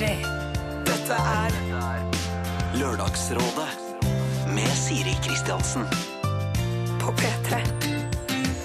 [0.00, 0.14] P3.
[0.88, 1.56] Dette er
[2.80, 3.66] Lørdagsrådet
[4.56, 5.82] med Siri Kristiansen.
[7.02, 7.58] på P3.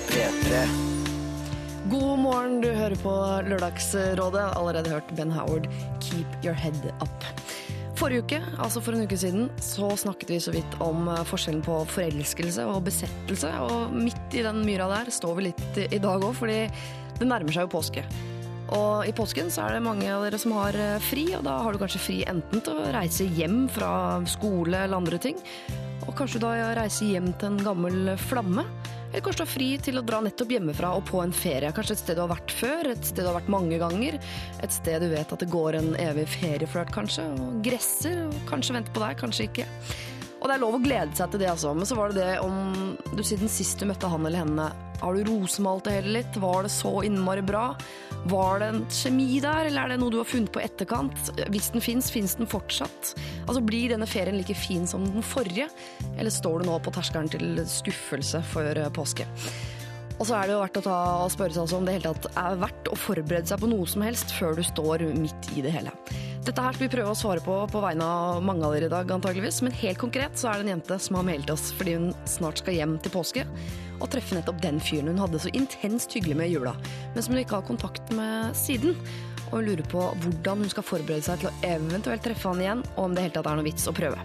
[0.08, 0.62] P3.
[1.92, 3.16] God morgen, du hører på
[3.50, 4.46] Lørdagsrådet.
[4.56, 5.68] Allerede hørt Ben Howard,
[6.00, 7.26] 'Keep Your Head Up'.
[7.96, 11.62] Forrige uke, altså for en uke siden, så snakket vi så vidt om eh, forskjellen
[11.62, 13.52] på forelskelse og besettelse.
[13.60, 16.72] Og midt i den myra der står vi litt i i dag òg, fordi
[17.20, 18.06] det nærmer seg jo påske.
[18.76, 21.58] Og i påsken så er det mange av dere som har eh, fri, og da
[21.64, 25.40] har du kanskje fri enten til å reise hjem fra skole eller andre ting,
[26.06, 28.66] og kanskje da reise hjem til en gammel flamme.
[29.16, 31.72] Eller kanskje du har fri til å dra nettopp hjemmefra og på en ferie.
[31.72, 34.18] Kanskje et sted du har vært før, et sted du har vært mange ganger.
[34.60, 38.76] Et sted du vet at det går en evig ferieflørt, kanskje, og gresser, og kanskje
[38.76, 39.70] venter på deg, kanskje ikke.
[40.46, 41.72] Og det er lov å glede seg til det, altså.
[41.74, 44.68] Men så var det det om du siden sist du møtte han eller henne,
[45.02, 46.38] har du rosemalt det hele litt?
[46.38, 47.64] Var det så innmari bra?
[48.30, 51.32] Var det en kjemi der, eller er det noe du har funnet på etterkant?
[51.50, 53.16] Hvis den fins, fins den fortsatt?
[53.48, 55.66] Altså, Blir denne ferien like fin som den forrige,
[56.14, 59.26] eller står du nå på terskelen til skuffelse før eh, påske?
[60.20, 61.00] Og så er det jo verdt å ta
[61.34, 64.38] spørre seg om det hele tatt er verdt å forberede seg på noe som helst
[64.38, 65.98] før du står midt i det hele.
[66.46, 68.92] Dette her skal vi prøve å svare på på vegne av mange av dere i
[68.92, 69.64] dag, antageligvis.
[69.66, 72.62] Men helt konkret så er det en jente som har meldt oss fordi hun snart
[72.62, 73.46] skal hjem til påske
[73.96, 76.76] og treffe nettopp den fyren hun hadde så intenst hyggelig med i jula,
[77.16, 78.94] men som hun ikke har kontakt med siden.
[79.48, 82.86] Og hun lurer på hvordan hun skal forberede seg til å eventuelt treffe han igjen,
[82.94, 84.22] og om det hele tatt er noe vits å prøve.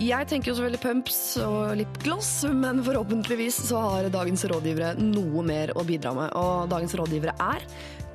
[0.00, 5.42] Jeg tenker jo så veldig pumps og lipgloss, men forhåpentligvis så har dagens rådgivere noe
[5.44, 6.30] mer å bidra med.
[6.38, 7.66] Og dagens rådgivere er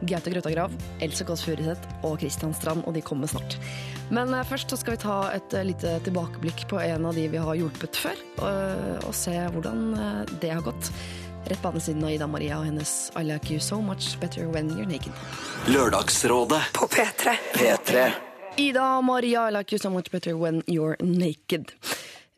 [0.09, 3.57] Gaute Grøttagrav, Else Kåss Furuseth og Kristian Strand, og de kommer snart.
[4.13, 7.27] Men eh, først så skal vi ta et eh, lite tilbakeblikk på en av de
[7.31, 10.91] vi har hjulpet før, og, og se hvordan eh, det har gått.
[11.45, 14.47] Rett på andre siden av Ida Maria og hennes I like you so much better
[14.49, 15.13] when you're naked.
[15.69, 16.61] Lørdagsrådet.
[16.73, 17.35] På P3.
[17.53, 18.07] P3.
[18.57, 21.73] Ida Maria, I like you so much better when you're naked.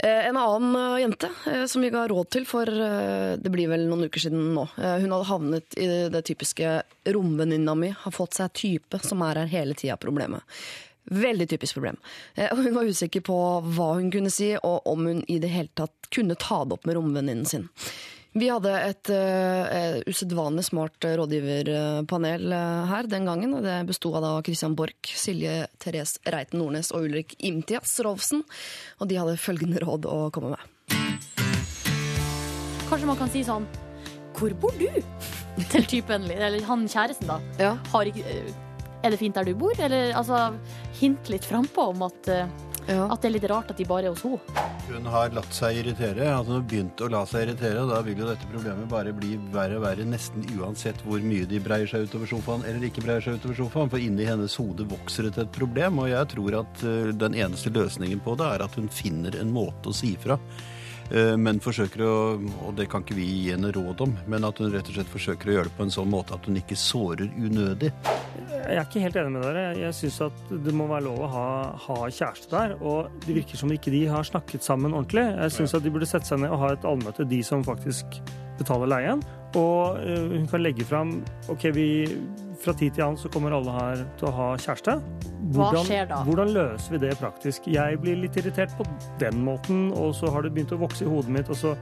[0.04, 3.88] Eh, En annen eh, jente eh, som vi ga råd til for det blir vel
[3.90, 4.68] noen uker siden nå.
[4.78, 9.54] Hun hadde havnet i det typiske romvenninna mi har fått seg type som er her
[9.54, 10.44] hele tida problemet.
[11.08, 11.96] Veldig typisk problem.
[12.36, 16.10] Hun var usikker på hva hun kunne si, og om hun i det hele tatt
[16.12, 17.70] kunne ta det opp med romvenninnen sin.
[18.38, 23.56] Vi hadde et uh, usedvanlig smart rådgiverpanel eh, her den gangen.
[23.58, 28.44] og Det besto av da Christian Borch, Silje Therese Reiten Nordnes og Ulrik Imtias Rolfsen.
[29.02, 30.94] Og de hadde følgende råd å komme med.
[32.88, 33.66] Kanskje man kan si sånn
[34.38, 34.88] Hvor bor du?
[35.74, 37.42] Til typen, eller han kjæresten, da.
[37.58, 37.74] Ja.
[37.90, 38.38] Har ikke,
[39.02, 39.74] er det fint der du bor?
[39.82, 40.52] Eller altså,
[41.02, 42.46] hint litt frampå om at, eh,
[42.88, 43.08] Ja.
[43.12, 44.40] at det er litt rart at de bare er hos henne.
[44.88, 46.24] Hun har latt seg irritere.
[46.32, 49.12] altså Hun har begynt å la seg irritere, og da vil jo dette problemet bare
[49.16, 53.04] bli verre og verre nesten uansett hvor mye de breier seg utover sofaen eller ikke
[53.04, 53.92] breier seg utover sofaen.
[53.92, 57.36] For inni hennes hode vokser det til et problem, og jeg tror at eh, den
[57.36, 60.40] eneste løsningen på det er at hun finner en måte å si fra.
[61.12, 62.16] Eh, Men forsøker å,
[62.68, 65.12] og det kan ikke vi gi henne råd om, men at hun rett og slett
[65.12, 67.92] forsøker å gjøre det på en sånn måte at hun ikke sårer unødig.
[68.68, 69.66] Jeg er ikke helt enig med dere.
[69.80, 71.48] Jeg syns at det må være lov å ha,
[71.86, 72.76] ha kjæreste der.
[72.82, 75.24] Og det virker som ikke de har snakket sammen ordentlig.
[75.38, 78.20] Jeg syns at de burde sette seg ned og ha et allmøte, de som faktisk
[78.60, 79.24] betaler leien.
[79.56, 80.02] Og
[80.34, 81.88] hun kan legge fram OK, vi
[82.62, 84.98] fra tid til annen så kommer alle her til å ha kjæreste.
[85.54, 86.22] Hva skjer da?
[86.28, 87.70] Hvordan løser vi det praktisk?
[87.72, 88.88] Jeg blir litt irritert på
[89.22, 91.52] den måten, og så har det begynt å vokse i hodet mitt.
[91.54, 91.76] Og så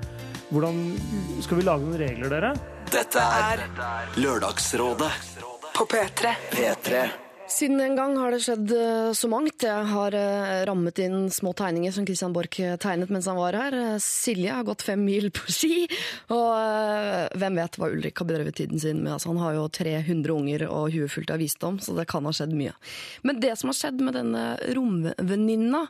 [0.52, 0.78] hvordan
[1.41, 2.52] Skal vi lage noen regler, dere?
[2.94, 3.66] Dette er
[4.22, 5.34] Lørdagsrådet.
[5.78, 6.36] På P3.
[6.52, 7.09] P3.
[7.47, 9.61] Siden en gang har det skjedd eh, så mangt.
[9.61, 13.53] Jeg har eh, rammet inn små tegninger som Christian Borch eh, tegnet mens han var
[13.53, 13.75] her.
[14.01, 15.85] Silje har gått fem mil på ski,
[16.34, 19.13] og hvem vet hva Ulrik har bedrevet tiden sin med.
[19.13, 22.34] Altså, han har jo 300 unger og huet fullt av visdom, så det kan ha
[22.34, 22.73] skjedd mye.
[23.22, 25.85] Men det som har skjedd med denne romvenninna,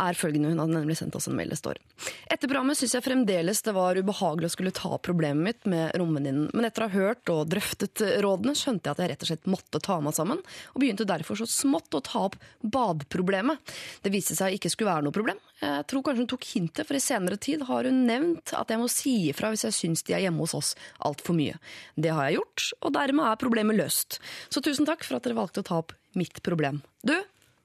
[0.00, 0.54] er følgende.
[0.54, 1.82] Hun hadde nemlig sendt oss en mail det står.
[2.30, 6.48] Etter programmet syns jeg fremdeles det var ubehagelig å skulle ta problemet mitt med romvenninnen,
[6.54, 9.50] men etter å ha hørt og drøftet rådene, skjønte jeg at jeg rett og slett
[9.50, 13.72] måtte ta meg sammen, og begynte derfor så smått å ta opp badeproblemet.
[14.04, 15.40] Det viste seg ikke skulle være noe problem.
[15.60, 18.80] Jeg tror kanskje hun tok hintet, for i senere tid har hun nevnt at jeg
[18.80, 20.74] må si ifra hvis jeg syns de er hjemme hos oss
[21.06, 21.58] altfor mye.
[21.96, 24.20] Det har jeg gjort, og dermed er problemet løst.
[24.48, 26.80] Så tusen takk for at dere valgte å ta opp mitt problem.
[27.06, 27.14] Du,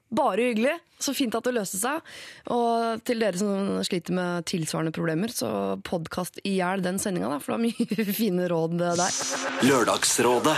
[0.08, 0.76] bare hyggelig.
[0.98, 2.12] Så fint at det løste seg.
[2.54, 7.56] Og til dere som sliter med tilsvarende problemer, så podkast i hjel den sendinga, for
[7.56, 9.02] det er mye fine råd der.
[9.66, 10.56] Lørdagsrådet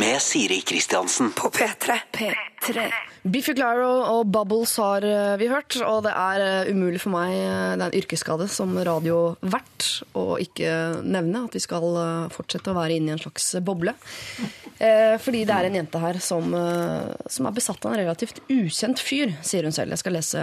[0.00, 1.34] med Siri Kristiansen.
[1.36, 2.00] På P3.
[2.16, 2.88] P3.
[3.26, 7.32] Biffy Clyro og Bubbles har eh, vi hørt, og det er eh, umulig for meg,
[7.34, 10.70] eh, det er en yrkesskade som radiovert, å ikke
[11.02, 11.98] nevne at vi skal
[12.34, 13.96] fortsette å være inne i en slags boble.
[14.76, 16.52] Fordi det er en jente her som,
[17.32, 19.94] som er besatt av en relativt ukjent fyr, sier hun selv.
[19.94, 20.42] Jeg skal lese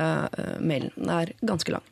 [0.57, 0.89] mailen.
[0.97, 1.85] Den er ganske lang.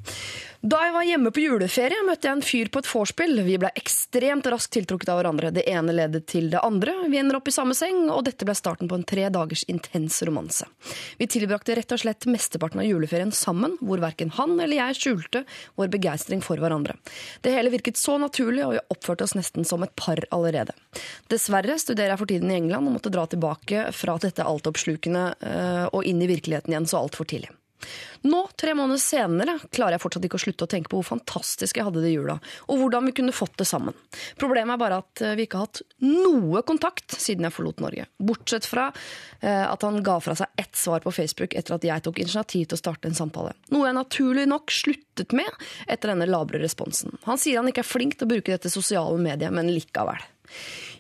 [0.62, 3.40] Da jeg var hjemme på juleferie, møtte jeg en fyr på et vorspiel.
[3.42, 5.50] Vi ble ekstremt raskt tiltrukket av hverandre.
[5.56, 6.94] Det ene ledet til det andre.
[7.10, 10.20] Vi ender opp i samme seng, og dette ble starten på en tre dagers intens
[10.28, 10.68] romanse.
[11.18, 15.42] Vi tilbrakte rett og slett mesteparten av juleferien sammen, hvor verken han eller jeg skjulte
[15.82, 16.94] vår begeistring for hverandre.
[17.42, 20.78] Det hele virket så naturlig, og vi oppførte oss nesten som et par allerede.
[21.34, 25.88] Dessverre studerer jeg for tiden i England og måtte dra tilbake fra dette altoppslukende eh,
[25.90, 27.50] og inn i virkeligheten igjen så altfor tidlig.
[28.22, 31.80] Nå, tre måneder senere, klarer jeg fortsatt ikke å slutte å tenke på hvor fantastisk
[31.80, 32.38] jeg hadde det i jula,
[32.70, 33.96] og hvordan vi kunne fått det sammen.
[34.42, 38.06] Problemet er bare at eh, vi ikke har hatt noe kontakt siden jeg forlot Norge.
[38.22, 42.06] Bortsett fra eh, at han ga fra seg ett svar på Facebook etter at jeg
[42.06, 43.56] tok initiativ til å starte en samtale.
[43.74, 45.50] Noe jeg naturlig nok sluttet med
[45.88, 47.18] etter denne labre responsen.
[47.26, 50.22] Han sier han ikke er flink til å bruke dette sosiale mediet, men likevel.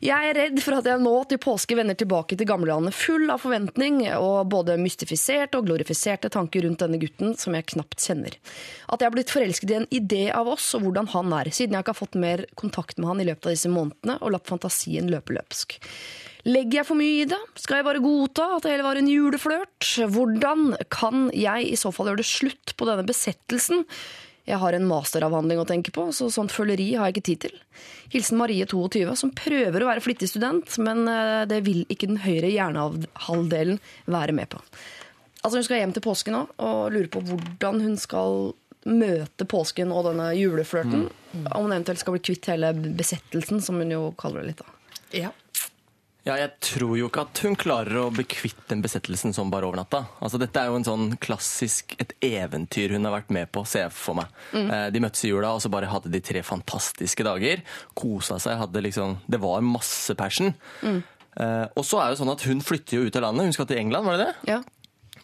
[0.01, 3.44] Jeg er redd for at jeg nå til påske vender tilbake til gamlelandet full av
[3.44, 8.38] forventning og både mystifiserte og glorifiserte tanker rundt denne gutten som jeg knapt kjenner.
[8.89, 11.77] At jeg har blitt forelsket i en idé av oss og hvordan han er, siden
[11.77, 14.50] jeg ikke har fått mer kontakt med han i løpet av disse månedene og latt
[14.50, 15.77] fantasien løpe løpsk.
[16.50, 17.39] Legger jeg for mye i det?
[17.62, 19.86] Skal jeg bare godta at det hele var en juleflørt?
[20.09, 23.86] Hvordan kan jeg i så fall gjøre det slutt på denne besettelsen?
[24.50, 27.60] Jeg har en masteravhandling å tenke på, så sånt føleri har jeg ikke tid til.
[28.14, 32.24] Hilsen Marie 22, som prøver å være flittig student, men eh, det vil ikke den
[32.24, 33.78] høyre hjernehalvdelen
[34.12, 34.64] være med på.
[35.42, 38.52] Altså Hun skal hjem til påske nå og lurer på hvordan hun skal
[38.90, 41.08] møte påsken og denne juleflørten.
[41.46, 44.64] Om hun eventuelt skal bli kvitt hele besettelsen, som hun jo kaller det litt.
[44.66, 45.00] da.
[45.18, 45.32] Ja.
[46.21, 49.65] Ja, jeg tror jo ikke at hun klarer å bli kvitt den besettelsen sånn bare
[49.65, 50.03] over natta.
[50.21, 53.88] Altså, dette er jo en sånn klassisk et eventyr hun har vært med på, ser
[53.88, 54.27] jeg for meg.
[54.53, 57.63] Eh, De møttes i jula, og så bare hadde de tre fantastiske dager.
[57.97, 60.53] Kosa seg, hadde liksom Det var masse passion.
[60.85, 63.50] Eh, og så er det sånn at hun flytter jo ut av landet.
[63.50, 64.53] Hun skal til England, var det det?
[64.53, 64.62] Ja.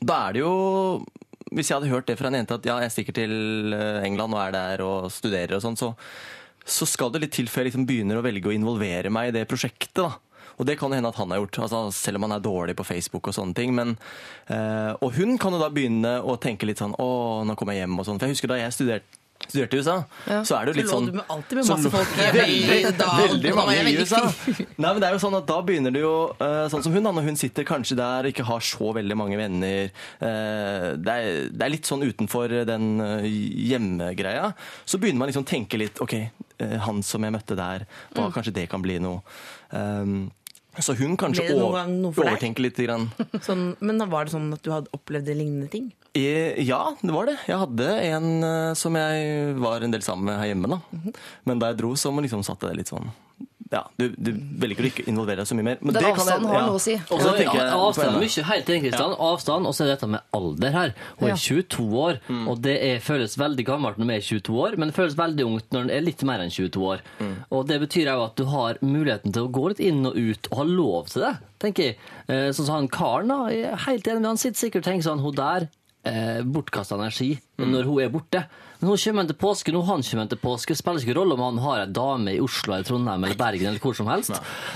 [0.02, 1.06] Da er det jo
[1.54, 4.34] Hvis jeg hadde hørt det fra en jente at ja, jeg stikker til eh, England
[4.34, 5.94] og er der og studerer og sånn, så,
[6.68, 9.36] så skal det litt til før jeg liksom begynner å velge å involvere meg i
[9.38, 10.02] det prosjektet.
[10.02, 10.18] da.
[10.58, 12.86] Og det kan hende at han har gjort, altså, selv om han er dårlig på
[12.88, 13.76] Facebook og sånne ting.
[13.78, 13.96] Men,
[14.50, 17.86] eh, og hun kan jo da begynne å tenke litt sånn Å, nå kommer jeg
[17.86, 18.18] hjem og sånn.
[18.20, 19.94] For jeg husker da jeg studerte studerte i USA,
[20.44, 22.32] så er det jo litt Så lå sånn du med- alltid med masse folk i-
[22.34, 24.22] Veldig, da- veldig mange i USA.
[24.82, 27.04] Nei, men det er jo sånn at Da begynner det jo eh, sånn som hun,
[27.06, 29.92] da, når hun sitter kanskje der og ikke har så veldig mange venner.
[29.94, 33.30] eh, det, er, det er litt sånn utenfor den eh,
[33.70, 34.50] hjemmegreia.
[34.90, 36.18] Så begynner man liksom å tenke litt OK,
[36.88, 37.86] han som jeg møtte der,
[38.18, 39.22] hva, kanskje det kan bli noe.
[39.70, 40.32] Um,
[40.84, 42.78] så hun kanskje over- overtenker litt.
[42.78, 43.10] Grann.
[43.48, 45.92] Sånn, men var det sånn at du hadde opplevd lignende ting?
[46.14, 47.38] Eh, Ja, det var det.
[47.48, 50.70] Jeg hadde en eh, som jeg var en del sammen med her hjemme.
[50.76, 50.80] da.
[50.94, 51.14] Mhm.
[51.46, 53.10] Men da jeg dro, så liksom satte det litt sånn
[53.72, 55.78] Ja, du, du velger å ikke involvere deg så mye mer.
[55.82, 56.94] Men det er jeg- avstanden har noe å si.
[56.96, 59.16] Og Og så så jeg avstand er mye helt enig, Kristian.
[59.28, 60.94] Avstand, og så er dette med alder her.
[61.20, 62.48] Hun er 22 år, Mm.
[62.48, 65.46] og det er, føles veldig gammelt når man er 22 år, men det føles veldig
[65.46, 67.00] ungt når man er litt mer enn 22 år.
[67.20, 67.36] Mm.
[67.52, 70.48] Og det betyr jo at du har muligheten til å gå litt inn og ut,
[70.52, 71.98] og ha lov til det, tenker jeg.
[72.30, 73.48] Eh, Sånn som han karen, da.
[73.50, 75.68] Jeg er helt enig med han sitter sikkert og tenker sånn, hun der,
[76.08, 77.72] eh, bortkasta energi Mm.
[77.74, 78.42] når hun er borte.
[78.80, 80.76] Men hun kommer til påske, nå han kommer til påske.
[80.76, 83.66] Det spiller ikke rolle om han har ei dame i Oslo eller Trondheim eller Bergen
[83.72, 84.30] eller hvor som helst.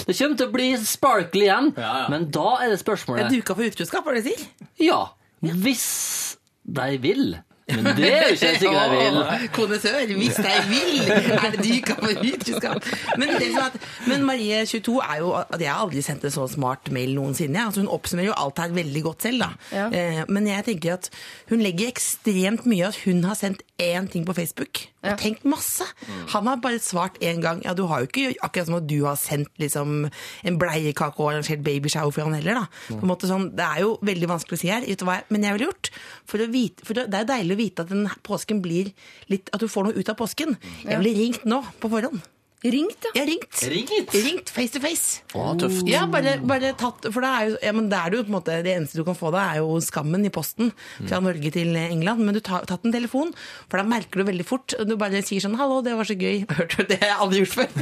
[0.07, 2.07] Det kommer til å bli sparkly igjen, Ja, ja.
[2.09, 4.47] men da er det spørsmålet Er duka for utroskap, hva er det du sier?
[4.87, 5.01] Ja,
[5.43, 7.37] hvis de vil.
[7.75, 9.49] Men det er jo ikke sikkert jeg vil.
[9.55, 11.11] Kondisør, hvis jeg vil!
[11.11, 12.89] Er det duka for utroskap?
[13.21, 13.77] Men, det sånn at,
[14.09, 17.65] men Marie 22 er jo Jeg har aldri sendt en så smart mail noensinne.
[17.67, 19.39] Altså, hun oppsummerer jo alt her veldig godt selv.
[19.45, 19.51] da.
[19.71, 19.87] Ja.
[19.91, 21.09] Eh, men jeg tenker at
[21.51, 24.87] hun legger ekstremt mye at hun har sendt én ting på Facebook.
[25.01, 25.15] Og Ja.
[25.17, 25.83] tenkt masse.
[26.29, 27.63] Han har bare svart én gang.
[27.65, 30.11] Ja, du har jo ikke akkurat som at du har sendt liksom
[30.45, 32.53] en bleiekake og arrangert babyshower for han heller.
[32.61, 32.65] da.
[32.93, 35.15] På en måte sånn, Det er jo veldig vanskelig å si her, vet du hva
[35.17, 35.89] jeg- men jeg ville gjort.
[36.31, 38.93] For, å vite, for det det er jo deilig å vite at den påsken blir
[39.31, 40.55] litt, at du får noe ut av påsken.
[40.85, 42.21] Jeg ville ringt nå, på forhånd.
[42.61, 43.09] Ringt, ja.
[43.17, 43.61] Jeg ringt.
[43.71, 44.11] Ringt?
[44.13, 45.23] Ringt face to face.
[45.33, 45.81] Å, tøft.
[45.89, 48.29] Ja, bare, bare tatt, for det er, jo, ja, men da er det jo på
[48.29, 50.69] en måte Det eneste du kan få da, er jo skammen i posten
[50.99, 52.21] fra Norge til England.
[52.21, 53.33] Men du har tatt en telefon,
[53.65, 54.77] for da merker du veldig fort.
[54.85, 56.45] Du bare sier sånn 'hallo, det var så gøy'.
[56.59, 56.99] Hørte du det?
[57.01, 57.69] har jeg aldri gjort før.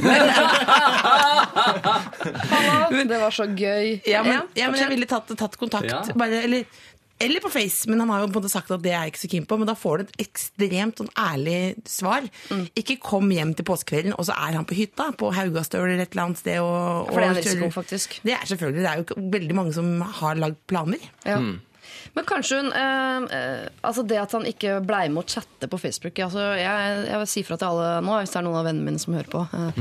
[2.56, 4.00] Hallo, Det var så gøy.
[4.08, 5.92] Ja, men, ja, men jeg ville tatt, tatt kontakt.
[5.92, 6.00] Ja.
[6.16, 6.64] Bare, eller,
[7.20, 9.12] eller på Face, men han har jo på en måte sagt at det er jeg
[9.12, 9.58] ikke så keen på.
[9.60, 11.56] Men da får du et ekstremt sånn ærlig
[11.88, 12.28] svar.
[12.48, 12.66] Mm.
[12.80, 16.14] Ikke kom hjem til påskekvelden, og så er han på hytta på Haugastøl eller et
[16.14, 16.60] eller annet sted.
[16.64, 18.20] Og, For det er en og risiko, faktisk.
[18.24, 18.86] Det er selvfølgelig.
[18.86, 21.10] Det er jo veldig mange som har lagd planer.
[21.28, 21.40] Ja.
[22.14, 25.78] Men kanskje hun eh, eh, Altså det at han ikke blei med å chatte på
[25.80, 28.66] Facebook altså jeg, jeg vil si fra til alle nå, hvis det er noen av
[28.68, 29.42] vennene mine som hører på.
[29.56, 29.80] Eh,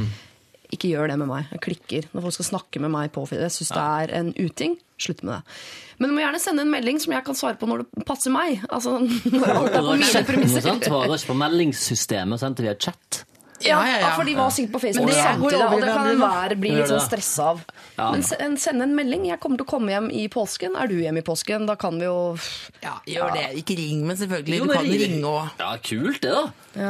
[0.72, 1.48] Ikke gjør det med meg.
[1.52, 4.76] Jeg klikker når folk skal snakke med meg på Jeg syns det er en uting.
[5.00, 5.56] Slutt med det.
[5.98, 8.30] Men du må gjerne sende en melding som jeg kan svare på når det passer
[8.36, 8.62] meg.
[8.70, 9.00] Altså
[9.34, 10.62] når alt er på mine premisser.
[10.62, 13.24] Du Det ikke på meldingssystemet, sendte via chat.
[13.60, 14.10] Ja, Ja, ja, ja.
[14.16, 16.88] for de var sikkert på Facebook Men det samtidig, og det kan enhver bli litt
[16.88, 17.58] sånn stressa av.
[17.98, 18.06] Ja.
[18.14, 19.26] Men se- en- send en melding.
[19.28, 20.78] 'Jeg kommer til å komme hjem i påsken'.
[20.80, 21.66] Er du hjemme i påsken?
[21.68, 22.38] Da kan vi jo
[22.82, 23.58] Ja, gjør det.
[23.66, 24.60] Ikke ring, men selvfølgelig.
[24.60, 26.46] Jo, Du kan ring- ringe og Ja, kult det, da.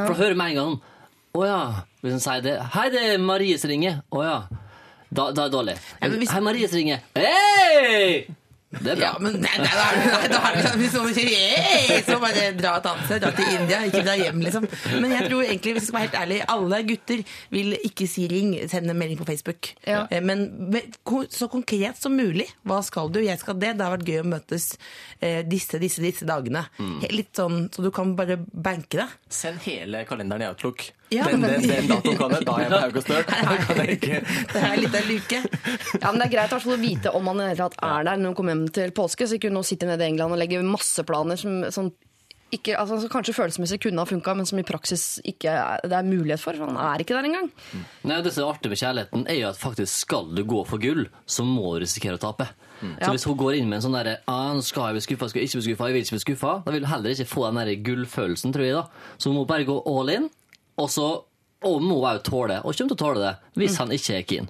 [0.06, 0.80] For å høre med en gang
[1.36, 1.60] Å ja.
[2.02, 4.02] Hvis hun sier det Hei, det er Marie som ringer.
[4.10, 4.38] Å ja.
[5.10, 5.78] Da, da er det dårlig.
[6.00, 7.00] Ja, hvis- Hei, Marie som ringer.
[7.14, 8.26] Hei!
[8.70, 9.08] Det er bra.
[9.08, 9.70] Ja, men nei, nei,
[10.30, 13.32] da er det, sånn, hvis noen sier «Hey!» så bare dra et annet sted, dra
[13.34, 14.68] til India, ikke dra hjem, liksom.
[15.02, 18.28] Men jeg tror egentlig, hvis jeg skal være helt ærlig, alle gutter vil ikke si
[18.30, 19.72] ring, send en melding på Facebook.
[19.90, 20.04] Ja.
[20.06, 20.46] Eh, Men
[21.34, 22.46] så konkret som mulig.
[22.62, 23.18] Hva skal du?
[23.26, 23.72] Jeg skal det.
[23.80, 24.68] Det har vært gøy å møtes
[25.20, 26.62] eh, disse, disse, disse dagene.
[27.02, 29.08] He- Litt sånn, så du kan bare banke det.
[29.34, 30.92] Send hele kalenderen i Outlook.
[31.10, 32.44] Ja, den, men- den, den datoen kan jeg.
[32.46, 33.24] Da er jeg på Haugastøl.
[34.54, 35.40] Det er litt av en luke.
[36.00, 37.72] Ja, men Det er greit å vite om man er der
[38.04, 39.26] når man kommer hjem til påske.
[39.26, 41.90] Så ikke nå sitter nede i England og legger masse planer som, som
[42.50, 45.94] ikke, altså, som kanskje følelsesmessig kunne ha funka, men som i praksis ikke er, det
[45.94, 46.56] er mulighet for.
[46.58, 47.50] for Han er ikke der engang.
[48.10, 50.82] Nei, Det som er artig med kjærligheten, er jo at faktisk skal du gå for
[50.82, 52.48] gull, så må du risikere å tape.
[52.80, 53.10] Så Ja.
[53.12, 55.42] hvis hun går inn med en sånn derre ah, nå skal jeg bli skuffa, skal
[55.42, 57.42] jeg ikke bli skuffa, jeg vil ikke bli skuffa, da vil hun heller ikke få
[57.52, 58.74] den der gullfølelsen, tror jeg.
[58.74, 58.84] da.
[59.20, 60.30] Så hun må bare gå all in,
[60.80, 61.08] og så
[61.60, 64.46] og må òg tåle, og kommer til å tåle det, hvis han ikke er keen.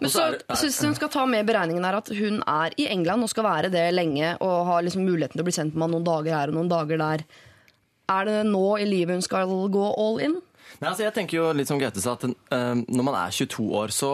[0.00, 3.24] Men så jeg hun skal ta med i beregningen her at hun er i England
[3.24, 6.06] og skal være det lenge og har liksom muligheten til å bli sendt med noen
[6.06, 7.24] dager her og noen dager der.
[8.10, 10.38] Er det nå i livet hun skal gå all in?
[10.80, 13.66] Nei, altså jeg tenker jo litt som Gaute sa, at uh, når man er 22
[13.76, 14.12] år, så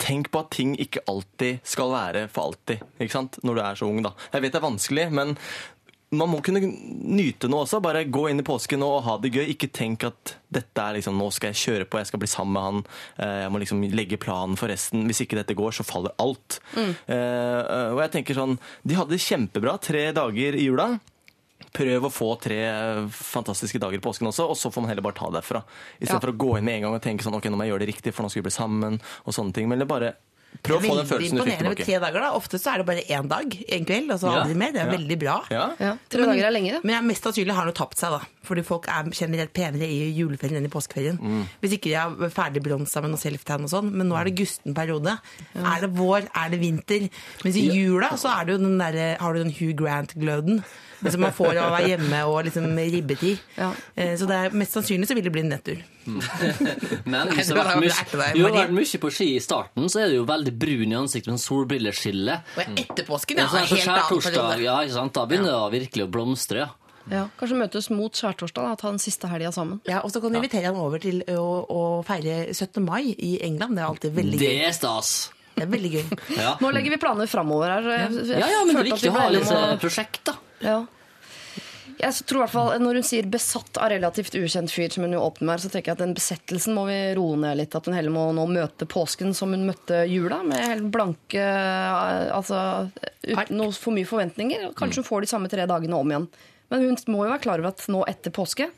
[0.00, 2.84] tenk på at ting ikke alltid skal være for alltid.
[3.00, 3.38] ikke sant?
[3.44, 4.14] Når du er så ung, da.
[4.32, 5.34] Jeg vet det er vanskelig, men
[6.12, 7.78] man må kunne nyte noe også.
[7.84, 9.44] Bare gå inn i påsken og ha det gøy.
[9.52, 12.52] Ikke tenk at dette er liksom, nå skal jeg kjøre på, jeg skal bli sammen
[12.56, 12.80] med han.
[13.22, 15.04] eh, Jeg må liksom legge planen for resten.
[15.06, 16.58] Hvis ikke dette går, så faller alt.
[16.74, 16.90] Mm.
[17.14, 20.98] eh, og jeg tenker sånn, De hadde det kjempebra tre dager i jula.
[21.76, 25.04] Prøv å få tre eh, fantastiske dager i påsken også, og så får man heller
[25.06, 25.62] bare ta det derfra.
[26.00, 26.20] Istedenfor Ja.
[26.26, 27.84] for å gå inn med en gang og tenke sånn, ok, nå må jeg gjøre
[27.86, 29.68] det riktig, for nå skal vi bli sammen, og sånne ting.
[29.70, 30.14] Men det bare
[30.62, 31.84] prøv å få den følelsen du fikk imponerende med tilbake.
[31.86, 32.20] tre dager.
[32.20, 32.30] da.
[32.36, 34.42] Ofte så er det bare én dag en kveld, og så Ja.
[34.44, 34.72] aldri mer.
[34.72, 34.96] Det er Ja.
[34.98, 35.36] veldig bra.
[35.50, 35.70] Ja.
[35.80, 36.84] Ja, Tre dager er lenge, det.
[36.84, 38.20] Men jeg mest sannsynlig har noe tapt seg, da.
[38.44, 41.18] Fordi folk er generelt penere i juleferien enn i påskeferien.
[41.62, 43.90] Hvis ikke de har ferdig bronsa med noe self-tan og sånn.
[43.92, 45.18] Men nå er det gusten periode.
[45.54, 47.10] Er det vår, er det vinter?
[47.44, 50.62] Mens i jula så er det jo den der, har du den Hugh Grant-gløden.
[51.08, 53.38] Som man får av å være hjemme og liksom ribbetid.
[53.56, 53.70] Ja.
[53.96, 55.78] Eh, Så det er, mest sannsynlig så vil det bli en nedtur.
[57.10, 57.70] Men hvis Nei, har
[58.52, 61.38] vært mye, på ski i starten, så er det jo veldig brun i ansiktet med
[61.38, 62.36] en solbrilleskille.
[62.56, 63.64] Og etter påsken, Ja, ja.
[63.64, 64.60] sånn helt annen periode.
[64.66, 65.14] ja, ikke sant?
[65.16, 66.66] Da begynner det virkelig å blomstre.
[66.66, 66.74] ja.
[67.10, 69.80] Ja, kanskje møtes mot skjærtorsdag, og ta den siste helga sammen.
[69.88, 72.84] Ja, og så kan du invitere han over til å, å feire 17.
[72.84, 73.74] mai i England.
[73.74, 74.44] Det er alltid veldig gøy.
[74.44, 75.14] Det er stas!
[75.56, 76.06] Det er veldig gøy.
[76.40, 76.54] Ja.
[76.60, 77.90] Nå legger vi planer framover her.
[78.06, 80.22] Jeg, Ja, ja, men det er viktig vi å ha litt om å- eh, prosjekt,
[80.30, 80.36] da.
[80.64, 80.78] Ja.
[82.00, 85.12] Jeg tror i hvert fall, Når hun sier 'besatt av relativt ukjent fyr', som hun
[85.12, 87.74] jo åpner med, så tenker jeg at den besettelsen må vi roe ned litt.
[87.76, 92.30] At hun heller må nå møte påsken som hun møtte jula, med helt blanke eh,
[92.32, 92.90] Altså
[93.26, 94.72] uten noe for mye forventninger.
[94.74, 96.28] Kanskje hun får de samme tre dagene om igjen.
[96.70, 98.70] Men hun må jo være klar over at nå etter påske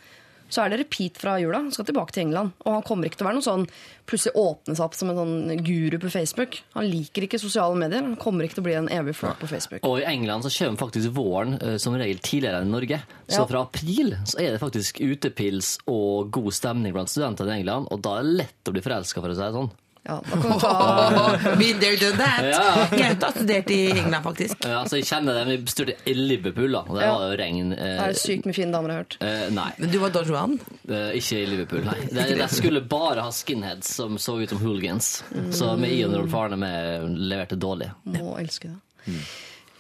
[0.53, 1.63] så er det repeat fra jula.
[1.63, 2.53] Han skal tilbake til England.
[2.67, 3.65] Og han kommer ikke til å være noe sånn
[4.09, 6.59] plutselig åpne seg opp som en sånn guru på Facebook.
[6.77, 8.03] Han liker ikke sosiale medier.
[8.05, 9.85] Han kommer ikke til å bli en evig flak på Facebook.
[9.89, 13.01] Og i England så kommer faktisk våren eh, som regel tidligere enn i Norge.
[13.29, 13.47] Så Ja.
[13.49, 18.03] fra april så er det faktisk utepils og god stemning blant studentene i England, og
[18.05, 19.71] da er det lett å bli forelska, for å si det sånn.
[20.05, 20.17] Ja,
[20.61, 21.39] ta...
[21.59, 22.43] Been there, done that.
[22.43, 22.87] Ja.
[22.91, 24.65] Gaute har studert i England, faktisk.
[24.67, 25.45] Ja, altså, jeg kjenner det.
[25.61, 26.81] Vi studerte i Liverpool, da.
[26.89, 27.13] Og det Ja.
[27.15, 27.71] var jo regn.
[27.71, 29.17] Det Eh, er sykt med fine damer, jeg har hørt.
[29.21, 30.59] eh, nei, Men du var Don Juan.
[30.89, 31.85] eh, ikke i Liverpool.
[31.87, 32.01] Nei.
[32.11, 35.23] De, de skulle bare ha skinheads som så ut som hooligans.
[35.53, 37.93] Så vi Ian Rolf Arne vi leverte dårlig.
[38.05, 38.73] Må elske
[39.07, 39.13] det.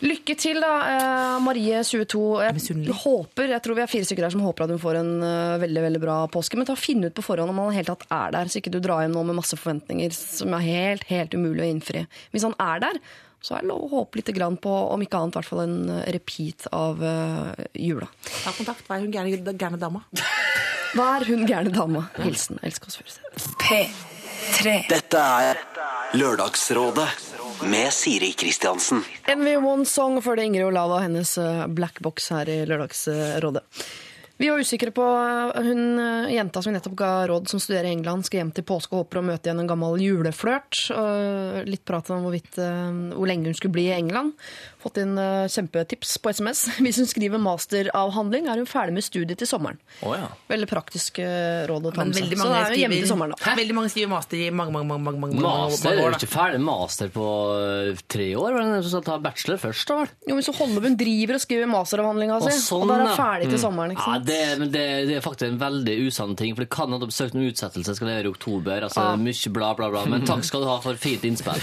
[0.02, 2.22] Lykke til, da, eh, Marie 22.
[2.42, 5.12] Jeg håper, jeg tror vi er fire stykker her som håper at hun får en
[5.22, 6.58] eh, veldig veldig bra påske.
[6.58, 8.80] Men ta finne ut på forhånd om han helt tatt er der, så ikke du
[8.82, 12.02] drar hjem nå med masse forventninger som er helt, helt umulig å innfri.
[12.34, 12.98] Hvis han er der,
[13.42, 15.62] så er det lov å håpe litt grann på, om ikke annet, i hvert fall
[15.68, 17.04] en eh, repeat av
[17.78, 18.10] jula.
[18.42, 18.82] Ta kontakt.
[18.88, 20.02] Hva er hun gærne, gærne dama?
[20.96, 22.08] Hva er hun gærne dama?
[22.18, 24.02] Hilsen Elsk oss Furuseth.
[24.90, 25.62] Dette er
[26.18, 27.06] Lørdagsrådet
[27.64, 29.04] med Siri Kristiansen.
[29.26, 33.62] NV1 Song før det Ingrid Olava og hennes eh, Black Box her i Lørdagsrådet.
[34.42, 37.86] Vi var usikre på uh, hun uh, jenta som vi nettopp ga råd, som studerer
[37.86, 40.80] i England, skal hjem til påske og håper å møte igjen en gammel juleflørt.
[41.68, 44.34] Litt prat om hvorvidt, uh, hvor lenge hun skulle bli i England.
[44.82, 45.14] Fått inn
[45.46, 46.64] kjempetips på SMS.
[46.82, 49.78] Hvis hun skriver masteravhandling, er hun ferdig med studiet til sommeren.
[50.02, 50.26] Oh, ja.
[50.50, 51.20] Veldig praktisk
[51.70, 52.34] råd å ta med seg.
[52.34, 53.40] Så da er hun hjemme til sommeren, da.
[53.46, 53.54] Hæ?
[53.62, 55.86] veldig mange skriver master i mange, mange, mange, mange, mange, mange, Master?
[55.86, 56.10] mange Er år.
[56.10, 56.20] du Da.
[56.26, 57.26] ikke ferdig med master på
[58.10, 58.48] tre år?
[58.56, 60.10] Var det den som skal ta bachelor først, da vel?
[60.32, 63.06] Jo, men så holder hun driver og skriver masteravhandlinga si, Og sånn, og da er
[63.06, 63.94] hun ferdig til sommeren.
[63.94, 64.31] ikke Ja, sant?
[64.32, 67.36] Det, men det, det er faktisk en veldig usann ting, for det kan hende søkt
[67.36, 68.88] om utsettelse skal levere i oktober.
[68.88, 69.16] Altså ah.
[69.20, 70.04] mye bla, bla, bla.
[70.08, 71.60] Men takk skal du ha for fint innspill.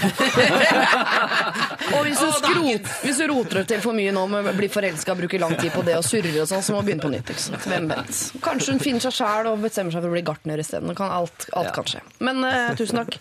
[1.90, 4.68] Og hvis du, skrot, hvis du roter det til for mye nå med å bli
[4.70, 7.12] forelska, bruker lang tid på det og surrer og sånn, så må du begynne på
[7.12, 7.32] nytt.
[7.66, 8.20] Hvem vet.
[8.44, 10.94] Kanskje hun finner seg sjæl og bestemmer seg for å bli gartner isteden.
[10.98, 12.00] Kan- Alt, alt kan skje.
[12.22, 13.16] Men uh, tusen takk.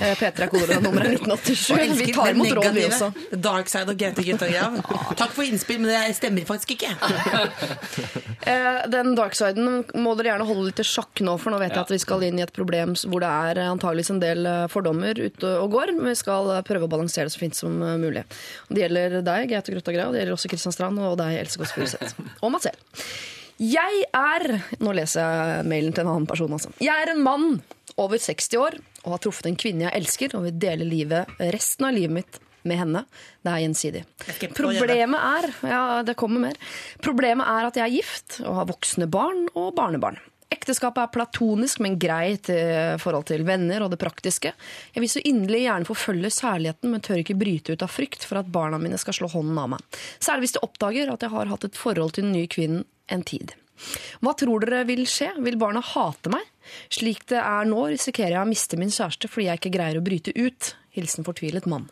[0.00, 1.98] Eh, P3 er kodenummeret 1987.
[2.00, 3.10] Vi tar imot råd, vi også.
[3.36, 4.80] Dark side of Grete Guttagrav.
[5.20, 6.94] Takk for innspill, men det stemmer faktisk ikke.
[8.44, 11.84] Eh, Den darksiden må dere gjerne holde litt i sjakk nå, for nå vet jeg
[11.84, 15.18] at vi skal inn i et problem hvor det er antageligvis en del eh, fordommer
[15.18, 17.96] ute og går, men vi skal eh, prøve å balansere det så fint som eh,
[18.00, 18.24] mulig.
[18.70, 21.74] Det gjelder deg, Gaute Grøtta Grav, det gjelder også Kristian Strand og deg, Else Kåss
[21.76, 22.18] Furuseth.
[22.44, 23.04] Og meg selv.
[23.62, 24.44] Jeg er
[24.82, 26.72] Nå leser jeg mailen til en annen person, altså.
[26.82, 27.60] Jeg er en mann
[28.00, 31.86] over 60 år og har truffet en kvinne jeg elsker og vil dele livet, resten
[31.86, 33.04] av livet mitt med henne.
[33.44, 34.04] Det er gjensidig.
[34.56, 36.60] Problemet er Ja, det kommer mer.
[37.04, 40.20] Problemet er at jeg er gift og har voksne barn og barnebarn.
[40.54, 42.60] Ekteskapet er platonisk, men greit i
[43.02, 44.52] forhold til venner og det praktiske.
[44.94, 48.40] Jeg vil så inderlig gjerne forfølge særligheten, men tør ikke bryte ut av frykt for
[48.40, 50.00] at barna mine skal slå hånden av meg.
[50.22, 53.26] Særlig hvis de oppdager at jeg har hatt et forhold til den nye kvinnen en
[53.26, 53.56] tid.
[54.22, 55.32] Hva tror dere vil skje?
[55.44, 56.46] Vil barna hate meg?
[56.92, 60.04] Slik det er nå, risikerer jeg å miste min kjæreste fordi jeg ikke greier å
[60.06, 60.74] bryte ut.
[60.94, 61.88] Hilsen fortvilet mann.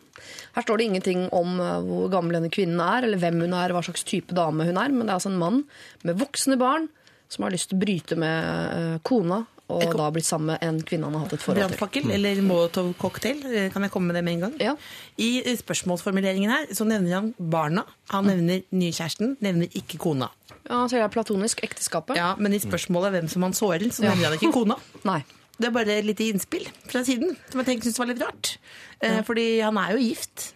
[0.55, 3.75] Her står det ingenting om eh, hvor gammel denne kvinnen er, eller hvem hun er,
[3.75, 5.63] hva slags type dame hun er, men det er altså en mann
[6.07, 6.87] med voksne barn
[7.33, 9.43] som har lyst til å bryte med eh, kona,
[9.73, 11.71] og da blitt sammen med en kvinne han har hatt et forhold til.
[11.71, 14.57] Brannfakkel eller Molotov-cocktail, eh, kan jeg komme med det med en gang?
[14.61, 14.73] Ja.
[15.17, 20.29] I spørsmålsformuleringen her så nevner han barna, han nevner nykjæresten, nevner ikke kona.
[20.63, 22.15] Ja, så det er platonisk ekteskapet.
[22.19, 24.77] Ja, Men i spørsmålet hvem som han sårer, så nevner han ikke kona.
[25.09, 25.23] Nei.
[25.63, 28.57] Det er bare et lite innspill fra siden, som jeg tenkte syntes var litt rart.
[28.99, 30.49] Eh, Fordi han er jo gift.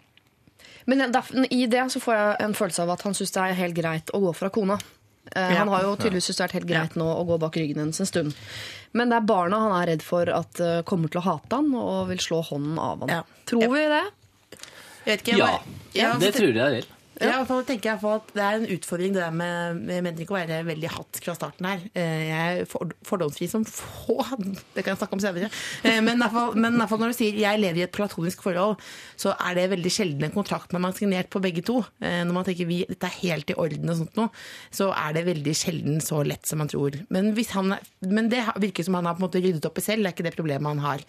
[0.88, 1.02] Men
[1.52, 4.12] i det så får jeg en følelse av at han syns det er helt greit
[4.16, 4.78] å gå fra kona.
[5.36, 5.60] Eh, Ja.
[5.64, 8.00] Han har jo tydeligvis syntes det er helt greit nå å gå bak ryggen hennes
[8.00, 8.36] en stund.
[8.96, 11.74] Men det er barna han er redd for at eh, kommer til å hate han
[11.76, 13.10] og vil slå hånden av han.
[13.10, 13.24] Ja.
[13.46, 14.04] Tror vi det?
[15.08, 16.88] Jeg vet ikke, jeg Ja, bare- Ja, det tror jeg jeg vil.
[17.22, 20.22] Ja, hvert fall tenker jeg at Det er en utfordring det der med Jeg mener
[20.24, 21.82] ikke å være veldig hatt fra starten her.
[21.98, 22.70] Eh, Jeg er
[23.08, 24.18] fordomsfri som få.
[24.76, 25.50] Det kan jeg snakke om senere.
[25.84, 27.86] Eh, Men i hvert fall, men i hvert fall når du sier jeg lever i
[27.88, 28.78] et platonisk forhold,
[29.18, 31.80] så er det veldig sjelden en kontrakt man har signert på begge to.
[32.02, 34.30] Eh, Når man tenker vi, dette er helt i orden, og sånt noe,
[34.74, 37.00] så er det veldig sjelden så lett som man tror.
[37.14, 37.74] Men, hvis han,
[38.06, 40.16] men det virker som han har på en måte ryddet opp i selv, det er
[40.18, 41.04] ikke det problemet han har.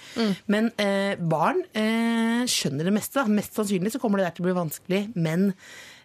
[0.49, 3.21] Men eh, barn eh, skjønner det meste.
[3.21, 3.29] Da.
[3.29, 5.51] Mest sannsynlig så kommer det der til å bli vanskelig, men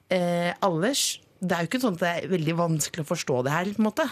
[0.10, 0.92] eh, alle
[1.44, 3.82] Det er jo ikke sånn at det er veldig vanskelig å forstå det her, på
[3.84, 4.06] en måte.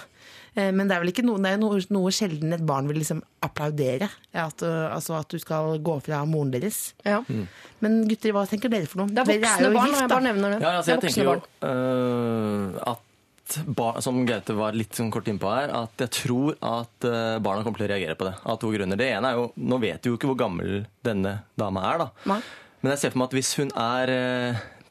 [0.54, 2.99] Eh, men det er vel ikke noe, det er noe, noe sjelden et barn vil
[2.99, 4.10] liksom applaudere.
[4.36, 6.91] At, uh, altså at du skal gå fra moren deres.
[7.08, 7.21] Ja.
[7.80, 9.13] Men gutter, hva tenker dere for noe?
[9.15, 10.60] Det er voksne er barn, gift, jeg bare nevner det.
[10.60, 11.39] Ja, altså, det jeg er tenker barn.
[11.39, 12.75] jo barn.
[12.75, 13.08] øh, at
[13.80, 17.08] bar, Som Gaute var litt sånn kort innpå her, at jeg tror at
[17.43, 18.36] barna kommer til å reagere på det.
[18.47, 18.99] Av to grunner.
[18.99, 22.08] Det ene er jo Nå vet du jo ikke hvor gammel denne dama er, da.
[22.32, 22.38] Nei.
[22.80, 24.13] Men jeg ser for meg at hvis hun er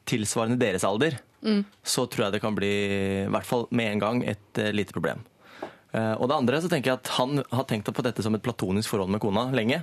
[0.09, 1.63] tilsvarende deres alder, Mm.
[1.81, 2.67] så tror jeg det kan bli,
[3.25, 5.23] i hvert fall med en gang, et uh, lite problem.
[5.89, 8.43] Uh, og det andre så tenker jeg at han har tenkt på dette som et
[8.45, 9.81] platonisk forhold med kona lenge.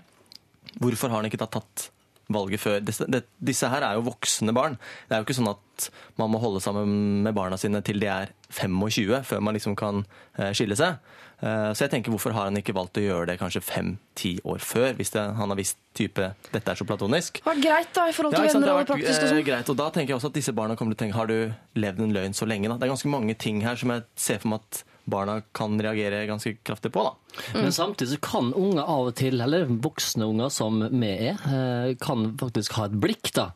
[0.78, 1.88] Hvorfor har han ikke da tatt
[2.31, 2.78] valget før?
[2.87, 4.78] Disse, det, disse her er jo voksne barn.
[5.09, 5.88] Det er jo ikke sånn at
[6.20, 10.04] man må holde sammen med barna sine til de er 25 før man liksom kan
[10.38, 11.02] uh, skille seg.
[11.38, 14.62] Eh, så jeg tenker hvorfor har han ikke valgt å gjøre det kanskje fem-ti år
[14.64, 17.38] før, hvis det, han har visst type dette er så platonisk?
[17.38, 19.35] Det var greit da, i forhold til ja, venner og har vært praktisk og eh,
[19.35, 19.46] sånn.
[19.46, 21.79] greit, og da tenker jeg også at disse barna kommer til å tenke Har du
[21.79, 22.70] levd en løgn så lenge?
[22.70, 22.79] da?
[22.81, 26.26] Det er ganske mange ting her som jeg ser for meg at barna kan reagere
[26.28, 27.04] ganske kraftig på.
[27.06, 27.42] da.
[27.54, 31.94] Men samtidig så kan unger av og til, eller voksne unger som vi er, eh,
[32.00, 33.50] kan faktisk ha et blikk da,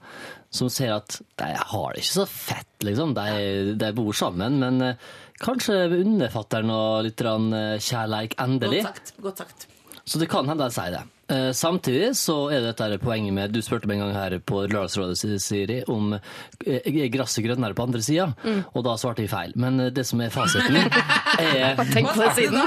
[0.52, 3.14] som ser at de har det ikke så fett, liksom.
[3.18, 5.10] De, de bor sammen, men eh,
[5.42, 8.84] kanskje underfatter noe litt eh, kjærleik endelig.
[8.84, 9.14] Godt sagt.
[9.22, 9.68] Godt sagt.
[10.04, 11.04] Så det kan hende de sier det.
[11.32, 14.34] Eh, Samtidig så er det dette her poenget med Du spurte meg en gang her
[14.44, 18.28] på Lørdagsrådet Siri, om eh, er gresset grønnere på andre sida,
[18.72, 19.54] og da svarte jeg feil.
[19.56, 22.58] Men eh, det som er fasiten, er Tenk på det siden.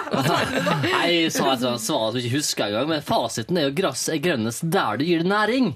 [0.85, 3.69] Nei, jeg sa et eller annet svar som jeg ikke husker engang, men fasiten er
[3.69, 5.75] jo gress er grønnest der du gir det næring.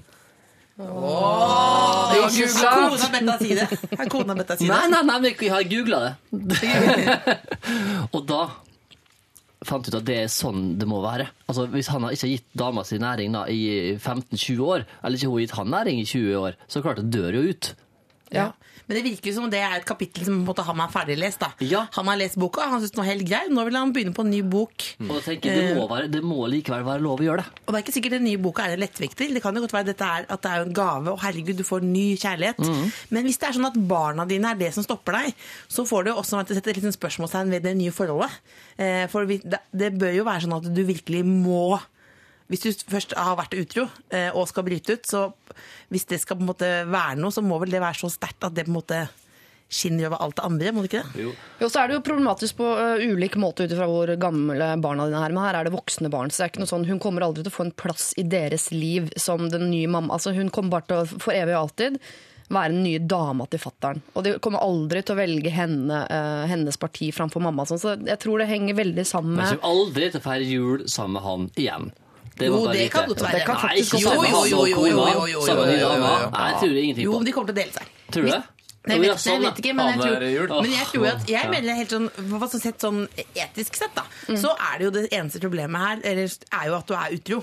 [0.80, 2.70] Det var googla.
[3.10, 3.66] Kona si det.
[3.98, 4.72] Har Kona Betta si det.
[4.72, 6.12] nei, nei, nei, vi har googla det.
[8.16, 8.40] og da
[9.66, 11.28] fant ut at det er sånn det må være.
[11.50, 15.30] Altså, Hvis han ikke har gitt dama si næring da, i 15-20 år, eller ikke
[15.30, 17.72] hun har gitt han næring i 20 år, så klart det dør jo ut.
[18.34, 18.52] Ja.
[18.86, 21.38] Men det virker som det er et kapittel som på en måte han er ferdiglest.
[21.42, 21.48] da.
[21.62, 21.84] Ja.
[21.94, 23.42] Han har lest boka, han syns den var helt grei.
[23.50, 24.86] Nå vil han begynne på en ny bok.
[25.04, 27.62] Og da tenker jeg, det må, være, det må likevel være lov å gjøre det.
[27.66, 29.30] Og det er ikke sikkert den nye boka er en lettvekter.
[29.36, 31.86] Det kan jo godt være er, at det er en gave, og herregud, du får
[31.86, 32.58] ny kjærlighet.
[33.14, 35.38] Men hvis det er sånn at barna dine er det som stopper deg,
[35.70, 38.40] så får du også sette et liten spørsmålstegn ved det nye forholdet.
[38.78, 41.78] Eh, For det bør jo være sånn at du virkelig må
[42.50, 45.28] hvis du først har vært utro eh, og skal bryte ut, så
[45.90, 48.46] hvis det skal på en måte være noe, så må vel det være så sterkt
[48.48, 49.04] at det på en måte
[49.70, 51.26] skinner over alt det andre, må det ikke det?
[51.60, 55.06] Jo, så er det jo problematisk på ø, ulik måte ut ifra hvor gamle barna
[55.06, 55.34] dine er.
[55.36, 57.44] Men her er det voksne barn, så det er ikke noe sånn, hun kommer aldri
[57.46, 60.16] til å få en plass i deres liv som den nye mamma.
[60.18, 62.00] Altså, hun kommer bare til å for evig og alltid
[62.50, 64.02] være den nye dama til fattern.
[64.18, 67.62] Og de kommer aldri til å velge henne, uh, hennes parti framfor mamma.
[67.68, 70.24] Sånn, så jeg tror det henger veldig sammen Men med Hun kommer aldri til å
[70.24, 71.92] feire jul sammen med han igjen.
[72.40, 73.36] Det Jo, bare det kan godt være.
[73.36, 75.90] Det kan Nei, Jo, jo, jo, jo, jo, jo, jo, jo, jo, jo.
[76.32, 77.20] Nei, jeg tror ingenting Jo, på.
[77.20, 77.92] men de kommer til å dele seg.
[78.10, 78.40] Tror du det?
[78.80, 81.48] Nei, jeg vet, sånn, jeg vet ikke, men jeg tror, men jeg tror at jeg
[81.52, 83.00] mener helt sånn, sett sånn
[83.36, 84.06] etisk sett, da,
[84.40, 87.42] så er det jo det eneste problemet her, eller, er jo at du er utro.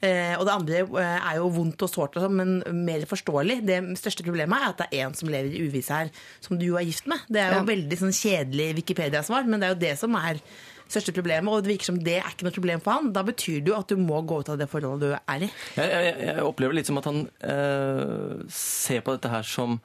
[0.00, 3.58] Eh, og det andre eh, er jo vondt og sårt, sånn, men mer forståelig.
[3.66, 6.08] Det største problemet er at det er en som lever i uvisse her,
[6.40, 7.20] som du er gift med.
[7.28, 7.68] Det er jo Ja.
[7.74, 10.38] veldig sånn kjedelig Wikipedia-svar, men det er jo det som er
[10.88, 13.12] største problemet, og det virker som det er ikke noe problem for han.
[13.16, 15.50] Da betyr det jo at du må gå ut av det forholdet du er i.
[15.76, 19.78] Jeg, jeg, jeg opplever litt som at han eh, ser på dette her som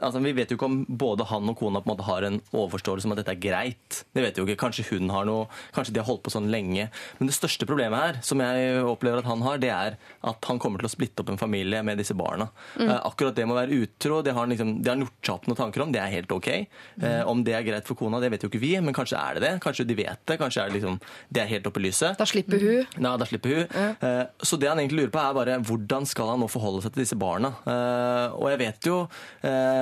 [0.00, 2.40] Altså, Vi vet jo ikke om både han og kona på en måte har en
[2.52, 4.00] overforståelse om at dette er greit.
[4.14, 4.60] Det vet vi jo ikke.
[4.64, 6.88] Kanskje hun har noe, kanskje de har holdt på sånn lenge.
[7.18, 10.58] Men det største problemet her, som jeg opplever at han har, det er at han
[10.62, 12.48] kommer til å splitte opp en familie med disse barna.
[12.80, 15.82] Eh, akkurat det med å være utro, det har liksom, det har gjort noen tanker
[15.84, 15.92] om.
[15.94, 16.48] Det er helt ok.
[16.54, 19.38] Eh, om det er greit for kona, det vet jo ikke vi, men kanskje er
[19.38, 19.52] det det.
[19.64, 20.38] Kanskje de vet det.
[20.40, 21.00] Kanskje er det liksom,
[21.34, 22.18] det er helt oppe i lyset.
[22.20, 22.86] Da slipper hun.
[23.04, 23.64] Nei, da slipper hun.
[24.00, 26.92] Eh, Så det han egentlig lurer på er bare hvordan skal han nå forholde seg
[26.94, 27.54] til disse barna.
[27.66, 28.96] Eh, Og jeg vet jo
[29.42, 29.73] eh,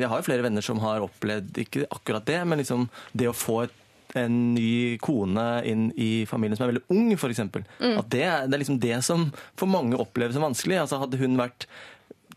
[0.00, 3.36] Jeg har jo flere venner som har opplevd ikke akkurat det, men liksom det å
[3.36, 3.76] få et
[4.18, 7.42] en ny kone inn i familien som er veldig ung, f.eks.
[7.44, 10.80] At det, det er liksom det som for mange oppleves som vanskelig.
[10.82, 11.68] Altså Hadde hun vært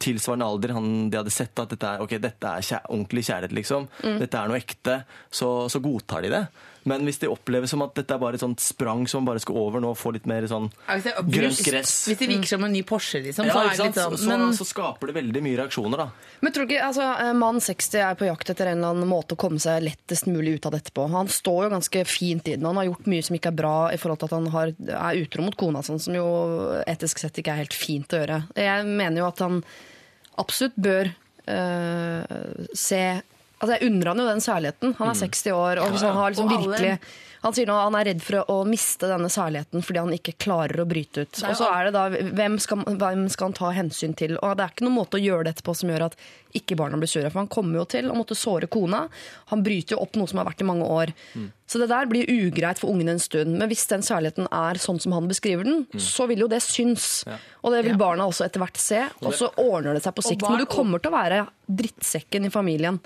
[0.03, 3.56] tilsvarende alder, han, de hadde sett at dette er, okay, dette er kjæ ordentlig kjærlighet,
[3.56, 3.88] liksom.
[4.21, 4.99] Dette er noe ekte.
[5.32, 6.43] Så, så godtar de det.
[6.86, 9.39] Men hvis det oppleves som at dette er bare et sånt sprang som man bare
[9.43, 12.50] skal over nå og få litt mer sånn Ja, det grønt gress hvis det virker
[12.52, 15.15] som en ny Porsche, liksom, ja, så er det litt sånn men- så skaper det
[15.15, 16.10] veldig mye reaksjoner, da.
[16.41, 19.08] Men tror du ikke, altså, eh, Mann 60 er på jakt etter en eller annen
[19.10, 21.08] måte å komme seg lettest mulig ut av dette på.
[21.10, 22.65] Han står jo ganske fint i den.
[22.65, 24.67] Han har gjort mye som ikke er bra i forhold til at han har,
[25.13, 26.28] er utro mot kona, sånn, som jo
[26.86, 28.41] etisk sett ikke er helt fint å gjøre.
[28.60, 29.63] Jeg mener jo at han
[30.38, 31.13] absolutt bør
[31.48, 33.22] øh, se
[33.63, 34.95] Altså Jeg unner han jo den særligheten.
[34.99, 36.97] Han er 60 år, og liksom, han har liksom virkelig
[37.43, 40.80] han sier nå han er redd for å, miste denne særligheten fordi han ikke klarer
[40.80, 41.41] å bryte ut.
[41.49, 42.04] Og så er det da,
[42.39, 44.38] hvem skal, hvem skal han ta hensyn til?
[44.39, 46.15] Og det er ikke noen måte å gjøre det etterpå som gjør at
[46.56, 47.28] ikke barna blir sure.
[47.28, 49.02] For han kommer jo til å måtte såre kona.
[49.52, 51.12] Han bryter jo opp noe som har vært i mange år.
[51.67, 53.58] Så det der blir ugreit for ungen en stund.
[53.60, 57.26] Men hvis den særligheten er sånn som han beskriver den, så vil jo det synes.
[57.60, 59.04] Og det vil barna også etter hvert se.
[59.19, 60.47] Og så ordner det seg på sikt.
[60.47, 63.02] Men du kommer til å være drittsekken i familien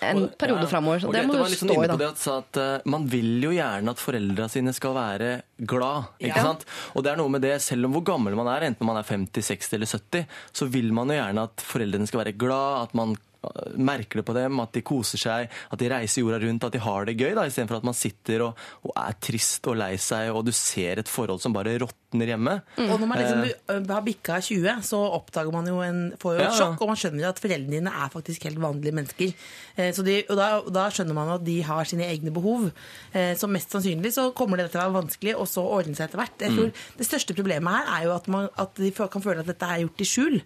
[0.00, 0.66] en periode Ja.
[0.70, 1.00] framover.
[1.00, 1.96] Så Og det må du stå i, da.
[1.96, 6.04] det at at uh, Man vil jo gjerne at foreldra sine skal være glad.
[6.20, 6.42] ikke Ja.
[6.42, 6.64] sant?
[6.94, 9.02] Og det er noe med det, selv om hvor gammel man er, enten man er
[9.02, 12.94] 50, 60 eller 70, så vil man jo gjerne at foreldrene skal være glad, at
[12.94, 13.16] man
[13.78, 16.80] merker det på dem, at de koser seg, at de reiser jorda rundt, at de
[16.82, 20.32] har det gøy, da, istedenfor at man sitter og, og er trist og lei seg,
[20.34, 22.56] og du ser et forhold som bare råtner hjemme.
[22.88, 26.40] Og når man liksom du har bikka 20, så oppdager man jo en, får jo
[26.40, 26.56] et Ja, ja.
[26.58, 29.32] sjokk, og man skjønner at foreldrene dine er faktisk helt vanlige mennesker.
[29.76, 32.70] Eh, Så de, og da, da skjønner man at de har sine egne behov.
[33.12, 36.08] Eh, Så mest sannsynlig så kommer det til å være vanskelig, og så ordne seg
[36.08, 36.42] etter hvert.
[36.42, 39.46] Jeg tror Det største problemet her er jo at, man, at de kan føle at
[39.52, 40.40] dette er gjort i skjul.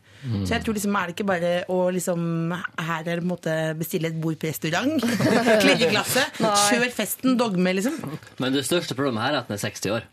[0.44, 2.52] Så jeg tror liksom er det ikke bare å liksom
[2.92, 5.00] Her er på bestille et bord på restaurant,
[5.62, 7.96] klirre glasset, kjør festen, dogme, liksom.
[8.42, 10.08] Men det største problemet her er at den er 60 år.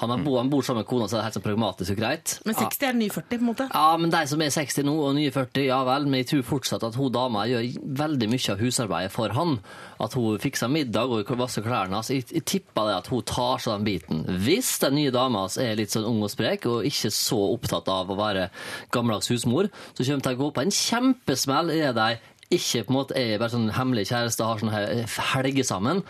[0.00, 2.00] Han, har bo, han bor sammen med kona, så det er helt sånn pragmatisk og
[2.00, 2.34] greit.
[2.46, 3.66] Men 60 er ny 40, på en måte.
[3.70, 6.44] Ja, men de som er 60 nå og nye 40, ja vel, men jeg tror
[6.50, 7.68] fortsatt at hun dama gjør
[8.02, 9.56] veldig mye av husarbeidet for han.
[10.02, 12.00] At hun fikser middag og vasser klærne.
[12.00, 12.10] hans.
[12.10, 14.24] jeg, jeg tipper det at hun tar seg den biten.
[14.44, 18.10] Hvis den nye dama er litt sånn ung og sprek og ikke så opptatt av
[18.10, 18.48] å være
[18.94, 22.12] gammeldags husmor, så kommer hun til å gå på en kjempesmell i det de
[22.52, 24.74] ikke på en måte er bare sånn hemmelig kjæreste har sånn
[25.34, 26.02] helge sammen.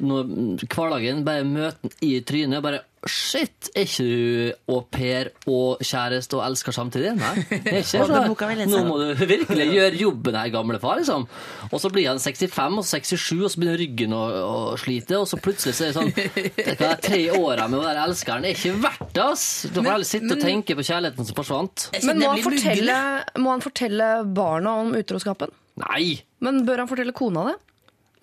[0.00, 0.30] Når
[0.66, 6.38] hverdagen bare møter i trynet og bare Shit, er ikke du au pair og kjæreste
[6.38, 7.12] og elsker samtidig?
[7.18, 7.34] Nei.
[7.50, 11.00] det er ikke vil jeg Nå må du virkelig gjøre jobben her, gamle far.
[11.00, 11.26] liksom.
[11.70, 15.28] Og så blir han 65 og 67, og så begynner ryggen å, å slite, og
[15.30, 16.12] så plutselig så er det sånn
[16.56, 18.46] Det er tre åra med å være elskeren.
[18.46, 19.46] Det er ikke verdt det, ass!
[19.70, 21.88] Du får heller sitte og tenke på kjærligheten som forsvant.
[22.06, 22.98] Men må han, fortelle,
[23.42, 25.54] må han fortelle barna om utroskapen?
[25.86, 26.16] Nei!
[26.44, 27.56] Men bør han fortelle kona det?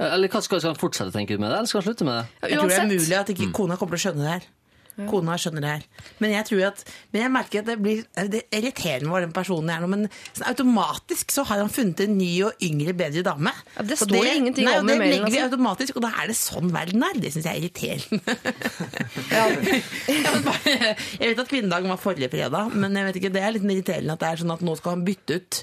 [0.04, 2.17] Eller hva skal, skal han fortsette å tenke med det, eller skal han slutte med
[2.17, 2.26] det?
[2.41, 4.48] Ja, Jeg tror det er mulig at ikke kona kommer til å skjønne det her.
[5.10, 5.86] Kona skjønner det her.
[6.21, 9.34] Men jeg tror at Men jeg merker at det blir Det er irriterende hva den
[9.36, 10.03] personen er nå, men
[10.34, 13.53] sånn automatisk så har han funnet en ny og yngre, bedre dame.
[13.77, 15.49] Ja, det står det ingenting nei, om i det mailen, legger vi altså.
[15.51, 17.19] automatisk, og da er det sånn verden er.
[17.23, 18.38] Det syns jeg er irriterende.
[19.34, 19.45] Ja.
[20.47, 23.65] Bare- jeg vet at kvinnedagen var forrige fredag, men jeg vet ikke, det er litt
[23.65, 25.60] irriterende at det er sånn at nå skal han bytte ut.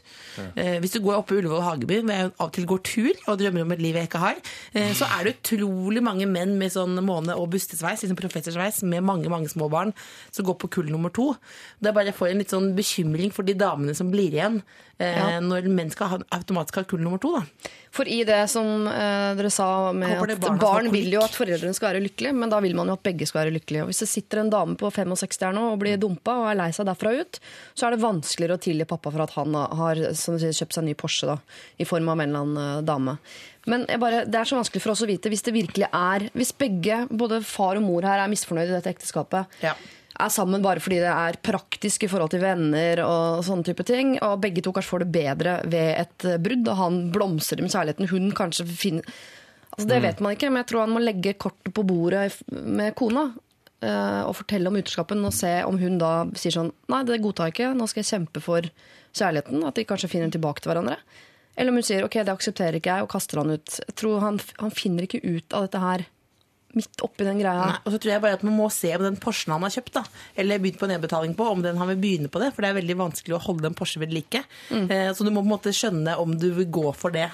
[0.55, 3.11] Eh, hvis du går oppe i Ullevål Hageby, hvor jeg av og til går tur
[3.31, 4.41] og drømmer om et liv jeg ikke har,
[4.75, 9.05] eh, så er det utrolig mange menn med sånn måne- og bustesveis, liksom professorsveis, med
[9.07, 9.93] mange mange små barn,
[10.31, 11.35] som går på kull nummer to.
[11.79, 14.63] Det er bare jeg får en litt sånn bekymring for de damene som blir igjen,
[14.99, 15.41] eh, Ja.
[15.41, 17.33] når menn skal ha, automatisk ha kull nummer to.
[17.37, 17.43] da.
[17.93, 21.93] For i det som eh, dere sa med at barn vil jo at foreldrene skal
[21.93, 23.83] være lykkelige, men da vil man jo at begge skal være lykkelige.
[23.83, 26.55] Og hvis det sitter en dame på 65 her nå og blir dumpa og er
[26.55, 27.41] lei seg derfra ut,
[27.75, 30.85] så er det vanskeligere å tilgi pappa for at han har som sier, kjøpt seg
[30.85, 31.39] en ny Porsche da,
[31.79, 33.19] i form av en eller annen eh, dame.
[33.71, 36.27] Men jeg bare, det er så vanskelig for oss å vite hvis det virkelig er
[36.35, 39.75] Hvis begge, både far og mor her, er misfornøyd i dette ekteskapet, Ja.
[40.21, 44.17] er sammen bare fordi det er praktisk i forhold til venner og sånne type ting.
[44.27, 48.11] Og begge to kanskje får det bedre ved et brudd, og han blomstrer med kjærligheten.
[48.11, 49.03] Hun kanskje finner
[49.71, 52.93] Altså Det vet man ikke, men jeg tror han må legge kortet på bordet med
[52.99, 53.29] kona.
[53.83, 57.47] eh, og fortelle om utroskapen og se om hun da sier sånn Nei, det godtar
[57.49, 58.61] jeg ikke, nå skal jeg kjempe for
[59.17, 59.63] kjærligheten.
[59.65, 60.99] At de kanskje finner tilbake til hverandre.
[61.61, 63.77] Eller om hun sier ok, det aksepterer ikke jeg, og kaster han ut.
[63.85, 66.07] Jeg tror han, han finner ikke ut av dette her
[66.73, 67.67] midt oppi den greia.
[67.67, 69.75] Nei, og så tror jeg bare at man må se om den Porschen han har
[69.75, 70.05] kjøpt, da,
[70.39, 72.53] eller begynt på nedbetaling på, om den han vil begynne på det.
[72.55, 74.45] For det er veldig vanskelig å holde en Porsche ved like.
[74.71, 77.29] Eh, så du må på en måte skjønne om du vil gå for det.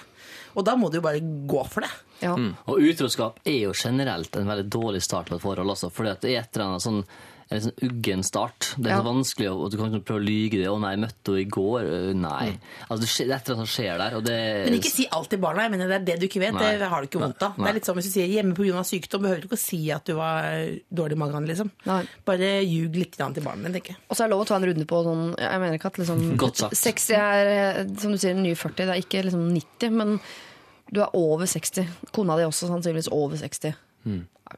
[0.57, 1.93] Og da må du jo bare gå for det.
[2.25, 2.33] Ja.
[2.33, 6.23] Og utroskap er jo generelt en veldig dårlig start på et forhold også, fordi at
[6.25, 7.03] det er et eller annet sånn
[7.49, 8.75] en sånn uggen start.
[8.77, 9.03] Det er Ja.
[9.03, 10.67] så vanskelig, å- du kan ikke prøve å lyge det.
[10.67, 12.59] 'Å nei, jeg møtte henne i går.' Nei.
[12.91, 14.91] Altså, det, skjer, det er et eller annet som skjer der, og det Men ikke
[14.91, 15.63] si alt til barna.
[15.63, 16.55] jeg mener Det er det du ikke vet.
[16.55, 16.77] Nei.
[16.79, 17.55] Det har du ikke vondt av.
[17.57, 18.83] Det er litt sånn Hvis du sier hjemme pga.
[18.83, 20.43] sykdom, behøver du ikke å si at du var
[20.93, 21.47] dårlig i magen.
[21.47, 21.71] liksom.
[21.87, 22.05] Nei.
[22.25, 23.69] Bare ljug litt til barna.
[23.71, 23.97] tenker jeg.
[24.11, 25.95] Og så er det lov å ta en runde på sånn Jeg mener ikke at
[25.99, 26.75] liksom Godt sagt.
[26.75, 28.87] 60 er, som du sier, en ny 40.
[28.87, 30.21] Det er ikke liksom 90, men
[30.93, 31.87] du er over 60.
[32.13, 33.75] Kona di også sannsynligvis over 60.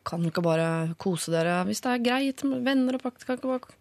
[0.05, 0.69] Kan dere ikke bare
[1.01, 3.25] kose dere hvis det er greit med venner og pakt?
[3.27, 3.77] Kan ikke bare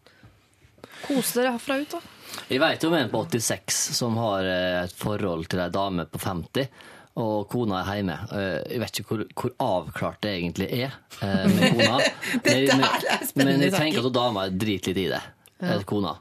[1.07, 2.03] kose dere herfra ut, da?
[2.51, 6.05] Jeg vet jo om en på 86 som har eh, et forhold til ei dame
[6.11, 6.69] på 50.
[7.17, 8.15] Og kona er hjemme.
[8.29, 10.93] Eh, Jeg vet ikke hvor, hvor avklart det egentlig er
[11.25, 11.97] eh, med kona.
[12.45, 15.21] Men, men, men jeg tenker at dama driter litt i det.
[15.63, 15.79] Ja.
[15.89, 16.13] Kona.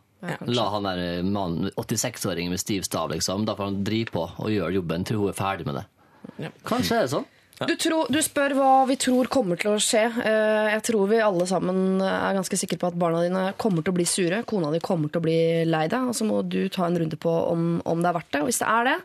[0.49, 3.45] La han der mannen, 86-åringen med stiv stav, liksom.
[3.47, 6.51] Da får han drive på og gjøre jobben til hun er ferdig med det.
[6.67, 7.27] Kanskje er det sånn.
[7.57, 10.03] Du, tror- du spør hva vi tror kommer til å skje.
[10.21, 13.95] Eh, Jeg tror vi alle sammen er ganske sikre på at barna dine kommer til
[13.95, 14.43] å bli sure.
[14.45, 16.11] Kona di kommer til å bli lei deg.
[16.11, 18.43] Og så må du ta en runde på om, om det er verdt det.
[18.45, 18.97] Og hvis det er det,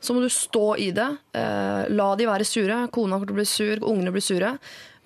[0.00, 1.08] så må du stå i det.
[1.34, 2.84] Eh, La de være sure.
[2.94, 4.54] Kona kommer til å bli sur, ungene blir sure.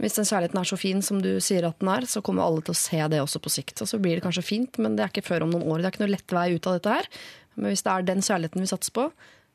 [0.03, 2.61] Hvis den kjærligheten er så fin som du sier at den er, så kommer alle
[2.67, 3.81] til å se det også på sikt.
[3.81, 5.79] Og så blir det kanskje fint, men det er ikke før om noen år.
[5.81, 7.09] Det er ikke noe lett vei ut av dette her.
[7.57, 9.05] Men hvis det er den kjærligheten vi satser på,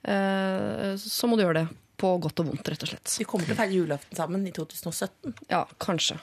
[0.08, 1.68] eh, så må du gjøre det.
[1.98, 3.16] På godt og vondt, rett og slett.
[3.18, 5.34] Vi kommer til å feire julaften sammen i 2017.
[5.50, 6.20] Ja, kanskje.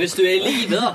[0.00, 0.94] Hvis du er i live, da.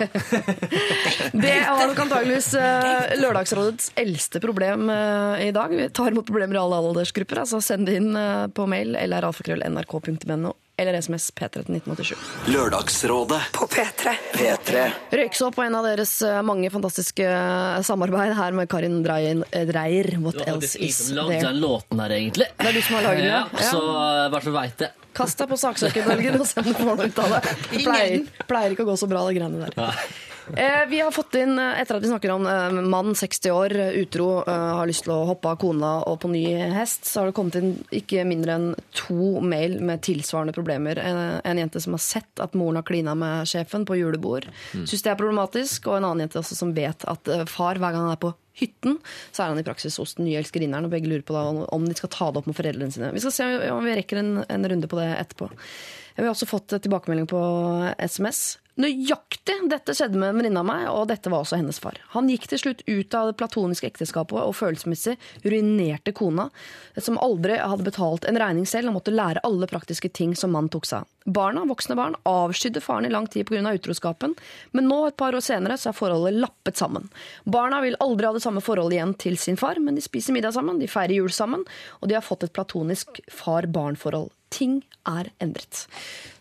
[1.46, 5.78] Det var nok antageligvis eh, Lørdagsrådets eldste problem eh, i dag.
[5.78, 9.30] Vi tar imot problemer i alle aldersgrupper, altså send det inn eh, på mail eller
[9.30, 12.26] alfakrøll.nrk.no eller SMS P3 til 1987.
[12.52, 14.16] Lørdagsrådet på P3.
[14.34, 14.84] P3.
[15.22, 20.12] Røyksopp og en av deres eh, mange fantastiske eh, samarbeid her med Karin Dreyer, Dreyer
[20.24, 21.40] What Det Else Is There.
[21.40, 22.50] den låten her, egentlig.
[22.60, 23.42] Det er du som har laget den, ja?
[23.56, 23.72] ja?
[23.72, 24.92] Så i hvert fall veit det.
[25.16, 27.56] Kast deg på saksøkerbølgen og send porno ut av det.
[27.72, 29.78] Pleier, pleier ikke å gå så bra, det greiene der.
[29.80, 30.08] Eh,
[30.90, 33.98] vi har fått inn, eh, etter at vi snakker om eh, mann 60 år, eh,
[34.02, 36.44] utro, eh, har lyst til å hoppe av kona og på ny
[36.76, 41.02] hest, så har det kommet inn ikke mindre enn to mail med tilsvarende problemer.
[41.02, 45.06] En, en jente som har sett at moren har klina med sjefen på julebord, syns
[45.06, 48.06] det er problematisk, og en annen jente også som vet at eh, far, hver gang
[48.06, 49.00] han er på hytten,
[49.36, 51.36] så er han i praksis hos den nye elskerinneren, og begge lurer på
[51.76, 53.12] om de skal ta det opp med foreldrene sine.
[53.16, 55.50] Vi skal se om vi rekker en, en runde på det etterpå.
[56.16, 57.42] Vi har også fått tilbakemelding på
[58.00, 58.56] SMS.
[58.76, 61.96] Nøyaktig dette skjedde med en venninne av meg, og dette var også hennes far.
[62.12, 66.50] Han gikk til slutt ut av det platoniske ekteskapet og følelsesmessig ruinerte kona,
[67.00, 70.74] som aldri hadde betalt en regning selv og måtte lære alle praktiske ting som mannen
[70.74, 71.12] tok seg av.
[71.26, 73.64] Barna, voksne barn, avskydde faren i lang tid pga.
[73.74, 74.36] utroskapen,
[74.78, 77.10] men nå, et par år senere, så er forholdet lappet sammen.
[77.46, 80.54] Barna vil aldri ha det samme forholdet igjen til sin far, men de spiser middag
[80.54, 81.66] sammen, de feirer jul sammen,
[82.02, 84.30] og de har fått et platonisk far-barn-forhold.
[84.54, 85.88] Ting er endret.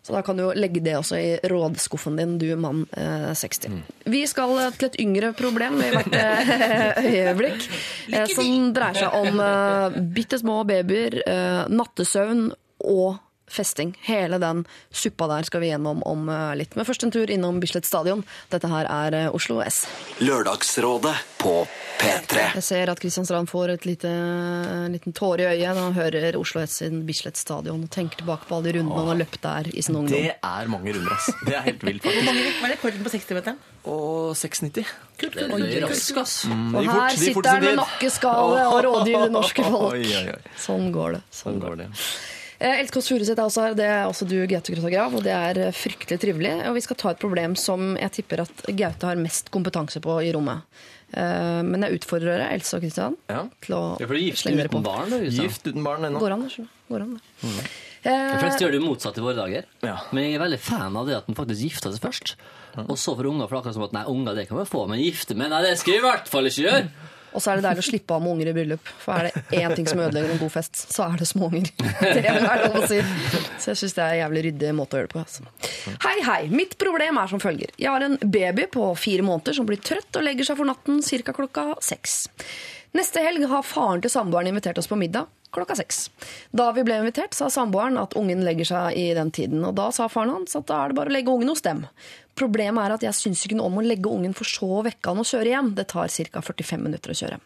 [0.05, 3.79] Så da kan du jo legge det også i rådskuffen din, du mann eh, 60.
[4.13, 7.65] Vi skal eh, til et yngre problem i hvert eh, øyeblikk,
[8.13, 12.51] eh, som dreier seg om eh, bitte små babyer, eh, nattesøvn
[12.85, 13.17] og
[13.51, 13.95] festing.
[14.07, 16.77] Hele den suppa der skal vi gjennom om eh, litt.
[16.77, 18.25] Men først en tur innom Bislett stadion.
[18.53, 19.85] Dette her er eh, Oslo S.
[20.25, 21.55] Lørdagsrådet på
[22.01, 22.41] P3.
[22.59, 25.97] Jeg ser at Kristian Strand får et lite, en liten tåre i øyet når han
[25.99, 29.21] hører Oslo S sin Bislett stadion og tenker tilbake på alle de rundene han har
[29.21, 30.17] løpt der i sin ungdom.
[30.17, 31.31] Det er mange runder, ass.
[31.45, 33.61] Det er helt vilt, Hvor mange var er rekorden på 60-meteren?
[33.85, 34.95] Og 6,90.
[35.21, 35.65] Kult, kult.
[35.69, 36.37] er rask, ass.
[36.49, 39.93] Mm, Og her sitter han med nakkeskade og rådgiver det norske folk.
[39.95, 40.55] Oi, oi, oi.
[40.59, 41.27] Sånn går det.
[41.31, 41.91] Sånn Sånn går går det.
[42.59, 42.73] Det.
[42.81, 43.75] elsker oss Furuseth er også her.
[43.79, 46.53] Det er også du, Gaute Grøtta Grav, og det er eh, fryktelig trivelig.
[46.69, 50.19] Og vi skal ta et problem som jeg tipper at Gaute har mest kompetanse på
[50.25, 50.63] i rommet.
[51.15, 53.45] Eh, Men jeg utfordrer dere, Else og Kristian, Ja.
[53.63, 54.83] til å Ja, for du gift slenge dere på.
[54.83, 56.19] barn, da, Gift uten barn ennå.
[56.21, 56.69] Går an, det.
[56.91, 57.67] Går an, det.
[58.05, 59.65] De Eh, fleste gjør det motsatt i våre dager.
[59.83, 59.97] Ja.
[60.13, 62.35] Men jeg er veldig fan av det at man faktisk gifter seg først.
[62.77, 64.99] Og så for unger, for akkurat som at nei, unger det kan vi få, men
[65.01, 66.91] gifte menn, nei, det skal jeg i hvert fall ikke gjøre!
[67.35, 68.91] Og så er det deilig å slippe av med unger i bryllup.
[69.03, 71.71] For er det én ting som ødelegger en god fest, så er det småunger.
[72.15, 73.01] Er si.
[73.61, 75.25] Så jeg syns det er en jævlig ryddig måte å gjøre det på.
[75.25, 75.97] Altså.
[76.05, 76.41] Hei, hei.
[76.53, 77.73] Mitt problem er som følger.
[77.81, 81.03] Jeg har en baby på fire måneder som blir trøtt og legger seg for natten
[81.03, 81.37] ca.
[81.37, 82.21] klokka seks.
[82.95, 86.09] Neste helg har faren til samboeren invitert oss på middag klokka seks.
[86.51, 89.63] Da vi ble invitert, sa samboeren at ungen legger seg i den tiden.
[89.67, 91.85] Og da sa faren hans at da er det bare å legge ungen hos dem.
[92.35, 95.13] Problemet er at jeg syns ikke noe om å legge ungen for så å vekke
[95.13, 95.71] han og kjøre hjem.
[95.79, 96.43] Det tar ca.
[96.43, 97.39] 45 minutter å kjøre.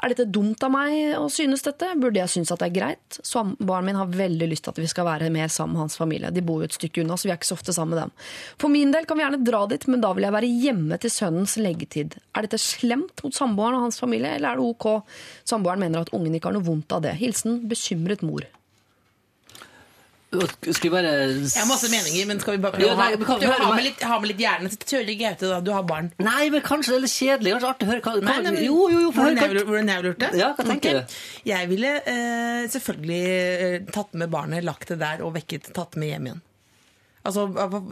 [0.00, 1.90] Er dette dumt av meg å synes dette?
[2.00, 3.18] Burde jeg synes at det er greit?
[3.26, 6.32] Samboeren min har veldig lyst til at vi skal være mer sammen med hans familie.
[6.32, 8.14] De bor jo et stykke unna, så vi er ikke så ofte sammen med dem.
[8.62, 11.14] For min del kan vi gjerne dra dit, men da vil jeg være hjemme til
[11.14, 12.16] sønnens leggetid.
[12.32, 15.20] Er dette slemt mot samboeren og hans familie, eller er det ok?
[15.48, 17.18] Samboeren mener at ungen ikke har noe vondt av det.
[17.20, 18.48] Hilsen bekymret mor.
[20.30, 23.48] Skal vi bare Jeg har masse meninger, men skal vi bare prøve Ja, nei, prøve
[23.50, 24.70] å ha med litt, ha med litt hjerne?
[24.78, 25.58] Kjøre Gaute, da.
[25.66, 26.12] Du har barn.
[26.22, 27.54] Nei, men kanskje det er litt kjedelig.
[27.56, 29.10] Kanskje artig å høre hva Nei, nei, men- Jo, jo, jo.
[29.16, 30.30] Hvordan jeg hvordan jeg ville gjort det?
[30.38, 31.16] Ja, hva tenker du?
[31.50, 33.24] Jeg ville uh, selvfølgelig
[33.80, 36.40] uh, tatt med barnet, lagt det der og vekket, tatt med hjem igjen.
[37.26, 37.46] Altså,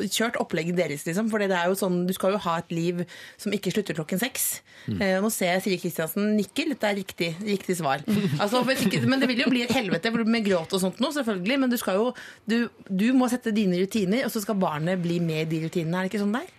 [0.08, 1.28] Kjørt opplegget deres, liksom.
[1.32, 3.04] For det er jo sånn, du skal jo ha et liv
[3.40, 4.48] som ikke slutter klokken seks.
[4.86, 4.98] Mm.
[5.04, 6.72] Eh, nå ser jeg Siri Kristiansen nikker.
[6.72, 8.04] Dette er riktig, riktig svar.
[8.38, 11.58] Altså, men det vil jo bli et helvete med gråt og sånt nå, selvfølgelig.
[11.60, 12.12] Men du skal jo
[12.48, 15.98] du, du må sette dine rutiner, og så skal barnet bli med i de rutinene.
[15.98, 16.54] Er det ikke sånn der?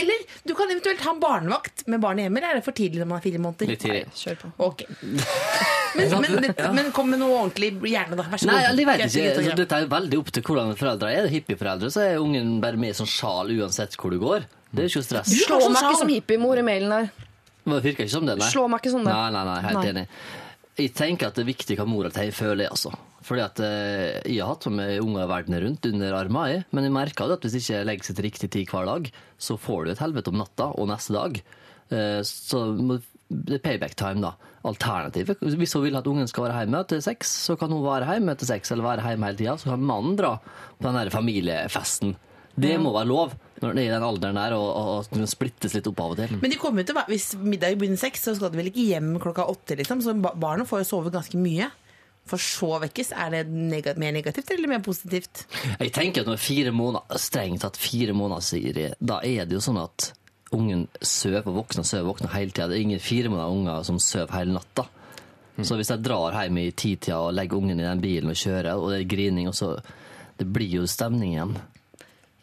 [0.00, 2.40] Eller du kan eventuelt ha en barnevakt med barn hjemme.
[2.40, 3.68] Eller er det for tidlig når man er fire måneder?
[3.68, 4.04] Litt tidlig.
[4.16, 4.52] Kjør på.
[4.68, 4.84] Ok.
[5.92, 6.46] Men, men,
[6.78, 8.24] men kom med noe ordentlig gjerne, da.
[8.32, 8.54] Vær så god.
[8.54, 9.24] Nei, jeg vet ikke.
[9.34, 11.18] Altså, Dette er veldig opp til hvordan foreldre er.
[11.20, 14.46] Er det hippieforeldre, så er ungen bare med i sånn sjal uansett hvor du går.
[14.72, 15.34] Det er ikke stress.
[15.44, 17.10] Slå har sånn meg ikke som hippiemor i mailen der.
[17.66, 18.48] Men det virker ikke som det, nei.
[18.50, 19.12] Slå meg ikke sånn, det.
[19.12, 19.90] Nei, nei, nei, helt Nei.
[19.92, 20.06] enig.
[20.80, 22.92] Jeg tenker at det er viktig hva mora til føler, altså.
[23.22, 27.34] Fordi at eh, Jeg har hatt med unger verden rundt under armene, men jeg merker
[27.34, 30.02] at hvis ikke jeg legger seg til riktig tid hver dag, så får du et
[30.02, 31.42] helvete om natta og neste dag.
[31.92, 32.64] Eh, så
[33.32, 34.34] det er payback time, da.
[34.68, 38.08] Alternativet Hvis hun vil at ungen skal være hjemme til seks, så kan hun være
[38.14, 39.56] hjemme til seks, eller være hjemme hele tida.
[39.58, 42.14] Så kan mannen dra på den der familiefesten.
[42.54, 45.76] Det må være lov når den er i den alderen der og, og, og splittes
[45.76, 46.34] litt opp av og til.
[46.42, 49.46] Men de kommer til hvis middag begynner seks, så skal de vel ikke hjem klokka
[49.50, 50.02] åtte, liksom.
[50.04, 51.70] Så barna får jo sove ganske mye.
[52.28, 53.10] For så vekkes.
[53.18, 55.44] Er det nega mer negativt eller mer positivt?
[55.80, 59.62] Jeg tenker at når fire måneder, strengt tatt fire måneder, Siri, da er det jo
[59.64, 60.12] sånn at
[60.54, 62.68] ungen sover og våkner, sover og våkner hele tida.
[62.70, 64.86] Det er ingen fire måneder unger som sover hele natta.
[65.60, 68.78] Så hvis jeg drar hjem i titida og legger ungen i den bilen og kjører,
[68.78, 69.74] og det er grining, og så
[70.38, 71.50] Det blir jo stemning igjen.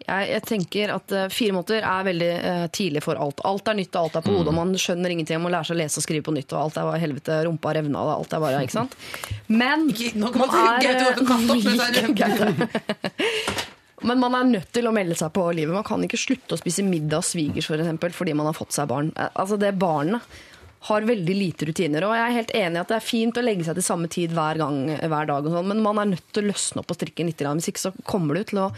[0.10, 3.44] Jeg, jeg tenker at uh, fire måneder er veldig uh, tidlig for alt.
[3.48, 5.70] Alt er nytt, og alt er på hodet, og man skjønner ingenting om å lære
[5.70, 8.12] seg å lese og skrive på nytt, og alt er bare helvete, rumpa revna, og
[8.18, 8.98] alt er bare, ikke sant?
[9.48, 10.50] Men nå kan man
[10.84, 11.20] er, opp,
[14.10, 15.76] men man er nødt til å melde seg på livet.
[15.76, 18.76] Man kan ikke slutte å spise middag hos svigers for eksempel, fordi man har fått
[18.76, 19.14] seg barn.
[19.16, 20.40] Eh, Altså Det barnet
[20.88, 22.06] har veldig lite rutiner.
[22.08, 24.08] Og jeg er helt enig i at det er fint å legge seg til samme
[24.12, 26.94] tid hver gang, hver dag, og sånn, men man er nødt til å løsne opp
[26.94, 27.44] og strikke litt.
[27.44, 28.70] Hvis ikke så kommer du til å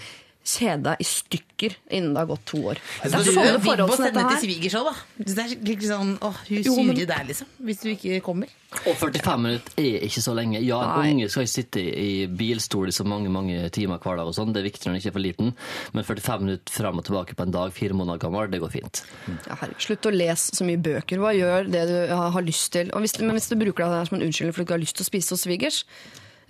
[0.44, 2.80] kjede deg i stykker innen det har gått to år.
[3.04, 4.40] Det er sånne forhold som dette til her.
[4.42, 4.94] svigers òg, da.
[5.22, 7.48] Det er litt sånn åh, hun Jo, men- sure der, liksom.
[7.62, 8.48] Hvis du ikke kommer.
[8.88, 10.62] Og 45 minutter er ikke så lenge.
[10.64, 11.12] Ja, en Nei.
[11.14, 14.54] unge skal ikke sitte i bilstol i så mange mange timer hver dag, og sånn.
[14.54, 15.54] det er viktig når den ikke er for liten.
[15.94, 19.04] Men 45 minutter fram og tilbake på en dag, fire måneder gammel, det går fint.
[19.48, 21.20] Ja, herregud, slutt å lese så mye bøker.
[21.20, 22.90] Hva gjør det du har lyst til?
[22.94, 24.80] Og hvis, men hvis du bruker det her som en unnskyldning for at du ikke
[24.80, 25.84] har lyst til å spise hos svigers,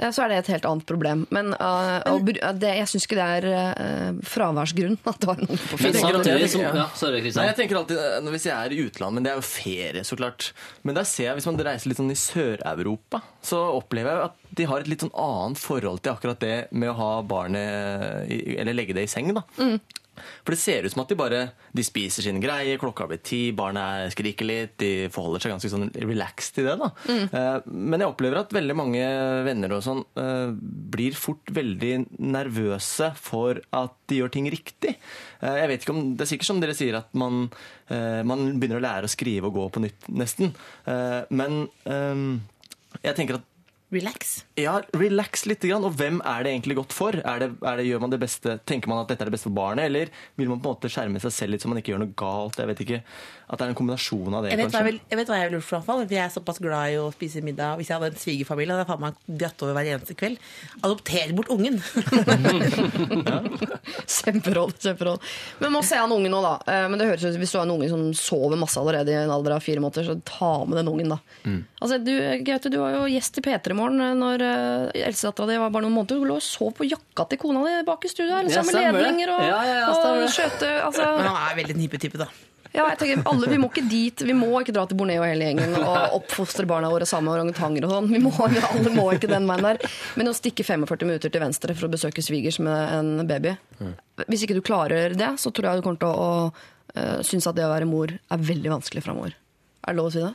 [0.09, 1.25] så er det et helt annet problem.
[1.29, 5.41] Men, uh, Men eh, det, jeg syns ikke det er uh, fraværsgrunn at det har
[5.43, 6.01] noen på ferie.
[6.81, 9.39] ja, Sorry, Nei, jeg tenker alltid, eh, Hvis jeg er i utlandet, men det er
[9.41, 10.51] jo ferie, så klart.
[10.87, 14.57] Men der ser jeg, hvis man reiser litt sånn i Sør-Europa, så opplever jeg at
[14.61, 18.75] de har et litt sånn annet forhold til akkurat det med å ha barnet Eller
[18.75, 19.45] legge det i seng, da.
[20.45, 21.41] For det ser ut som at de bare
[21.73, 25.89] de spiser sine greier, klokka blir ti, barnet skriker litt, de forholder seg ganske sånn
[25.95, 26.77] relaxed til det.
[26.81, 26.89] da.
[27.07, 27.67] Mm.
[27.91, 29.03] Men jeg opplever at veldig mange
[29.47, 30.51] venner og sånn eh,
[30.95, 34.95] blir fort veldig nervøse for at de gjør ting riktig.
[35.41, 37.45] Eh, Jeg vet ikke om, Det er sikkert som dere sier at man,
[37.89, 40.53] man begynner å lære å skrive og gå på nytt, nesten.
[41.29, 41.65] Men
[43.03, 43.47] jeg tenker at
[43.91, 44.45] Relax.
[44.55, 45.65] ja, relax litt.
[45.75, 47.17] Og hvem er det egentlig godt for?
[47.17, 49.49] Er det, er det, gjør man det beste, tenker man at dette er det beste
[49.49, 51.91] for barnet, eller vil man på en måte skjerme seg selv litt så man ikke
[51.91, 52.59] gjør noe galt?
[52.61, 53.01] Jeg vet ikke.
[53.51, 54.87] At det er en kombinasjon av det, Jeg vet, hva jeg, kanskje.
[54.87, 55.99] vil, jeg vet hva jeg ville gjort, for hvert fall.
[56.07, 57.75] Jeg er såpass glad i å spise middag.
[57.81, 60.37] Hvis jeg hadde en svigerfamilie, hadde jeg faen meg dratt over hver eneste kveld.
[60.87, 61.81] Adopter bort ungen!
[64.07, 65.19] kjemperoll, kjemperoll.
[65.59, 66.53] Men må se an ungen nå, da.
[66.63, 69.11] Eh, Men det høres ut som Hvis du har en unge som sover masse allerede
[69.13, 71.19] i en alder av fire måneder, så ta med den ungen, da.
[71.81, 72.13] Altså, du,
[72.47, 75.85] Gaute, du var jo gjest i P3 Morgen eh, når uh, eldstedattera di var bare
[75.87, 76.21] noen måneder.
[76.21, 78.33] Du lå og sov på jakka til kona di bak i studio.
[78.37, 78.49] her.
[78.51, 80.69] Ja, sammen med ledninger og, Ja, ja, ja, og skjøte.
[80.85, 82.29] Altså, Men han er veldig nypetype, da.
[82.71, 84.23] Ja, jeg tenker, alle, Vi må ikke dit.
[84.27, 87.87] Vi må ikke dra til Borneo hele gjengen og oppfostre barna våre sammen med orangutanger
[87.87, 88.09] og sånn.
[88.13, 89.81] Vi må, alle må ikke den veien der.
[90.19, 93.55] Men å stikke 45 minutter til venstre for å besøke svigers med en baby
[94.27, 97.49] Hvis ikke du klarer det, så tror jeg du kommer til å, å eh, synes
[97.49, 99.35] at det å være mor er veldig vanskelig framover.
[99.81, 100.33] Er det lov å si det?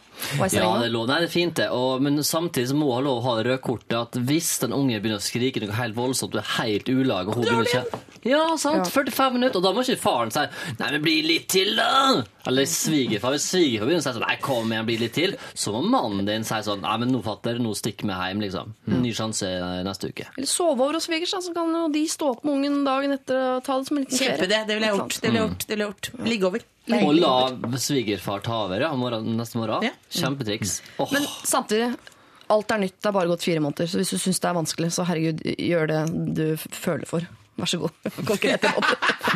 [0.58, 1.04] Ja, det er lov.
[1.06, 1.68] Nei, det er fint, det.
[1.70, 4.48] Og, men samtidig så må hun ha lov å ha det røde kortet at hvis
[4.64, 7.70] den unge begynner å skrike noe helt voldsomt, du er helt ulag, og hun begynner
[7.70, 8.90] ikke Ja, sant.
[8.90, 9.60] 45 minutter.
[9.60, 10.42] Og da må ikke faren si
[10.80, 12.24] 'nei, men bli litt til', da.
[12.50, 13.36] Eller svigerfar.
[13.36, 16.26] Hvis svigerfar begynner å si sånn 'nei, kom igjen, bli litt til', så må mannen
[16.26, 18.74] din si sånn 'nei, men nå fatter, nå stikker vi hjem', liksom.
[18.98, 19.46] Ny sjanse
[19.86, 20.26] neste uke.
[20.34, 23.38] Eller sove over hos svigers, så kan jo de stå opp med ungen dagen etter
[23.56, 24.34] og ta det som en liten ferie.
[24.34, 24.64] Kjempe det.
[24.66, 25.20] Det ville jeg gjort.
[25.20, 25.66] Det ville jeg gjort.
[25.66, 26.26] Det ville jeg gjort.
[26.34, 26.72] Ligge over.
[26.86, 29.86] Og la svigerfar ta over ja, morgen, neste morgen.
[29.88, 29.94] Ja.
[30.12, 30.78] Kjempetriks.
[31.02, 31.10] Oh.
[31.12, 31.90] Men samtidig,
[32.52, 33.00] alt er nytt.
[33.00, 33.90] Det har bare gått fire måneder.
[33.90, 36.04] Så hvis du syns det er vanskelig, så herregud, gjør det
[36.38, 37.26] du føler for.
[37.56, 37.92] Vær så god.
[38.28, 38.84] Konkrete råd.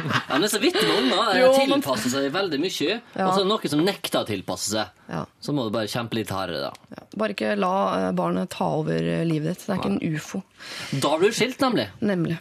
[0.05, 1.55] Ja, men er så vidt med unger.
[1.57, 2.99] Tilpasser seg veldig mye.
[3.17, 3.25] Ja.
[3.25, 4.93] Og så er det noen som nekter å tilpasse seg.
[5.09, 5.23] Ja.
[5.41, 6.97] Så må du bare kjempe litt hardere, da.
[6.99, 9.65] Ja, Bare ikke la eh, barnet ta over eh, livet ditt.
[9.65, 10.43] Det er ikke en ufo.
[11.01, 11.89] Da blir du skilt, nemlig.
[12.05, 12.37] Nemlig.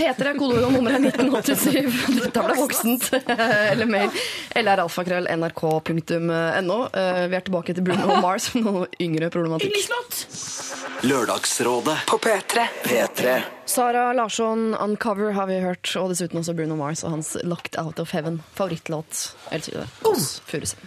[0.00, 2.20] P3 er kodeord og nummeret er 1987.
[2.24, 3.08] Dette ble voksent.
[3.28, 4.14] Eller mail.
[4.56, 6.78] Eller alfakrøll nrk.no.
[6.88, 9.76] Eh, Vi er tilbake til Bruno Mars med noe yngre problematikk.
[11.04, 12.64] Lørdagsrådet på P3.
[12.84, 13.36] P3.
[13.70, 15.92] Sara Larsson, 'Uncover', har vi hørt.
[15.96, 18.40] Og dessuten også Bruno Mars og hans 'Locked Out of Heaven'.
[18.56, 19.34] Favorittlåt.
[20.02, 20.80] Kåss Furuseth.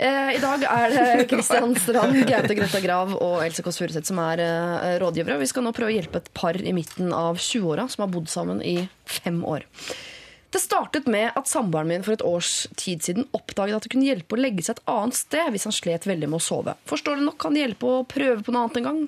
[0.00, 4.20] Eh, I dag er det Kristian Strand, Gaute Grøtta Grav og Else Kåss Furuseth som
[4.24, 5.36] er eh, rådgivere.
[5.42, 8.30] Vi skal nå prøve å hjelpe et par i midten av 20-åra som har bodd
[8.32, 9.66] sammen i fem år.
[10.50, 14.08] Det startet med at samboeren min for et års tid siden oppdaget at det kunne
[14.08, 16.74] hjelpe å legge seg et annet sted hvis han slet veldig med å sove.
[16.90, 19.04] Forståelig nok kan det hjelpe å prøve på noe annet en gang,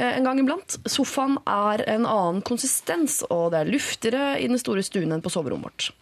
[0.00, 0.80] eh, en gang iblant.
[0.88, 5.30] Sofaen er en annen konsistens, og det er luftigere i den store stuen enn på
[5.36, 5.92] soverommet vårt.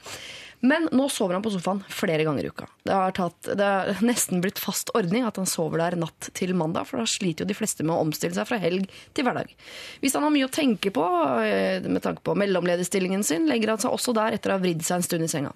[0.61, 2.67] Men nå sover han på sofaen flere ganger i uka.
[2.83, 6.55] Det har, tatt, det har nesten blitt fast ordning at han sover der natt til
[6.59, 9.53] mandag, for da sliter jo de fleste med å omstille seg fra helg til hverdag.
[10.03, 11.05] Hvis han har mye å tenke på
[11.45, 14.83] eh, med tanke på mellomlederstillingen sin, legger han seg også der etter å ha vridd
[14.87, 15.53] seg en stund i senga.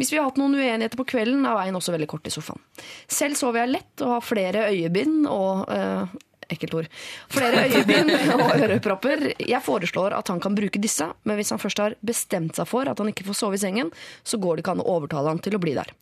[0.00, 2.64] Hvis vi har hatt noen uenigheter på kvelden, er veien også veldig kort i sofaen.
[3.10, 6.18] Selv sover jeg lett og har flere øyebind og eh,
[6.54, 6.90] ekkelt ord.
[7.32, 9.30] Flere øyebind og ørepropper.
[9.38, 12.90] Jeg foreslår at han kan bruke disse, men hvis han først har bestemt seg for
[12.90, 13.94] at han ikke får sove i sengen,
[14.24, 15.94] så går det ikke an å overtale han til å bli der.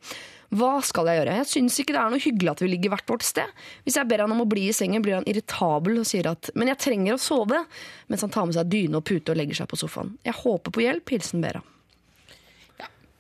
[0.48, 1.32] Hva skal jeg gjøre?
[1.42, 3.50] Jeg syns ikke det er noe hyggelig at vi ligger hvert vårt sted.
[3.84, 6.48] Hvis jeg ber han om å bli i sengen, blir han irritabel og sier at
[6.54, 7.66] 'men jeg trenger å sove',
[8.08, 10.16] mens han tar med seg dyne og pute og legger seg på sofaen.
[10.24, 11.04] Jeg håper på hjelp.
[11.10, 11.60] Hilsen Bera.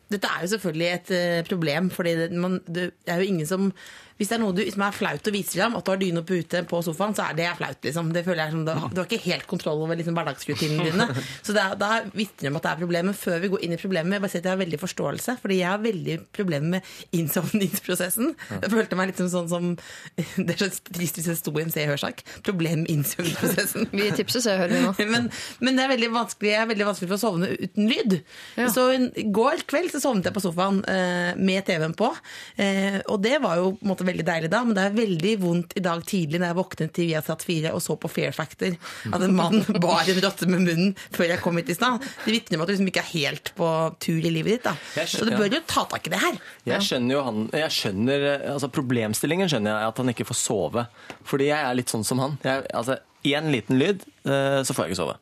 [0.08, 2.30] Dette er jo selvfølgelig et eh, problem, for det,
[2.72, 3.72] det er jo ingen som
[4.18, 6.24] Hvis det er noe du, som er flaut å vise fram, at du har dyne
[6.26, 7.78] pute på sofaen, så er det flaut.
[7.84, 8.10] liksom.
[8.14, 11.06] Det føler jeg som, Du har ikke helt kontroll over liksom, hverdagsrutinene dine.
[11.46, 13.14] Så det er, da vitner det om at det er problemer.
[13.18, 15.60] Før vi går inn i problemet, jeg bare si at jeg har veldig forståelse, fordi
[15.60, 18.34] jeg har veldig problemer med innsovningsprosessen.
[18.56, 19.70] Jeg følte meg litt som sånn som
[20.48, 22.24] Det er så trist hvis jeg sto i en Se og Hør-sak.
[22.46, 23.88] Problem med innsovningsprosessen.
[23.94, 24.92] Vi tipser Se og Hør nå.
[25.12, 25.30] Men,
[25.62, 28.18] men det er veldig vanskelig, jeg er veldig vanskelig for å sovne uten lyd.
[28.58, 28.68] Ja.
[28.74, 32.10] Så i går kveld så sovnet jeg på sofaen eh, med TV-en på.
[32.58, 35.32] Eh, og det var jo på en måte veldig deilig da, men det er veldig
[35.42, 38.74] vondt i dag tidlig når jeg våknet til Viasat 4 og så på Fair Factor
[39.12, 42.02] at en mann bar en rotte med munnen før jeg kom hit i stad.
[42.24, 43.70] Det vitner om at du liksom ikke er helt på
[44.04, 44.66] tur i livet ditt.
[44.66, 44.74] da.
[44.96, 46.40] Skjønner- Så du bør jo ta tak i det her.
[46.72, 50.86] Jeg skjønner jo han jeg skjønner, altså Problemstillingen skjønner jeg at han ikke får sove.
[51.28, 52.38] Fordi jeg er litt sånn som han.
[52.44, 52.98] Jeg, altså,
[53.28, 55.16] Én liten lyd, eh, så får jeg ikke sove.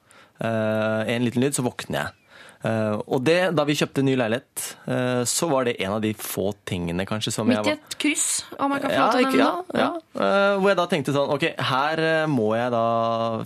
[0.45, 2.13] Én En liten lyd, så våkner jeg.
[2.65, 6.13] Eh, Og det, da vi kjøpte ny leilighet, eh, så var det en av de
[6.17, 8.29] få tingene kanskje som jeg Midt i et kryss,
[8.59, 9.91] om jeg kan få ja, lov til å ikke, ja, ja.
[10.15, 12.87] Eh, Hvor jeg da tenkte sånn Ok, her må jeg da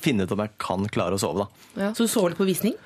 [0.02, 1.90] finne ut om jeg kan klare å sove, da.
[1.96, 2.76] Så du så litt på visning?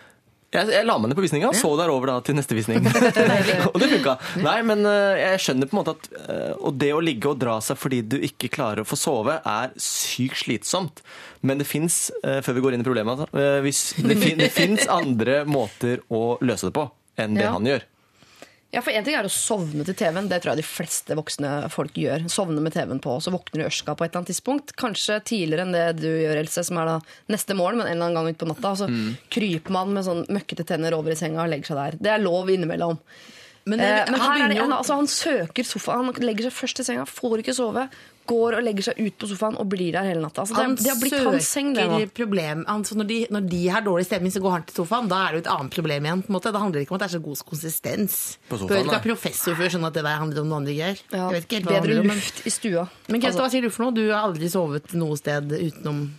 [0.54, 2.84] Jeg, jeg la meg ned på visninga og så der over da til neste visning.
[3.72, 4.12] og det funka.
[4.38, 7.80] Nei, men jeg skjønner på en måte at Og det å ligge og dra seg
[7.80, 11.02] fordi du ikke klarer å få sove, er sykt slitsomt.
[11.44, 14.50] Men det fins, før vi går inn i problemet, altså, eh, hvis, det, fin, det
[14.54, 16.86] fins andre måter å løse det på
[17.20, 17.52] enn det Ja.
[17.52, 17.82] han gjør.
[18.74, 20.26] Ja, for En ting er å sovne til TV-en.
[20.26, 22.24] Det tror jeg de fleste voksne folk gjør.
[22.32, 24.72] Sovne med TV-en på, så våkner du i ørska på et eller annet tidspunkt.
[24.80, 26.96] Kanskje tidligere enn det du gjør, Else, som er da
[27.30, 28.72] neste morgen, men en eller annen gang utpå natta.
[28.80, 29.14] Så Mm.
[29.30, 31.98] kryper man med sånn møkkete tenner over i senga og legger seg der.
[32.02, 32.98] Det er lov innimellom.
[33.66, 36.04] Men, Eh, men han her er det, han, altså, han søker sofaen.
[36.10, 37.88] Han legger seg først i senga, får ikke sove.
[38.26, 40.40] Går og legger seg ut på sofaen og blir der hele natta.
[40.46, 41.98] Altså, det, Han det har blitt hans seng, det nå.
[42.16, 42.64] problem.
[42.66, 45.08] altså, når, de, når de har dårlig stemning, så går han til sofaen.
[45.12, 46.22] Da er det jo et annet problem igjen.
[46.24, 46.52] på en måte.
[46.54, 48.16] Det handler ikke om at det er så god konsistens.
[48.48, 50.60] På sofaen, Bør ikke være professor for å skjønne at det der handler om noe
[50.62, 51.04] annet greier.
[51.12, 51.28] Ja,
[51.68, 52.88] bedre om, men- luft i stua.
[53.08, 53.94] Men Krista, Altså- hva sier du for noe?
[53.94, 56.10] Du har aldri sovet noe sted utenom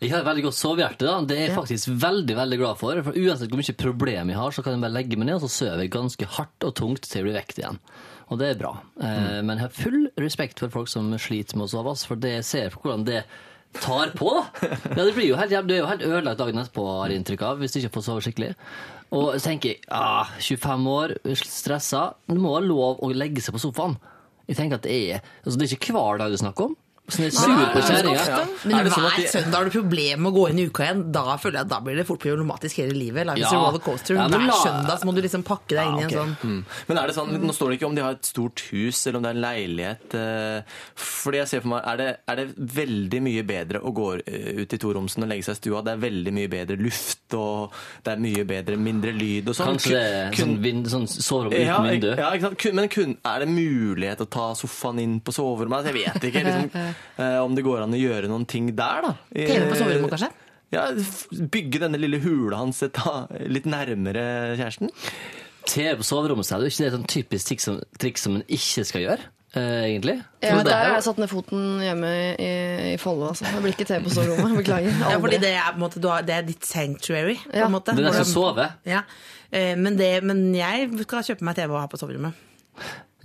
[0.00, 0.98] Jeg har veldig godt sovehjerte.
[1.06, 1.20] da.
[1.22, 3.02] Det er jeg faktisk veldig veldig glad for.
[3.02, 5.42] for Uansett hvor mye problem jeg har, så kan jeg bare legge meg ned og
[5.42, 7.78] så sover jeg ganske hardt og tungt til jeg blir vekt igjen.
[8.28, 8.74] Og det er bra.
[9.00, 9.46] Mm.
[9.48, 12.74] Men jeg har full respekt for folk som sliter med å sove, for det ser
[12.74, 13.22] på hvordan det
[13.78, 14.34] tar på.
[14.96, 17.44] Ja, det blir jo helt, du er jo helt ødelagt dagen etterpå, har jeg inntrykk
[17.48, 18.52] av, hvis du ikke får sove skikkelig.
[19.16, 22.02] Og så tenker jeg ah, 25 år, stressa.
[22.28, 23.96] Det må være lov å legge seg på sofaen.
[24.48, 26.76] Jeg tenker at Det er altså det er ikke hver dag det er snakk om.
[27.08, 28.48] Så det sur på kjerringa.
[28.68, 30.82] Men Er sånn hver de- søndag har du problemer med å gå inn i uka
[30.84, 31.10] igjen.
[31.10, 33.24] Da føler jeg at da blir det fort problematisk hele livet.
[33.26, 33.48] Life Ja.
[33.48, 34.14] a roller coaster.
[34.14, 36.36] Ja, men hver la- søndag så må du liksom pakke deg inn i en sånn
[36.44, 36.64] Mm.
[36.88, 39.16] Men er det sånn, Nå står det ikke om de har et stort hus eller
[39.16, 40.14] om det er en leilighet.
[40.14, 40.62] eh,
[40.96, 44.60] Fordi jeg ser for meg, Er det, er det veldig mye bedre å gå eh,
[44.62, 45.82] ut i toromsen og legge seg i stua?
[45.82, 47.72] Det er veldig mye bedre luft, og
[48.04, 49.78] det er mye bedre, mindre lyd og sånn.
[49.78, 52.16] Kanskje det er Kun- sånn, vind, sånn soverom uten ja, vindu.
[52.18, 52.74] ja, ikke sant?
[52.74, 55.78] Men kun, er det mulighet å ta sofaen inn på soverommet?
[55.78, 56.70] Altså, Jeg vet ikke liksom,
[57.18, 59.14] eh, om det går an å gjøre noen ting der, da.
[59.34, 60.30] TV på soverommet, kanskje?
[60.74, 60.84] Ja,
[61.48, 64.92] Bygge denne lille hula hans et, da, litt nærmere kjæresten.
[65.68, 68.38] TV på soverommet er det jo ikke det et sånn typisk triks som, triks som
[68.40, 70.18] en ikke skal gjøre, Uh, egentlig.
[70.44, 72.48] Ja, men der er har jeg satt ned foten hjemme i,
[72.92, 73.30] i Follo.
[73.30, 73.46] Altså.
[73.48, 74.58] Det blir ikke TV på soverommet.
[74.60, 74.92] Beklager.
[75.00, 77.38] Ja, fordi det er, på måte, du har, det er ditt sanctuary.
[77.46, 77.64] På Ja.
[77.64, 77.94] en måte.
[77.96, 78.60] Det er den som.
[78.84, 79.00] Ja.
[79.48, 82.36] Uh, Men, det, men jeg skal kjøpe meg TV og ha på soverommet.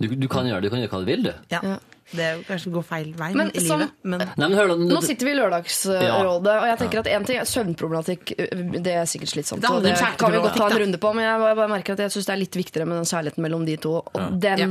[0.00, 1.32] Du, du kan gjøre det, du kan gjøre hva du vil, du.
[1.52, 1.76] Ja.
[2.14, 3.92] Det kanskje går feil vei Men i som- livet.
[4.02, 7.38] Men Nei, men hør Nå sitter vi i Lørdagsrådet, og jeg tenker at en ting
[7.38, 8.34] er søvnproblematikk.
[8.82, 9.64] Det er sikkert slitsomt.
[9.70, 12.10] Og det kan vi godt ta en runde på, men jeg bare merker at jeg
[12.14, 13.96] syns det er litt viktigere med den kjærligheten mellom de to.
[14.14, 14.68] Og den Ja.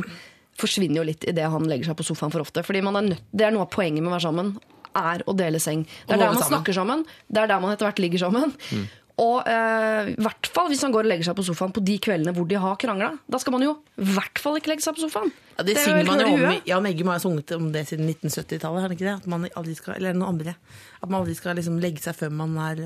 [0.57, 2.63] forsvinner jo litt idet han legger seg på sofaen for ofte.
[2.63, 4.57] Fordi er nødt, Det er noe av poenget med å være sammen,
[4.95, 5.85] er å dele seng.
[6.07, 8.53] Det er der man snakker sammen, det er der man etter hvert ligger sammen.
[9.21, 12.33] Og eh, hvert fall hvis han går og legger seg på sofaen på de kveldene
[12.33, 13.11] hvor de har krangla.
[13.29, 15.29] Da skal man jo i hvert fall ikke legge seg på sofaen.
[15.57, 16.55] ja, det, det synger man jo om.
[16.65, 19.17] Jan Eggum har sunget om det siden 1970-tallet, har ikke det?
[19.21, 20.55] At man aldri skal, eller noen andre.
[21.01, 22.81] At man aldri skal liksom legge seg før man har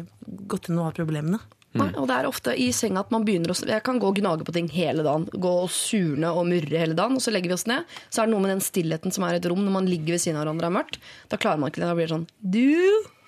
[0.52, 1.40] gått gjennom alle problemene.
[1.78, 4.16] Nei, og det er ofte i senga at man begynner å Jeg kan gå og
[4.18, 5.28] gnage på ting hele dagen.
[5.32, 7.86] Gå og surne og murre hele dagen, og så legger vi oss ned.
[8.10, 10.16] Så er det noe med den stillheten som er i et rom når man ligger
[10.18, 11.00] ved siden av hverandre og er mørkt.
[11.30, 11.92] Da klarer man ikke det.
[11.92, 12.66] Da blir det sånn du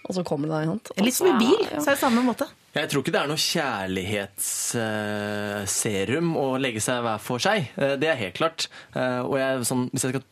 [0.09, 1.05] Og så kommer det deg.
[1.05, 1.77] Litt som i bil, Ja.
[1.83, 2.47] så er det samme måte.
[2.75, 7.59] Jeg tror ikke det er noe kjærlighetsserum å legge seg hver for seg.
[7.77, 8.67] Eh, Det er helt klart.
[8.95, 10.23] Eh, Og jeg, sånn, hvis jeg skal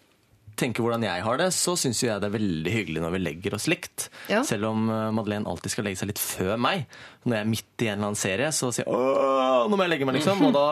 [0.60, 3.55] tenke hvordan jeg har det, så syns jeg det er veldig hyggelig når vi legger
[3.58, 4.08] oss likt.
[4.32, 4.43] Ja.
[4.47, 6.88] Selv om eh, Madeleine alltid skal legge seg litt før meg.
[7.28, 9.84] Når jeg er midt i en eller annen serie, så sier jeg åh, nå må
[9.84, 10.43] jeg legge meg, liksom.
[10.47, 10.68] Og da,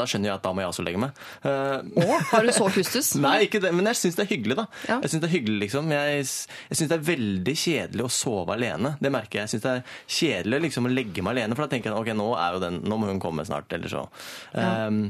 [0.00, 1.20] da skjønner jeg at da må jeg også legge meg.
[1.44, 3.12] Eh, Å, har du så kustus?
[3.24, 4.66] Nei, ikke det, men jeg syns det er hyggelig, da.
[4.88, 4.98] Ja.
[5.04, 5.92] Jeg synes det er hyggelig, liksom.
[5.94, 6.24] Jeg,
[6.70, 8.94] jeg syns det er veldig kjedelig å sove alene.
[9.02, 9.48] Det merker jeg.
[9.48, 12.12] Jeg syns det er kjedelig liksom, å legge meg alene, for da tenker jeg ok,
[12.18, 14.06] nå, er jo den, nå må hun komme snart, eller så.
[14.56, 15.04] Um,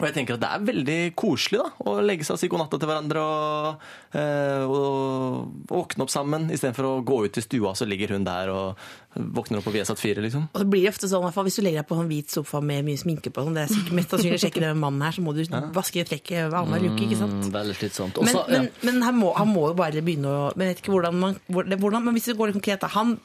[0.00, 2.62] Og jeg tenker at det er veldig koselig da, å legge seg og si god
[2.64, 3.84] natt til hverandre og,
[4.16, 8.52] eh, og våkne opp sammen, istedenfor å gå ut i stua, så ligger hun der
[8.54, 8.80] og
[9.14, 10.46] våkner opp på Viasat 4, liksom.
[10.54, 12.86] Og det blir ofte sånn, fall Hvis du legger deg på en hvit sofa med
[12.86, 15.24] mye sminke på, sånn, det er sikkert mest sannsynlig å sjekke den mannen her, så
[15.24, 15.42] må du
[15.74, 17.08] vaske trekket hver annen uke.
[17.08, 17.36] ikke sant?
[17.40, 18.20] Mm, veldig slitsomt.
[18.22, 18.62] Men, men, ja.
[18.62, 21.18] men, men han, må, han må jo bare begynne å Men jeg vet ikke hvordan
[21.20, 22.90] man hvordan, Men hvis det går litt konkret, da.
[22.94, 23.16] Han,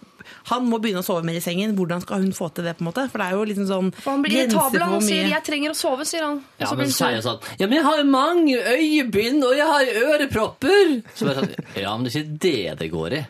[0.51, 1.76] han må begynne å sove mer i sengen.
[1.78, 2.76] Hvordan skal hun få til det?
[2.78, 3.05] på en måte?
[3.11, 4.82] For det er jo liksom sånn For han blir irritabel.
[4.82, 6.43] Han hvor sier 'jeg trenger å sove', sier han.
[6.59, 9.55] Ja, men så sier han jeg sånn Ja, men jeg har jo mange øyebind, og
[9.55, 11.01] jeg har ørepropper!
[11.15, 13.26] Så bare sånn, Ja, men det er ikke det det går i.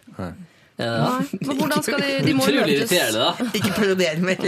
[0.75, 1.21] Ja.
[1.31, 2.91] Men hvordan skal de De må jo Utrolig møtes.
[2.91, 3.45] irriterende, da.
[3.59, 4.41] Ikke parodier mer.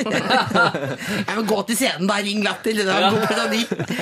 [1.21, 2.17] Jeg må gå til scenen, da.
[2.25, 2.81] Ring Latter.
[2.81, 3.61] Det er god parodi.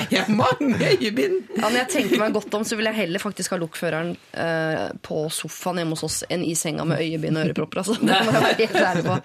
[0.10, 1.36] Jeg har mange øyebind.
[1.58, 4.88] Ja, når jeg tenker meg godt om, så vil jeg heller faktisk ha lokføreren eh,
[5.06, 7.84] på sofaen hjemme hos oss enn i senga med øyebind og ørepropper.
[7.84, 8.00] Altså.
[8.06, 9.20] Det må jeg være helt ærlig på.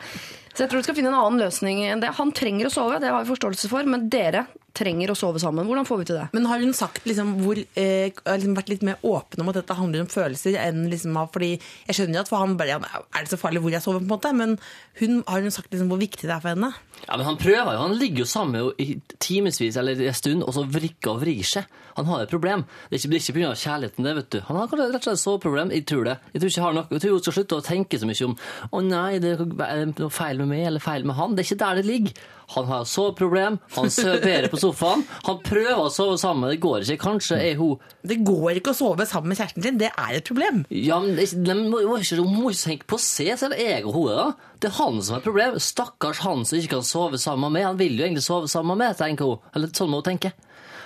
[0.50, 2.12] Så jeg tror vi skal finne en annen løsning enn det.
[2.20, 4.44] Han trenger å sove, det har vi forståelse for, men dere
[4.76, 5.66] trenger å sove sammen.
[5.68, 6.26] Hvordan får vi til det?
[6.36, 9.76] Men har hun sagt liksom hvor eh, liksom vært litt mer åpen om at dette
[9.78, 13.32] handler om følelser enn liksom Fordi jeg skjønner jo at for han bare Er det
[13.32, 14.32] så farlig hvor jeg sover, på en måte?
[14.36, 14.56] Men
[15.00, 16.72] hun, har hun sagt liksom hvor viktig det er for henne?
[17.06, 20.54] Ja, men Han prøver jo, han ligger jo sammen i timevis eller en stund, og
[20.54, 21.68] så vrikker og vrir seg.
[21.96, 22.64] Han har et problem.
[22.88, 23.52] Det er ikke, det er ikke pga.
[23.60, 24.40] kjærligheten, det, vet du.
[24.46, 25.72] Han har rett og slett et soveproblem.
[25.74, 26.16] Jeg tror det.
[26.32, 28.36] Jeg tror ikke har noe, jeg tror hun skal slutte å tenke så mye om
[28.70, 31.34] å nei, det er noe feil med meg eller feil med han.
[31.34, 32.28] Det er ikke der det ligger.
[32.50, 35.04] Han har soveproblem, han sover på sofaen.
[35.28, 36.98] Han prøver å sove sammen, det går ikke.
[37.04, 40.26] Kanskje er hun Det går ikke å sove sammen med kjæresten din, Det er et
[40.26, 40.64] problem.
[40.74, 43.58] Ja, men det de må, ikke, Hun må ikke tenke på seg, se selv.
[43.60, 44.08] jeg og hun.
[44.10, 44.32] da.
[44.60, 45.62] Det er han som er problemet.
[45.62, 47.66] Stakkars han som ikke kan sove sammen med.
[47.68, 49.50] Han vil jo egentlig sove sammen med tenker hun.
[49.54, 50.34] Eller sånn må hun tenke.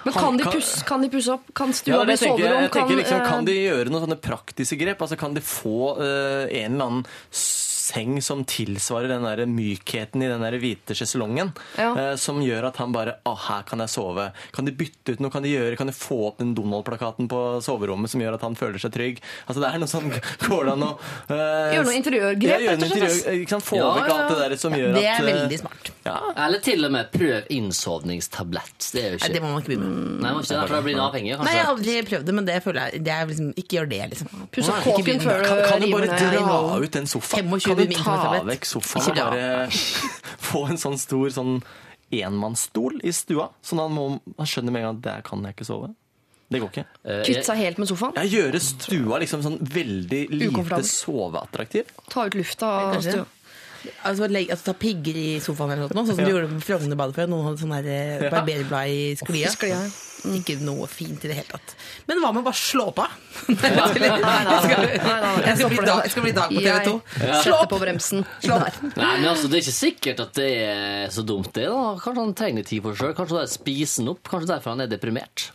[0.05, 1.47] Men Han kan de, pusse, kan de pusse opp?
[1.57, 2.67] Kan stua ja, bli soverom?
[2.69, 5.01] Kan, liksom, eh, kan de gjøre noen sånne praktiske grep?
[5.01, 7.07] Altså, kan de få uh, en eller annen
[7.85, 11.91] seng som tilsvarer den der mykheten i den der hvite sjeselongen, Ja.
[11.99, 14.31] eh, som gjør at han bare Å, her kan jeg sove.
[14.53, 15.31] Kan de bytte ut noe?
[15.33, 18.57] Kan de gjøre, kan de få opp den Donald-plakaten på soverommet som gjør at han
[18.59, 19.21] føler seg trygg?
[19.47, 20.09] Altså, det er noe sånn
[20.49, 21.37] Går det an å uh,
[21.75, 23.67] Gjøre noe interiørgrep, Ja, rett og slett, ikke sant?
[23.69, 25.91] Få Ja, vekk alt det der som gjør at Det er eh, veldig smart.
[26.05, 26.17] Ja.
[26.47, 28.89] Eller til og med prøv innsovningstablett.
[28.93, 30.21] Det er jo ikke Nei, det må man ikke begynne med.
[30.25, 32.49] Nei, man ikke det, for da blir avhengig, Nei, jeg har aldri prøvd det, men
[32.49, 34.45] det føler jeg det er liksom, Ikke gjør det, liksom.
[34.55, 37.49] Puss opp kåken før du river Kan, kan du bare ned dra ut den sofaen?
[37.81, 39.45] 25 Kan du ta vekk sofaen og bare
[40.51, 41.59] få en sånn stor sånn
[42.15, 43.51] enmannsstol i stua?
[43.65, 45.93] Sånn at han, må, han skjønner med en gang at der kan jeg ikke sove.
[46.55, 46.85] Det går ikke.
[47.03, 48.19] Eh, Kvitte seg helt med sofaen?
[48.21, 51.91] Jeg gjøre stua liksom sånn veldig lite soveattraktiv.
[52.13, 53.25] Ta ut lufta av stua?
[54.05, 57.19] Altså, legge, altså Ta pigger i sofaen eller noe, sånn som du gjorde på Frognerbadet
[57.19, 57.31] før.
[57.33, 59.53] Noen hadde sånn eh, barberblad i sklia.
[59.53, 60.14] sklia, ja.
[60.25, 61.75] Ikke noe fint i det hele tatt.
[62.09, 63.05] Men hva med å bare slå på?
[63.45, 66.95] Jeg skal, bli, dag, jeg skal bli dag på TV 2.
[67.21, 67.69] Jeg Slå opp!
[67.75, 68.25] på bremsen.
[68.41, 68.79] Slå opp.
[68.97, 71.67] Nei, men altså, Det er ikke sikkert at det er så dumt, det.
[71.69, 71.83] da.
[72.01, 73.17] Kanskje han trenger tid for seg sjøl.
[73.21, 74.23] Kanskje det er spisen opp.
[74.31, 75.51] Kanskje derfor han er deprimert.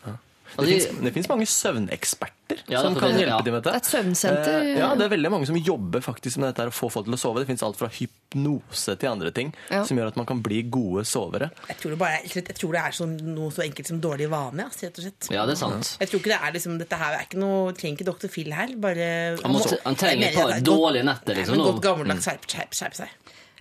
[0.58, 3.42] Det Altså, fins, mange søvneksperter Ja, som det- kan hjelpe ja.
[3.46, 3.76] dem med dette.
[3.78, 4.62] Et søvnsenter.
[4.64, 7.06] Eh, Ja, det er veldig mange som jobber faktisk med dette her, å få folk
[7.06, 7.40] til å sove.
[7.40, 9.84] Det fins alt fra hypnose til andre ting Ja.
[9.86, 11.52] som gjør at man kan bli gode sovere.
[11.70, 14.66] Jeg tror det, bare, jeg tror det er sånn, noe så enkelt som dårlig vane.
[14.66, 15.30] ass, rett og slett.
[15.32, 15.98] ja, det er sant.
[16.00, 18.52] Jeg tror ikke det er liksom, Dette her er ikke noe, trenger ikke doktor Phil
[18.52, 18.68] her.
[18.76, 21.58] Bare, Han, må, han trenger et par dårlige netter, Nei, liksom.
[21.58, 23.10] men godt gammeldags skjerp, skjerp, skjerp seg.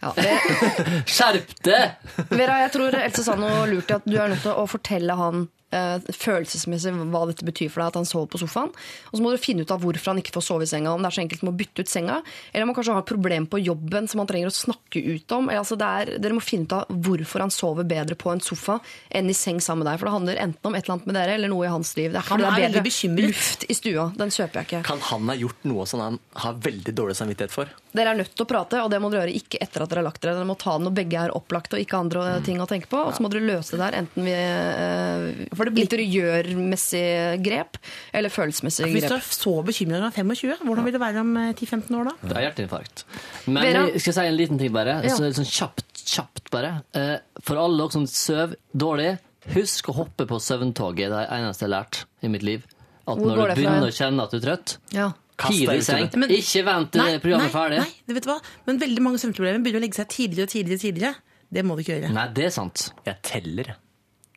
[0.01, 0.13] Ja,
[1.07, 1.97] Skjerp deg!
[2.31, 5.17] Vera, jeg tror Else sa noe lurt i at du er nødt til å fortelle
[5.19, 8.71] han følelsesmessig hva dette betyr for deg at han sover på sofaen.
[9.11, 10.95] Og så må du finne ut av hvorfor han ikke får sove i senga.
[10.95, 12.21] Om det er så enkelt som å bytte ut senga,
[12.53, 15.37] eller om han kanskje har et problem på jobben som han trenger å snakke ut
[15.37, 15.51] om.
[15.53, 18.79] Altså, det er, dere må finne ut av hvorfor han sover bedre på en sofa
[19.11, 20.01] enn i seng sammen med deg.
[20.01, 22.13] For det handler enten om et eller annet med dere eller noe i hans liv.
[22.15, 23.29] Det er Han er er veldig bedre bekymret.
[23.29, 24.09] luft i stua.
[24.19, 24.83] Den kjøper jeg ikke.
[24.89, 27.69] Kan han ha gjort noe som han har veldig dårlig samvittighet for?
[27.99, 30.03] Dere er nødt til å prate, og det må dere gjøre ikke etter at dere
[30.03, 30.37] har lagt dere.
[30.39, 33.01] Dere må ta det når begge er opplagte og ikke andre ting å tenke på.
[33.09, 37.05] Og så må dere løse det der, enten ved uh, interiørmessig
[37.45, 37.79] grep
[38.17, 41.23] eller følelsesmessig Hvis du er så bekymra når du er 25, hvordan vil det være
[41.25, 42.15] om eh, 10-15 år da?
[42.23, 43.05] Det er hjerteinfarkt.
[43.47, 43.85] Men Vera?
[43.93, 44.99] jeg skal si en liten ting, bare.
[45.05, 45.15] Ja.
[45.17, 46.75] Så, sånn kjapt, kjapt bare.
[46.97, 49.15] Eh, For alle dere som sover dårlig,
[49.55, 51.09] husk å hoppe på søvntoget.
[51.09, 52.67] Det er det eneste jeg har lært i mitt liv.
[53.09, 55.13] At Hvor når du begynner å kjenne at du er trøtt, Ja.
[55.39, 56.09] I seng.
[56.19, 57.79] Men- Ikke vent til det programmet er ferdig.
[57.79, 58.41] Nei, det vet du hva?
[58.67, 60.81] Men veldig mange søvnproblemer begynner å legge seg tidligere og tidligere.
[60.83, 61.15] tidligere.
[61.53, 62.13] Det må du ikke gjøre.
[62.13, 62.91] Nei, det er sant.
[63.07, 63.65] Jeg teller.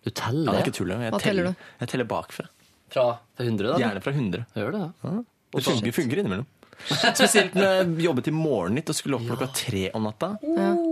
[0.03, 0.51] Du Ja, teller.
[0.51, 0.87] det er ikke tull.
[0.89, 1.55] Jeg Hva teller du?
[1.81, 2.45] Jeg teller bakfra.
[2.91, 3.77] Fra 100, da?
[3.79, 4.45] Gjerne fra 100.
[4.55, 5.23] Gjør det, ja.
[5.53, 6.45] Det fungerer, fungerer innimellom.
[6.87, 10.37] Spesielt når jeg jobbet i Morgennytt og skulle opp klokka tre om natta.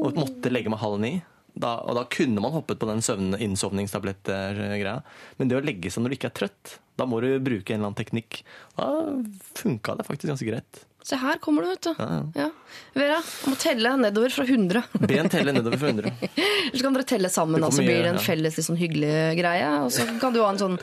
[0.03, 1.21] Og måtte legge meg halv ni.
[1.59, 4.99] Da, og da kunne man hoppet på den søvn- innsovningstablett-greia.
[5.39, 7.81] Men det å legge seg når du ikke er trøtt, da må du bruke en
[7.81, 8.41] eller annen teknikk.
[8.77, 8.87] Da
[9.59, 10.85] funka det faktisk ganske greit.
[11.03, 12.01] Se her kommer du, vet du.
[12.37, 12.49] Ja.
[12.93, 14.83] Vera, du må telle nedover fra 100.
[15.07, 16.11] Ben teller nedover fra 100.
[16.75, 18.23] Så kan dere telle sammen, og så blir det en ja.
[18.23, 19.69] felles litt sånn hyggelig greie.
[19.85, 20.75] Og så kan du ha en sånn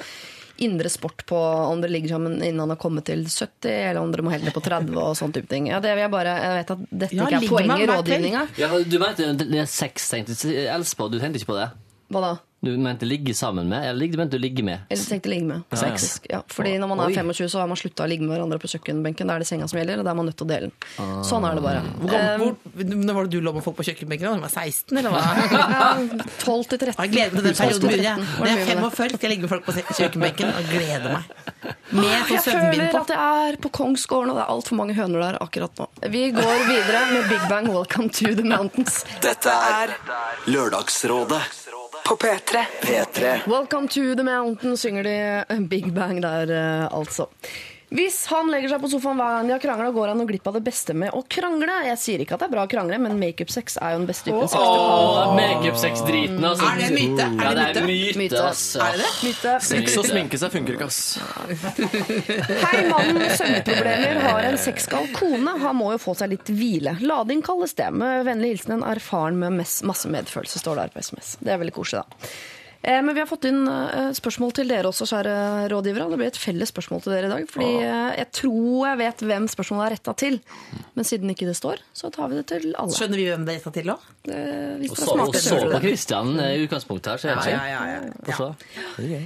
[0.64, 4.12] indre sport på om dere ligger sammen innen han har kommet til 70, eller om
[4.12, 5.68] dere må helt ned på 30 og sånn type ting.
[5.70, 8.44] Ja, det vil jeg bare, jeg vet at dette Ja, ikke er poenget i rådgivninga.
[8.60, 10.36] Ja, du vet det er sex, tenkte.
[10.64, 11.70] Elspa, du tenkte ikke på det?
[12.14, 12.32] Hva da?
[12.66, 13.86] Du mente ligge sammen med?
[13.90, 14.86] Eller du mente du ligge med?
[14.90, 15.62] Eller tenkte ligge med.
[15.70, 16.26] Faktisk.
[16.30, 17.14] Ja, fordi når man er Oi.
[17.14, 19.28] 25, så har man slutta å ligge med hverandre på kjøkkenbenken.
[19.30, 20.74] Da er det senga som gjelder, og da er man nødt til å dele den.
[21.02, 21.20] Ah.
[21.26, 21.82] Sånn er det bare.
[22.02, 22.56] Hvor hvor,
[23.06, 24.26] når var det du lå med folk på kjøkkenbenken?
[24.26, 24.34] da?
[24.36, 25.22] Du var 16, eller hva?
[25.86, 26.94] Eh, 12 til 13.
[27.04, 28.24] Jeg gleder meg til den perioden.
[28.36, 28.90] Når jeg er med det?
[28.96, 31.30] 45, skal jeg ligge med folk på kjøkkenbenken og gleder meg.
[31.96, 33.00] Med sånn Jeg føler på.
[33.04, 35.86] at jeg er på Kongsgården, og det er altfor mange høner der akkurat nå.
[36.12, 39.00] Vi går videre med Big Bang Welcome to the Mountains.
[39.24, 39.94] Dette er
[40.50, 41.42] Lørdagsrådet
[42.08, 42.64] på P3.
[42.82, 43.48] P3.
[43.48, 47.26] Welcome to the mountain, synger de Big Bang der, eh, altså.
[47.94, 50.48] Hvis han legger seg på sofaen hver gang de har krangla, går han og glipp
[50.50, 51.70] av det beste med å krangle.
[51.86, 54.26] Jeg sier ikke at det er bra å krangle, men makeup-sex er jo den beste
[54.26, 54.58] typen sex.
[54.58, 56.66] Åh, Makeup-sex-driten, altså.
[56.66, 57.28] Er det en myte?
[57.30, 58.18] Er Ja, det er myte?
[58.18, 58.82] myte, altså.
[58.82, 59.12] Er det det?
[59.28, 59.54] Myte.
[59.68, 61.00] Sex og sminke seg funker ikke, ass.
[62.66, 65.54] Hei, mannen med søvnproblemer har en sexgal kone.
[65.62, 66.96] Han må jo få seg litt hvile.
[67.06, 67.92] Lading kalles det.
[67.94, 71.36] Med vennlig hilsen en erfaren med masse medfølelse, står det her på SMS.
[71.38, 72.30] Det er veldig koselig, da.
[72.82, 75.36] Eh, Men vi har fått inn eh, spørsmål til dere også, kjære
[75.72, 76.08] rådgivere.
[76.12, 77.46] Det blir et felles spørsmål til dere i dag.
[77.50, 80.38] Fordi eh, jeg tror jeg vet hvem spørsmålet er retta til.
[80.98, 82.94] Men siden ikke det står, så tar vi det til alle.
[82.96, 84.10] Skjønner vi hvem det er retta til òg?
[84.28, 85.80] Eh, Og er så, på Kristian.
[85.86, 88.04] Christian i utgangspunktet her, så er det ja, ja, ja.
[88.28, 88.52] ja.
[89.16, 89.24] ja.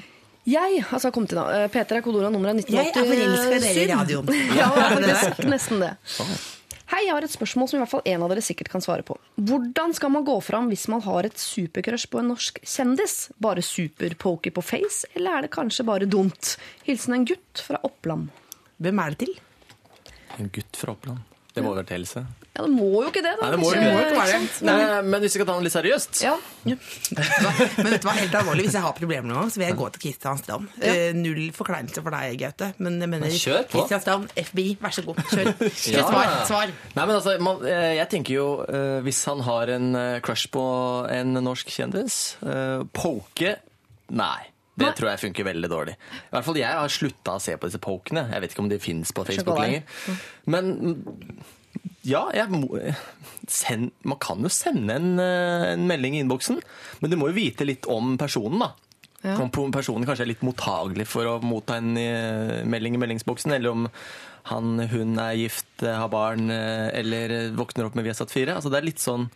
[0.51, 1.67] Jeg altså, kom til da.
[1.69, 4.33] Peter er kodeordet nummeret Jeg er forelska i dere i radioen.
[4.59, 5.93] Ja, faktisk nesten det.
[6.91, 9.05] Hei, jeg har et spørsmål som i hvert fall en av dere sikkert kan svare
[9.07, 9.15] på.
[9.47, 13.15] Hvordan skal man gå fram hvis man har et supercrush på en norsk kjendis?
[13.39, 16.57] Bare superpoker på face, eller er det kanskje bare dumt?
[16.89, 18.33] Hilsen en gutt fra Oppland.
[18.83, 19.39] Hvem er det til?
[20.43, 21.23] En gutt fra Oppland.
[21.55, 22.25] Det må være til Else.
[22.61, 23.47] Ja, det må jo ikke det, da.
[23.47, 24.17] Nei, det må jo ikke ikke det.
[24.21, 24.59] ikke sant?
[24.69, 24.75] Nei,
[25.09, 26.35] men hvis vi skal ta den litt seriøst Ja.
[26.69, 26.77] Men
[27.95, 29.89] vet du hva, helt alvorlig, Hvis jeg har problemer noen gang, så vil jeg gå
[29.95, 30.69] til Kristian Strand.
[30.85, 32.69] Eh, null forkleinelse for deg, Gaute.
[32.85, 33.79] Men jeg mener kjør på.
[33.79, 35.23] Kristian Strand, FBI, vær så god.
[35.33, 35.51] Kjør.
[35.65, 36.05] Kjør Ja.
[36.11, 36.37] svar.
[36.51, 36.75] svar.
[36.97, 39.91] Nei, men altså, man, eh, jeg tenker jo eh, Hvis han har en
[40.27, 40.63] crush på
[41.11, 42.21] en norsk kjendis
[42.97, 43.57] Poke
[44.11, 44.41] Nei.
[44.81, 44.95] Det Nei.
[44.97, 45.95] tror jeg funker veldig dårlig.
[45.95, 48.23] I hvert fall Jeg har slutta å se på disse pokene.
[48.33, 49.83] Jeg vet ikke om de fins på Facebook lenger.
[50.51, 51.43] Men mm,
[52.07, 52.69] ja, må,
[53.51, 56.61] send, man kan jo sende en, eh, en melding i innboksen,
[57.01, 58.71] men du må jo vite litt om personen, da.
[59.21, 59.35] Ja.
[59.37, 63.75] Om personen kanskje er litt mottagelig for å motta en eh, melding i meldingsboksen, eller
[63.75, 63.89] om
[64.49, 68.57] han, hun er gift, eh, har barn, eller våkner opp med Viasat 4.
[68.57, 69.29] Altså, det er litt sånn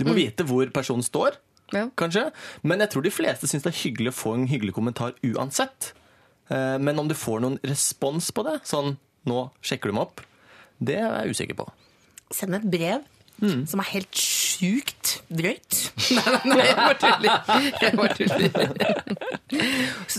[0.00, 1.34] Du må vite hvor personen står,
[1.72, 1.86] Ja.
[1.96, 2.30] kanskje.
[2.64, 5.92] Men jeg tror de fleste syns det er hyggelig å få en hyggelig kommentar uansett.
[6.48, 8.96] Men om du får noen respons på det, sånn
[9.28, 10.24] 'nå sjekker du meg opp',
[10.80, 11.70] det er jeg usikker på.
[12.34, 13.06] Send et brev
[13.40, 15.80] som er helt sjukt drøyt.
[16.16, 17.34] Nei, nei, nei, jeg bare tuller.
[17.80, 18.40] Jeg bare tuller.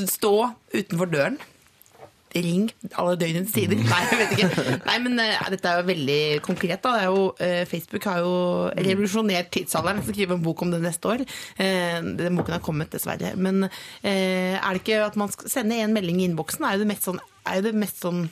[0.10, 0.36] Stå
[0.74, 1.38] utenfor døren.
[2.32, 3.76] Ring alle døgnets tider.
[3.84, 4.76] Nei, jeg vet ikke.
[4.88, 6.80] Nei, men uh, Dette er jo veldig konkret.
[6.82, 6.94] da.
[6.96, 8.36] Det jo, uh, Facebook har jo
[8.88, 10.00] revolusjonert tidsalderen.
[10.00, 11.26] Jeg skal skrive en bok om det neste år.
[11.60, 13.36] Uh, den boken har kommet, dessverre.
[13.36, 13.68] Men
[14.02, 16.66] er det ikke at man skal sende en melding i innboksen?
[16.66, 18.30] Er jo det mest sånn, er jo det mest sånn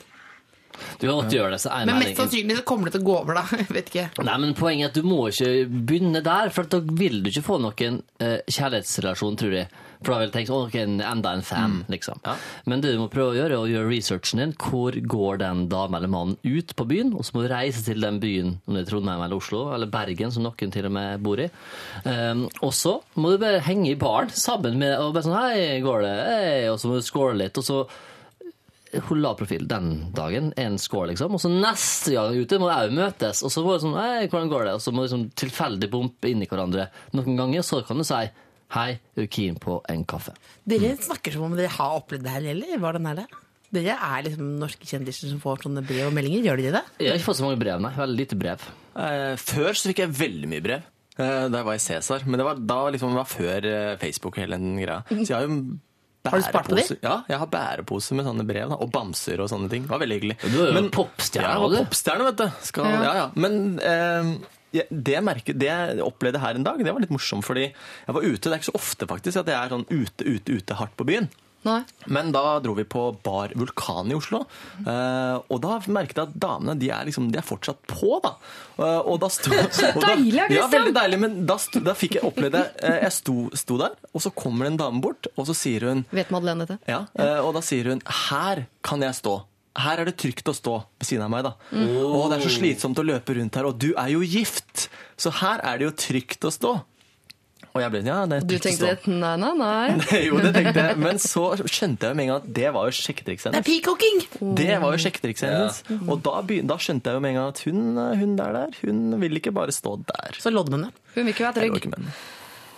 [1.00, 3.08] Du kan godt gjøre det, så er Men mest sannsynlig så kommer det til å
[3.10, 3.44] gå over, da.
[3.60, 4.08] Jeg vet ikke.
[4.26, 7.46] Nei, men Poenget er at du må ikke begynne der, for da vil du ikke
[7.46, 9.70] få noen eh, kjærlighetsrelasjon, tror jeg.
[10.00, 12.22] For da vil du tenke sånn, okay, enda en fan, liksom.
[12.70, 14.54] Men det du må prøve å gjøre, er å gjøre researchen din.
[14.56, 17.12] Hvor går den dame eller mannen ut på byen?
[17.12, 19.92] Og så må du reise til den byen, om det er Trondheim eller Oslo, eller
[19.92, 21.50] Bergen, som noen til og med bor i.
[22.06, 25.80] Um, og så må du bare henge i baren sammen med og bare sånn Hei,
[25.84, 26.14] går det?
[26.30, 27.82] Hei, og så må du score litt, og så
[29.08, 32.88] hun la profil den dagen, en score liksom, og så neste gang ute må jeg
[32.90, 34.72] jo møtes, og så må det sånn, hei, hvordan går det?
[34.78, 38.06] Og så må vi sånn tilfeldig bumpe inn i hverandre noen ganger, så kan du
[38.08, 38.18] si,
[38.74, 40.34] hei, er du keen på en kaffe?
[40.66, 42.74] Dere snakker som om dere har opplevd det her, eller?
[42.82, 43.28] Hvordan er det?
[43.70, 46.42] Dere er liksom norske kjendiser som får sånne brev og meldinger.
[46.48, 46.86] Gjør dere det?
[47.04, 48.64] Jeg har ikke fått så mange brev, nei, veldig lite brev.
[48.98, 50.88] Eh, Før så fikk jeg veldig mye brev.
[51.20, 52.26] Eh, Da jeg var i Cæsar.
[52.26, 55.04] Men det var, da liksom, det var før eh, Facebook og hele den greia.
[55.12, 55.60] Så jeg har jo
[56.28, 56.98] Har du spart på dem?
[57.02, 58.68] Ja, jeg har bærepose med sånne brev.
[58.68, 59.86] Da, og bamser og sånne ting.
[59.86, 60.36] Det var veldig hyggelig.
[60.42, 61.76] Du er jo Men- popstjerne, Ja, du?
[61.84, 62.48] popstjerne, vet du.
[62.62, 63.14] Skal, ja.
[63.14, 64.34] Ja, Men eh,
[64.90, 67.44] det, jeg merket, det jeg opplevde her en dag, det var litt morsomt.
[67.44, 68.40] Fordi jeg var ute.
[68.42, 71.06] Det er ikke så ofte faktisk at jeg er sånn ute, ute, ute hardt på
[71.08, 71.30] byen.
[71.62, 71.82] Nei.
[72.08, 74.46] Men da dro vi på Bar Vulkan i Oslo.
[74.86, 78.32] eh, og da merket jeg at damene de er, liksom, de er fortsatt på, da.
[78.78, 81.18] Eh, og da sto, og da, deilig, Ja, veldig deilig.
[81.20, 82.64] Men da, sto, da fikk jeg oppleve det.
[82.82, 85.84] Eh, jeg sto, sto der, og så kommer det en dame bort, og så sier
[85.90, 86.80] hun Vet Madeleine dette?
[86.88, 87.04] ja,
[87.44, 89.42] Og da sier hun 'her kan jeg stå'.
[89.78, 91.52] her er det trygt å stå ved siden av meg, da.
[91.72, 95.30] Å, det er så slitsomt å løpe rundt her, og du er jo gift, så
[95.30, 96.72] her er det jo trygt å stå.
[97.70, 99.12] Og jeg ble ja, det er Du tenkte det?
[99.12, 100.22] nei, nei, nei.
[100.26, 102.96] jo, det tenkte jeg, men så skjønte jeg med en gang at det var jo
[102.98, 104.24] sjekketrikset Det er peacocking!
[104.58, 105.78] Det var jo sjekketrikset hennes.
[106.00, 106.40] Og da,
[106.72, 109.54] da skjønte jeg jo med en gang at hun, hun der der, hun vil ikke
[109.54, 110.40] bare stå der.
[110.42, 110.90] Så loddmennene.
[111.14, 111.90] Hun vil ikke være trygg.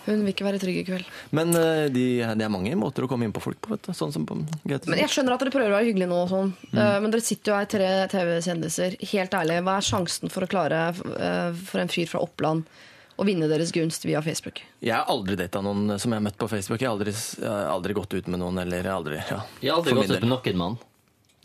[0.03, 1.09] Hun vil ikke være trygg i kveld.
[1.35, 1.53] Men
[1.95, 3.93] de, det er mange måter å komme inn på folk på, vet du.
[3.95, 4.35] Sånn som på
[4.67, 4.89] GT.
[4.91, 6.51] Men Jeg skjønner at dere prøver å være hyggelige nå, og sånn.
[6.75, 8.97] uh, men dere sitter jo her tre TV-kjendiser.
[9.13, 12.67] Helt ærlig, Hva er sjansen for å klare uh, for en fyr fra Oppland
[13.15, 14.63] å vinne deres gunst via Facebook?
[14.83, 16.81] Jeg har aldri data noen som jeg har møtt på Facebook.
[16.81, 19.81] Jeg har aldri, jeg har aldri gått ut med noen, eller aldri ja, Jeg har
[19.81, 20.81] aldri gått ut med noen mann.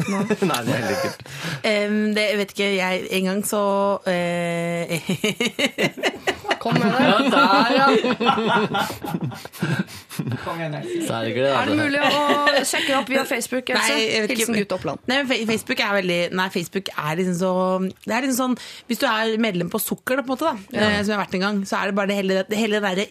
[0.07, 0.23] No.
[0.51, 1.31] Nei, det er heller ikke.
[1.67, 3.63] Um, det vet ikke, jeg En gang så
[4.07, 5.09] eh,
[6.63, 7.31] Kom med det!
[7.33, 7.87] Der, ja!
[11.09, 11.77] Særlig det, Er det altså.
[11.79, 13.71] mulig å sjekke opp via Facebook?
[13.75, 13.95] Else?
[13.95, 14.27] Nei.
[14.33, 15.05] Hilsen gutt Oppland.
[15.11, 17.53] Nei, Facebook er veldig Nei, Facebook er liksom så
[18.05, 18.57] Det er liksom sånn
[18.91, 21.03] Hvis du er medlem på Sukker, da, på en måte, da, ja.
[21.03, 23.07] som jeg har vært en gang, så er det bare det hele det hele derre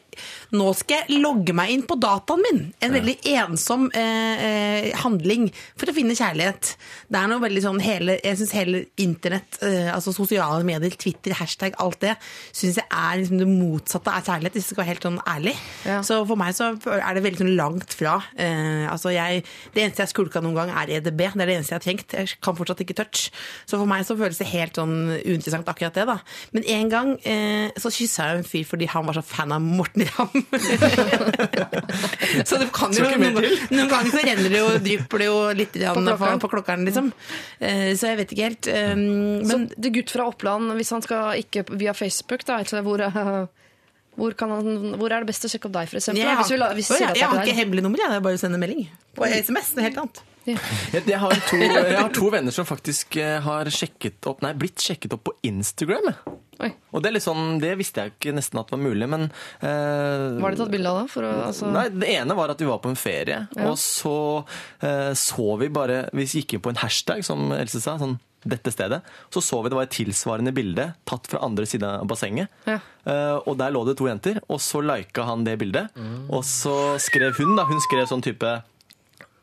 [0.58, 2.62] Nå skal jeg logge meg inn på dataen min!
[2.84, 6.74] En veldig ensom eh, eh, handling for å finne kjærlighet.
[7.12, 11.36] Det er noe veldig sånn hele Jeg syns hele internett, eh, altså sosiale medier, Twitter,
[11.38, 12.16] hashtag, alt det,
[12.56, 15.56] syns jeg er liksom det motsatte av kjærlighet, hvis jeg skal være helt sånn ærlig.
[15.88, 16.00] Ja.
[16.06, 18.18] Så for meg så er det veldig sånn langt fra.
[18.36, 19.44] Eh, altså jeg,
[19.76, 21.24] det eneste jeg skulka noen gang, er EDB.
[21.34, 22.18] Det er det eneste jeg har tenkt.
[22.18, 23.28] Jeg kan fortsatt ikke touch.
[23.68, 26.18] Så for meg så føles det helt sånn uinteressant akkurat det, da.
[26.56, 29.64] Men en gang eh, så kyssa jeg en fyr fordi han var så fan av
[29.64, 30.46] Morten Ramm.
[32.48, 33.40] så det kan jo noen,
[33.72, 36.42] noen ganger så renner det jo, drypper det jo litt grann på, klokkeren.
[36.44, 37.12] på klokkeren, liksom.
[37.60, 38.72] Eh, så jeg vet ikke helt.
[38.72, 42.82] Eh, men Så det gutt fra Oppland, hvis han skal ikke via Facebook, da, altså,
[42.86, 43.02] hvor,
[44.18, 46.24] hvor, kan han, hvor er det best å sjekke opp deg, for eksempel?
[46.24, 48.10] jeg, har, Hvis vi, hvis vi ja, jeg er har ikke hemmelig nummer, jeg.
[48.10, 48.88] Det er bare å sende melding.
[49.18, 49.76] På SMS.
[49.78, 50.24] Noe helt annet.
[50.48, 54.54] Jeg, jeg, har to, jeg har to venner som faktisk eh, har sjekket opp, nei,
[54.56, 56.08] blitt sjekket opp på Instagram.
[56.64, 56.70] Oi.
[56.96, 60.40] Og det, er litt sånn, det visste jeg ikke nesten at var mulig, men eh,
[60.40, 61.10] Var det tatt bilde av da?
[61.12, 64.16] For å, altså, Nei, Det ene var at vi var på en ferie, og så
[64.82, 68.00] eh, så vi bare Vi gikk inn på en hashtag, som Else sa.
[68.02, 69.02] sånn dette stedet,
[69.34, 72.48] Så så vi det var et tilsvarende bilde tatt fra andre siden av bassenget.
[72.68, 72.80] Ja.
[73.08, 75.90] Uh, og der lå det to jenter, og så lika han det bildet.
[76.30, 78.62] Og så skrev hun, da, hun skrev sånn type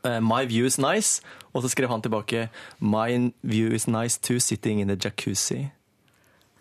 [0.05, 1.21] eh, My view is nice.
[1.53, 5.71] Og så skrev han tilbake My view is nice too, sitting in the jacuzzi.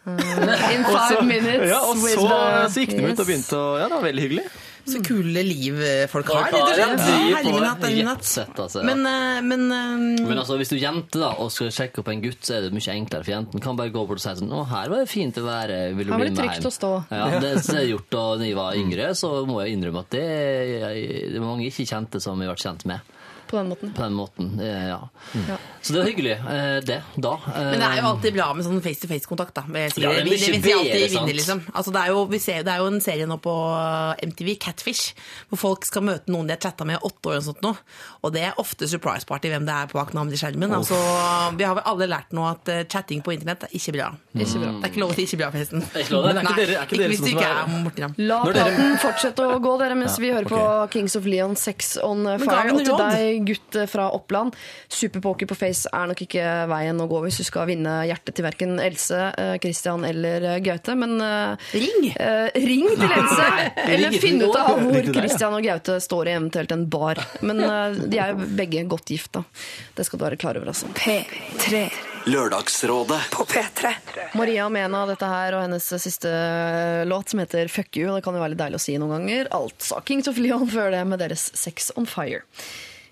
[0.07, 2.27] In five minutes Ja, og så,
[2.69, 4.45] så gikk de ut og begynte å Ja, det var veldig hyggelig.
[4.85, 8.59] Så kule liv eh, folk har, rett og slett.
[8.61, 8.87] Altså, ja.
[8.91, 12.11] Men, eh, men, eh, Men altså, hvis du er jente da, og skal sjekke opp
[12.13, 13.25] en gutt, så er det mye enklere.
[13.25, 15.47] For jenten kan bare gå bort og si sånn Å, her var det fint å
[15.47, 15.81] være.
[15.97, 16.69] Vil du Her var bli det med hjem?
[16.69, 16.93] å stå.
[17.11, 20.25] Ja, det som jeg gjort da jeg var yngre, så må jeg innrømme at det,
[20.75, 23.15] jeg, det var mange ikke kjente som vi ble kjent med
[23.55, 23.95] på den måten.
[23.95, 24.51] på den måten.
[24.61, 24.99] Eh, Ja.
[25.49, 25.57] Ja.
[25.85, 27.35] Så det var hyggelig, eh, det, da.
[27.55, 29.55] Men det er jo alltid bra med sånn face-to-face-kontakt.
[29.55, 29.91] da vil.
[30.03, 31.61] Ja, det er Vi- det vil si alltid vinner, liksom.
[31.75, 33.55] altså, det, er jo, vi ser, det er jo en serie nå på
[34.23, 35.15] MTV, Catfish,
[35.51, 37.37] hvor folk skal møte noen de har chatta med i åtte år.
[37.37, 37.77] Og, sånt nå.
[38.25, 40.73] og det er ofte surprise party hvem det er bak navnet i skjermen.
[40.75, 40.97] Altså,
[41.59, 44.09] vi har vel alle lært nå at eh, chatting på internett er ikke bra.
[44.35, 44.73] Ikke bra.
[44.81, 45.83] Det er ikke lov å si ikke bra, forresten.
[45.95, 46.35] ikke lov, det.
[46.35, 48.15] Er ikke Nei, dere- er ikke dere hvis du ikke er- Morten Ramm.
[48.19, 50.57] La praten fortsette å gå, dere, mens vi hører okay.
[50.59, 52.73] på Kings of Leon, Sex on Fire.
[52.75, 54.55] Og til deg, gutt fra Oppland,
[54.93, 58.47] superpoker på Face er nok ikke veien å gå hvis du skal vinne hjertet til
[58.47, 60.97] verken Else, eh, Christian eller eh, Gaute.
[60.99, 62.09] Men eh, Ring!
[62.15, 63.51] eh, ring til Else!
[63.89, 65.11] Eller finn ut av hvor.
[65.15, 67.21] Christian og Gaute står i eventuelt en bar.
[67.45, 69.45] Men eh, de er jo begge godt gifta.
[69.95, 70.91] Det skal du være klar over, altså.
[70.99, 71.87] P3.
[72.25, 73.91] Lørdagsrådet på P3.
[74.39, 76.31] Maria Mena, dette her, og hennes siste
[77.05, 78.15] låt som heter Fuck You.
[78.17, 79.51] Det kan jo være litt deilig å si noen ganger.
[79.53, 82.41] Altså Kings of Leon før det med deres Sex on Fire.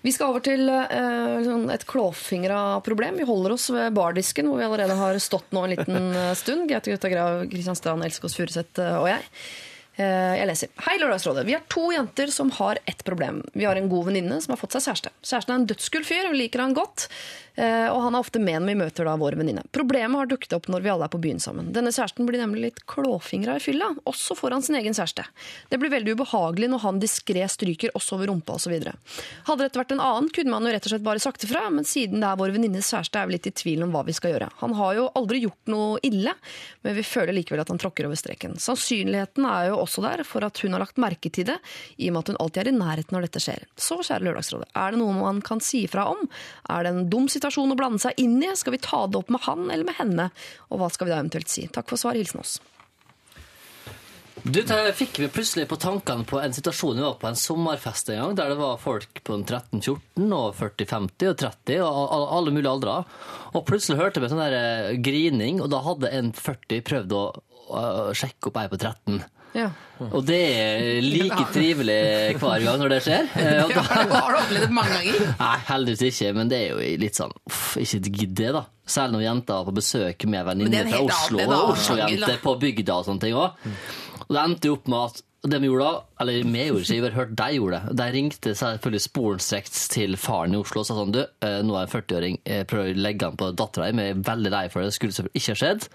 [0.03, 3.15] Vi skal over til eh, sånn et klåfingra problem.
[3.21, 6.67] Vi holder oss ved bardisken, hvor vi allerede har stått nå en liten eh, stund.
[6.71, 9.23] Gaute Gutta Grav, Kristian Strand, Else Kåss Furuseth eh, og jeg.
[9.95, 10.73] Eh, Jeg leser.
[10.87, 11.45] Hei, Lørdagsrådet.
[11.47, 13.39] Vi er to jenter som har ett problem.
[13.53, 15.13] Vi har en god venninne som har fått seg kjæreste.
[15.23, 17.07] Kjæresten er en dødskull fyr, vi liker han godt.
[17.55, 19.63] Eh, Og han er ofte med når vi møter da vår venninne.
[19.75, 21.71] Problemet har dukket opp når vi alle er på byen sammen.
[21.75, 25.25] Denne kjæresten blir nemlig litt klåfingra i fylla, også foran sin egen kjæreste.
[25.69, 28.73] Det blir veldig ubehagelig når han diskré stryker også over rumpa osv.
[29.47, 31.87] Hadde dette vært en annen, kunne man jo rett og slett bare sagt ifra, men
[31.87, 34.35] siden det er vår venninnes kjæreste, er vi litt i tvil om hva vi skal
[34.35, 34.49] gjøre.
[34.63, 36.33] Han har jo aldri gjort noe ille,
[36.83, 38.57] men vi føler likevel at han tråkker over streken.
[38.61, 41.59] Sannsynligheten er jo også der for at hun har lagt merke til det,
[41.97, 43.67] i og med at hun alltid er i nærheten når dette skjer.
[43.77, 46.25] Så, kjære Lørdagsrådet, er det noe man kan si ifra om?
[46.73, 48.51] Er det en dum situasjon å blande seg inn i?
[48.55, 50.29] Skal vi ta det opp med han eller med henne?
[50.69, 51.67] Og hva skal vi da eventuelt si?
[51.67, 52.15] Takk for svar.
[52.19, 52.59] Hilsen oss.
[54.43, 58.09] Du, det fikk vi plutselig på tankene på en situasjon vi var på en sommerfest
[58.11, 62.73] en gang, der det var folk på 13-14 og 40-50 og 30 og alle mulige
[62.73, 62.97] aldre.
[63.55, 67.23] Og plutselig hørte vi sånn der eh, grining, og da hadde en 40 prøvd å
[68.17, 69.21] sjekke opp ei på 13.
[69.53, 69.69] Ja.
[70.03, 71.97] Og det er like trivelig
[72.41, 73.27] hver gang når det skjer.
[73.43, 75.27] Ja, da, Har du opplevd det mange ganger?
[75.43, 78.63] Nei, heldigvis ikke, men det er jo litt sånn uff, Ikke gidd det, da.
[78.89, 81.43] Selv når jenter var på besøk med er venninner fra Oslo.
[81.45, 83.69] Og Oslo-jenter på bygda og sånne ting òg.
[84.25, 86.95] Og det endte jo opp med at det vi gjorde da, eller vi gjorde ikke,
[86.95, 87.95] vi har hørt de gjorde det.
[87.99, 91.83] De ringte selvfølgelig sporenstreks til faren i Oslo og sa sånn Du, eh, nå er
[91.83, 94.79] jeg 40-åring, jeg prøver å legge han på dattera di, vi er veldig lei for
[94.79, 95.89] det, det skulle selvfølgelig ikke ha skjedd.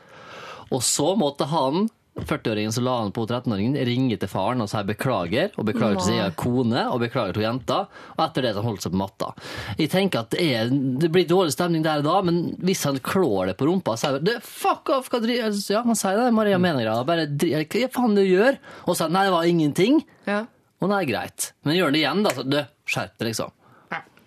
[0.76, 1.88] Og så måtte han
[2.26, 6.08] 40-åringen som la han på 13-åringen, ringer til faren og sier beklager, og beklager til
[6.08, 7.80] sin egen kone, og beklager til jenta,
[8.16, 9.30] og etter det så holdt seg på matta.
[9.78, 13.00] Jeg tenker at det, er, det blir dårlig stemning der og da, men hvis han
[13.04, 16.30] klår det på rumpa, så er det fuck off, hva driver Ja, han sier det,
[16.36, 18.58] Maria mener det, bare hva faen du gjør?
[18.86, 20.02] Og så sier han, nei, det var ingenting.
[20.28, 20.42] Ja.
[20.78, 21.52] Og nei, greit.
[21.66, 22.58] Men gjør han det igjen, da, så du,
[22.88, 23.54] skjerp deg, liksom.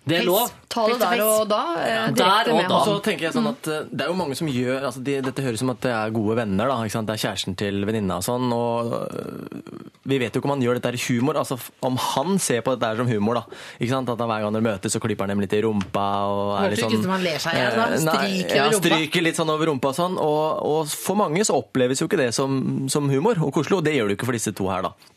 [0.04, 0.48] Det er lov.
[0.72, 1.58] Ta det der og da.
[1.78, 2.74] eh, Der og da.
[2.74, 5.18] Og så tenker jeg sånn at eh, Det er jo mange som gjør altså de,
[5.22, 6.66] Dette høres ut som at det er gode venner.
[6.72, 7.06] da, ikke sant?
[7.06, 8.48] Det er kjæresten til venninna og sånn.
[8.56, 9.76] og øh,
[10.10, 11.38] Vi vet jo ikke om han gjør dette her i humor.
[11.38, 13.34] altså Om han ser på dette her som humor.
[13.42, 13.44] da,
[13.78, 14.10] ikke sant?
[14.10, 16.08] At han Hver gang dere møtes, så klipper han dem litt i rumpa.
[16.32, 17.62] og er litt ikke som han ler seg i.
[17.62, 18.68] Eh, nei, Stryker ja.
[18.80, 20.18] Stryker litt sånn over rumpa og sånn.
[20.18, 23.84] Og, og for mange så oppleves jo ikke det som, som humor og koselig, og
[23.86, 25.11] det gjør det jo ikke for disse to her, da.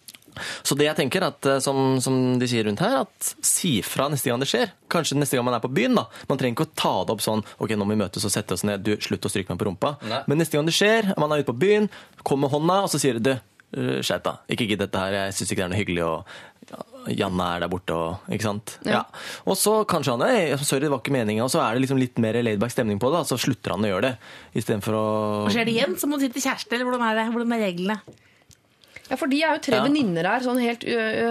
[0.65, 4.09] Så det jeg tenker, at, eh, som, som de sier rundt her, at si fra
[4.11, 4.71] neste gang det skjer.
[4.91, 5.95] Kanskje neste gang man er på byen.
[5.97, 6.07] da.
[6.29, 8.55] Man trenger ikke å ta det opp sånn ok, nå må vi møtes og sette
[8.57, 9.95] oss ned, du, slutt å stryke meg på rumpa.
[10.05, 10.23] Nei.
[10.29, 11.89] Men neste gang det skjer, man er ute på byen,
[12.27, 13.35] kom med hånda, og så sier du
[13.75, 16.03] «Øh, skjerp deg, ikke gidd dette her, jeg syns ikke det er noe hyggelig.
[16.05, 18.71] og Janne er der borte og Ikke sant?
[18.87, 19.03] Ja.
[19.45, 21.99] Og så kanskje han «Ei, sorry, det var ikke meninga, og så er det liksom
[21.99, 24.13] litt mer laidback stemning på det, og så slutter han å gjøre det.
[24.61, 25.03] Istedenfor å
[25.45, 27.25] Og skjer det igjen, så må du si til kjæreste, eller hvordan er det?
[27.35, 27.99] Hvordan er reglene?
[29.09, 29.83] Ja, for de er jo tre Ja.
[29.85, 30.39] venninner her.
[30.41, 30.81] Sånn helt,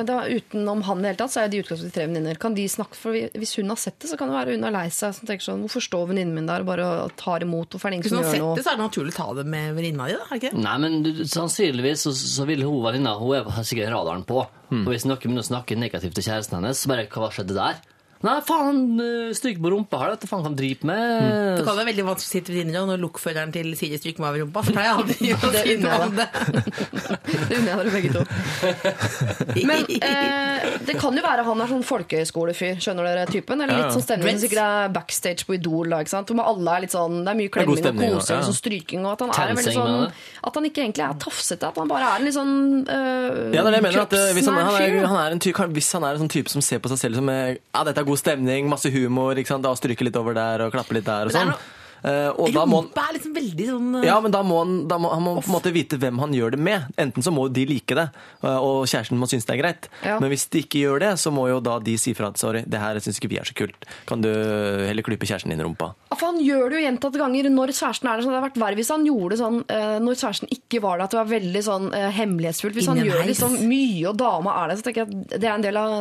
[0.07, 2.39] da, utenom han i det hele tatt, så er de utgangspunktet tre venninner.
[2.39, 4.71] Kan de snakke, for Hvis hun har sett det, så kan det være hun er
[4.71, 5.15] lei seg.
[5.15, 7.71] Som tenker sånn, Hvorfor står venninnen min der og bare tar imot?
[7.75, 8.55] Hvorfor er det ingen Hvis hun har sett noe?
[8.57, 10.39] det, så er det naturlig å ta det med venninna di, da?
[10.39, 10.53] ikke?
[10.55, 14.47] Nei, men du, sannsynligvis så, så vil hun venninna Hun er sikkert radaren på.
[14.71, 14.87] Hmm.
[14.87, 17.83] Og hvis noen begynner å snakke negativt til kjæresten hennes, så bare Hva skjedde der?
[18.25, 20.15] Nei, faen, stryke stryk på rumpa her.
[20.17, 21.59] Dette faen kan drive med med.
[21.59, 24.25] Det kan være veldig vanskelig å sitte ved siden og når lokføreren til Siri stryker
[24.25, 24.63] meg over rumpa.
[24.65, 26.29] Så pleier jeg aldri å Det si unner noe jeg om det.
[27.49, 28.23] Det unner jeg dere begge to.
[29.71, 33.63] Men eh, det kan jo være han er sånn folkehøyskolefyr, skjønner dere typen?
[33.65, 33.89] Eller Ja, ja.
[33.89, 36.33] litt sånn stemning som sikkert er backstage på Idol, da, ikke sant?
[36.35, 38.41] Hvor alle er litt sånn, det er mye klemming og kosing ja.
[38.41, 40.07] og sånn stryking, og at han er veldig sånn?
[40.45, 42.55] At han ikke egentlig er tafsete, at han bare er en litt sånn
[42.85, 44.01] øh, Ja, det er det jeg mener.
[44.05, 46.33] At, eh, hvis, han, han er, han er en ty, hvis han er en sånn
[46.33, 49.39] type som ser på seg selv som eh, ja, dette er god stemning, masse humor,
[49.39, 49.65] ikke sant?
[49.65, 51.55] da stryke litt over der og klappe litt der og sånn.
[52.05, 54.59] Eh, og da må han Rumpa er liksom veldig sånn uh, ja, men da må
[54.61, 56.91] han, da må, han må på en måte vite hvem han gjør det med.
[57.01, 58.07] Enten så må de like det,
[58.45, 59.89] eh, og kjæresten må synes det er greit.
[60.05, 60.19] Ja.
[60.21, 62.65] Men hvis de ikke gjør det, så må jo da de si fra at sorry,
[62.69, 63.89] det her syns ikke vi er så kult.
[64.09, 65.95] Kan du heller klype kjæresten din i rumpa?
[66.11, 68.27] Ja, For han gjør det jo gjentatte ganger når kjæresten er der.
[68.27, 71.01] Så det hadde vært verre hvis han gjorde det sånn eh, når kjæresten ikke var
[71.01, 72.79] der, at det var veldig sånn eh, hemmelighetsfullt.
[72.79, 73.41] Hvis han Inni gjør heis.
[73.41, 75.97] sånn, mye, og dama er det, så tenker jeg at det er en del av,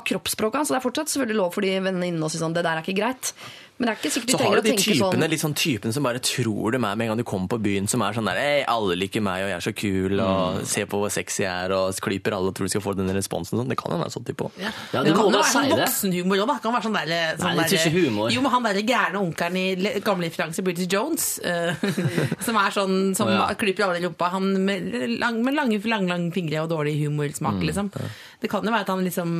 [0.00, 0.70] av kroppsspråket hans.
[0.70, 2.86] Så det er fortsatt selvfølgelig lov for de venninnene å si sånn det der er
[2.86, 3.34] ikke greit.
[3.76, 5.30] Men det er ikke sikkert de Så har trenger du å de tenke typene, sånn
[5.34, 7.88] litt sånn typene som bare tror de er med en gang du kommer på byen,
[7.92, 10.84] som er sånn der Ei, alle liker meg, og jeg er så kul, og se
[10.88, 13.60] på hvor sexy jeg er, og klyper alle og tror de skal få den responsen.
[13.60, 13.68] Sånn.
[13.68, 14.56] Det kan jo være sånn type òg.
[14.62, 14.72] Ja.
[14.94, 16.56] Ja, det du kan jo være sånn voksenhumor òg, da.
[16.56, 18.32] Det Kan være sånn der, sånn Nei, det er der- humor.
[18.32, 21.76] Jo, men han derre gærne onkelen i gamle referanse British Jones, uh,
[22.46, 23.46] som er sånn som oh, ja.
[23.60, 24.30] klyper alle i rumpa.
[24.32, 24.88] Han med,
[25.20, 27.92] lang, med lange, lang, lang fingre og dårlig humorsmak, Mm, liksom.
[28.40, 29.30] Det kan jo være at han liksom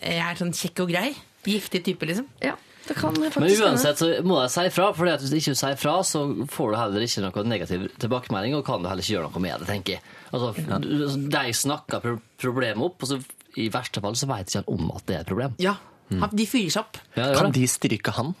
[0.00, 1.14] er sånn kjekk og grei.
[1.44, 2.26] Giftig type, liksom.
[2.44, 2.54] Ja,
[2.90, 5.76] det kan faktisk Men uansett så må jeg si fra, for hvis du ikke sier
[5.78, 9.30] fra, så får du heller ikke noe negativ tilbakemelding, og kan du heller ikke gjøre
[9.30, 10.16] noe med det, tenker jeg.
[10.30, 10.50] Altså,
[11.30, 13.20] De snakker pro problemet opp, og så
[13.60, 15.54] i verste fall så vet ikke han om at det er et problem.
[15.62, 15.76] Ja.
[16.10, 16.98] De fyrer seg opp.
[17.14, 18.34] Ja, Kan de stryke han?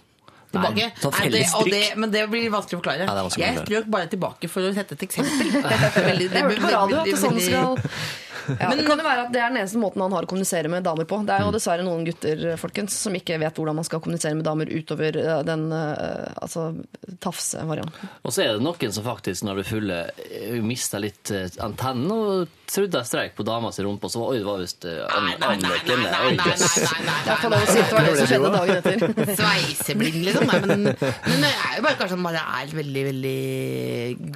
[0.50, 0.88] Tilbake.
[0.98, 3.06] sånn Nei, det, og det, men det blir vanskelig å forklare.
[3.06, 5.52] Ja, vanskelig jeg strøk bare tilbake for å sette et eksempel.
[5.54, 7.46] det, hørte på radio at det er sånn det
[8.56, 10.30] skal men Det kan jo være at det er den eneste måten han har å
[10.30, 11.20] kommunisere med damer på.
[11.26, 14.46] Det er jo dessverre noen gutter folkens, som ikke vet hvordan man skal kommunisere med
[14.48, 16.70] damer utover eh, den eh, altså,
[17.22, 18.14] tafse-varianten.
[18.24, 22.10] Og så er det noen som faktisk, når du er fulle, eh, mister litt antennen
[22.14, 24.86] og trodde jeg streik på dama si rumpe, og så var oi, det var visst
[24.88, 25.54] eh, Nei, nei,
[26.20, 26.76] Oi, jøss.
[27.26, 29.34] Jeg får lov å si at det var det som skjedde dagen etter.
[29.40, 30.50] Sveiseblind, liksom.
[30.50, 33.38] Nei, men, men det er jo bare kanskje han bare er veldig veldig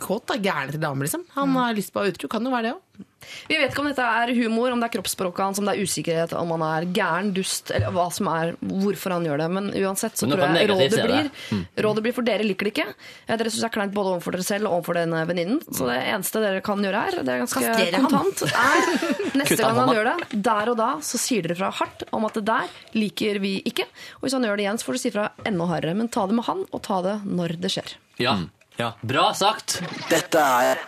[0.03, 0.35] kåt.
[0.45, 1.27] Gæren til damer, liksom.
[1.39, 2.31] Han har lyst på å utro.
[2.33, 3.04] Kan jo være det òg.
[3.49, 5.83] Vi vet ikke om dette er humor, om det er kroppsspråket hans, om det er
[5.85, 9.49] usikkerhet, om han er gæren, dust, eller hva som er, hvorfor han gjør det.
[9.59, 11.31] Men uansett så Men tror jeg rådet blir.
[11.55, 11.65] Mm.
[11.87, 12.87] rådet blir for dere liker det ikke.
[13.27, 15.61] Eh, Dere syns det er kleint både overfor dere selv og overfor den venninnen.
[15.71, 18.11] Så det eneste dere kan gjøre her, det er ganske Kastrere han.
[18.11, 22.05] kontant, er neste gang han gjør det, der og da, så sier dere fra hardt
[22.15, 23.87] om at det der liker vi ikke.
[24.21, 25.95] Og hvis han gjør det igjen, så får du si fra enda hardere.
[25.99, 27.97] Men ta det med han, og ta det når det skjer.
[28.23, 28.37] Ja.
[28.77, 28.93] Ja.
[29.01, 29.83] Bra sagt.
[30.11, 30.81] Dette er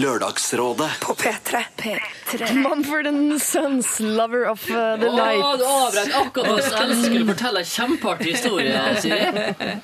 [0.00, 1.60] Lørdagsrådet på P3.
[2.54, 6.70] Mumford and Sons, 'Lover of uh, the Å, Åh, du avbrøt akkurat oss.
[6.72, 9.28] jeg elsker å fortelle en kjempeartig historie, Siri.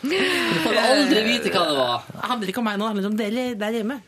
[0.01, 2.09] Du får aldri vite hva det var.
[2.09, 4.01] Det handler ikke om meg nå, det handler om dere der hjemme.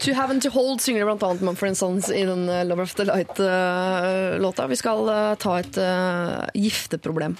[0.00, 2.94] To Have and To Hold synger blant annet Mumford Sons i den uh, Lover of
[2.98, 4.66] the Light-låta.
[4.70, 7.38] Vi skal uh, ta et uh, gifteproblem.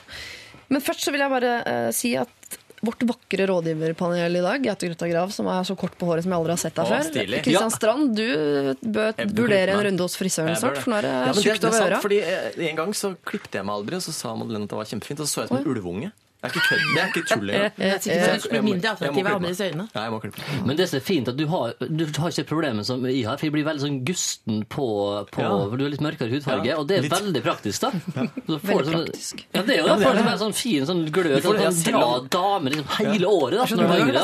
[0.71, 4.89] Men først så vil jeg bare uh, si at vårt vakre rådgiverpanel i dag, Gaute
[4.89, 7.11] Grøtta Grav, som er så kort på håret som jeg aldri har sett deg før.
[7.43, 7.68] Kristian Ja.
[7.74, 11.64] Strand, du bør vurdere en runde hos frisøren snart, for nå er det Ja, tjukt
[11.64, 12.70] er over øra.
[12.70, 15.20] En gang så klippet jeg meg aldri, og så sa Madeleine at det var kjempefint.
[15.20, 16.12] Og så så jeg ut som en ulveunge.
[16.41, 16.84] Det er ikke kødd.
[16.95, 17.72] Det er ikke tull engang.
[19.01, 20.41] Jeg Jeg må klippe.
[20.41, 20.62] Ja.
[20.66, 23.36] Men det som er fint, at du har, du har ikke problemet som jeg har,
[23.36, 24.86] for jeg blir veldig sånn gusten på,
[25.34, 25.51] på Ja.
[25.76, 27.12] Du har litt mørkere hudfarge, Ja, og det er litt.
[27.12, 27.91] veldig praktisk, da.
[28.49, 28.91] Så får Veldig praktisk.
[28.91, 29.45] sånn- praktisk.
[29.53, 29.99] Ja, det er jo det.
[30.07, 31.36] Får du sånn, sånn fin sånn glød.
[31.36, 34.20] Du får Sånn, ja, dra damer liksom hele året da, når du er yngre.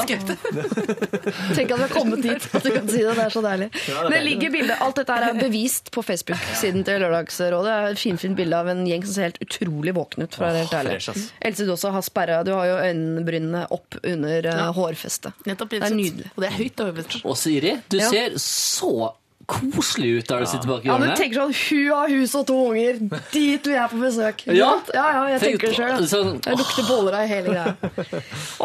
[1.56, 3.14] Tenk at vi har kommet dit at du kan si det.
[3.16, 3.68] Det er så deilig.
[3.76, 7.66] Det er det ligger bilde, Alt dette er bevist på Facebook-siden til Lørdagsrådet.
[7.66, 10.36] Det et finfint bilde av en gjeng som ser helt utrolig våken ut.
[10.36, 11.28] For å være helt ærlig.
[11.50, 14.70] Else, Dåsa har sperra Du har jo øyenbrynene opp under ja.
[14.76, 15.32] hårfestet.
[15.46, 16.30] Nettopp, Det er nydelig.
[16.36, 17.14] Og det er høyt over.
[17.24, 18.10] Og Siri, du Ja.
[18.10, 19.12] ser så
[19.46, 22.56] koselig ut der du sitter bak Ja, men tenker sånn Hun har hus og to
[22.70, 22.98] unger!
[23.32, 24.44] Dit vil jeg på besøk!
[24.50, 24.72] Ja.
[24.94, 26.08] ja, ja, jeg Tenk tenker det sjøl.
[26.10, 27.76] sånn- jeg lukter boller av hele greia.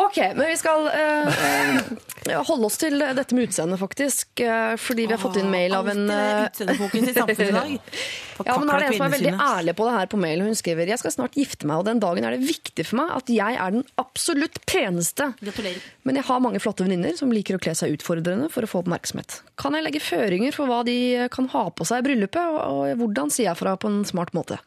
[0.02, 4.28] Ok, men vi skal eh, eh, holde oss til dette med utseendet, faktisk.
[4.42, 6.50] Uh, fordi vi har fått inn mail av en uh.
[8.42, 10.42] Ja, men nå er det en som er veldig ærlig på det her på mail.
[10.46, 13.14] Hun skriver jeg skal snart gifte meg, og den dagen er det viktig for meg
[13.20, 15.32] at jeg er den absolutt peneste.
[15.42, 15.84] Gratulerer.
[16.08, 18.82] Men jeg har mange flotte venninner som liker å kle seg utfordrende for å få
[18.82, 19.42] oppmerksomhet.
[19.62, 20.98] Kan jeg legge føringer for hva de
[21.34, 24.58] kan ha på seg i bryllupet, og, hvordan sier jeg fra på en smart måte?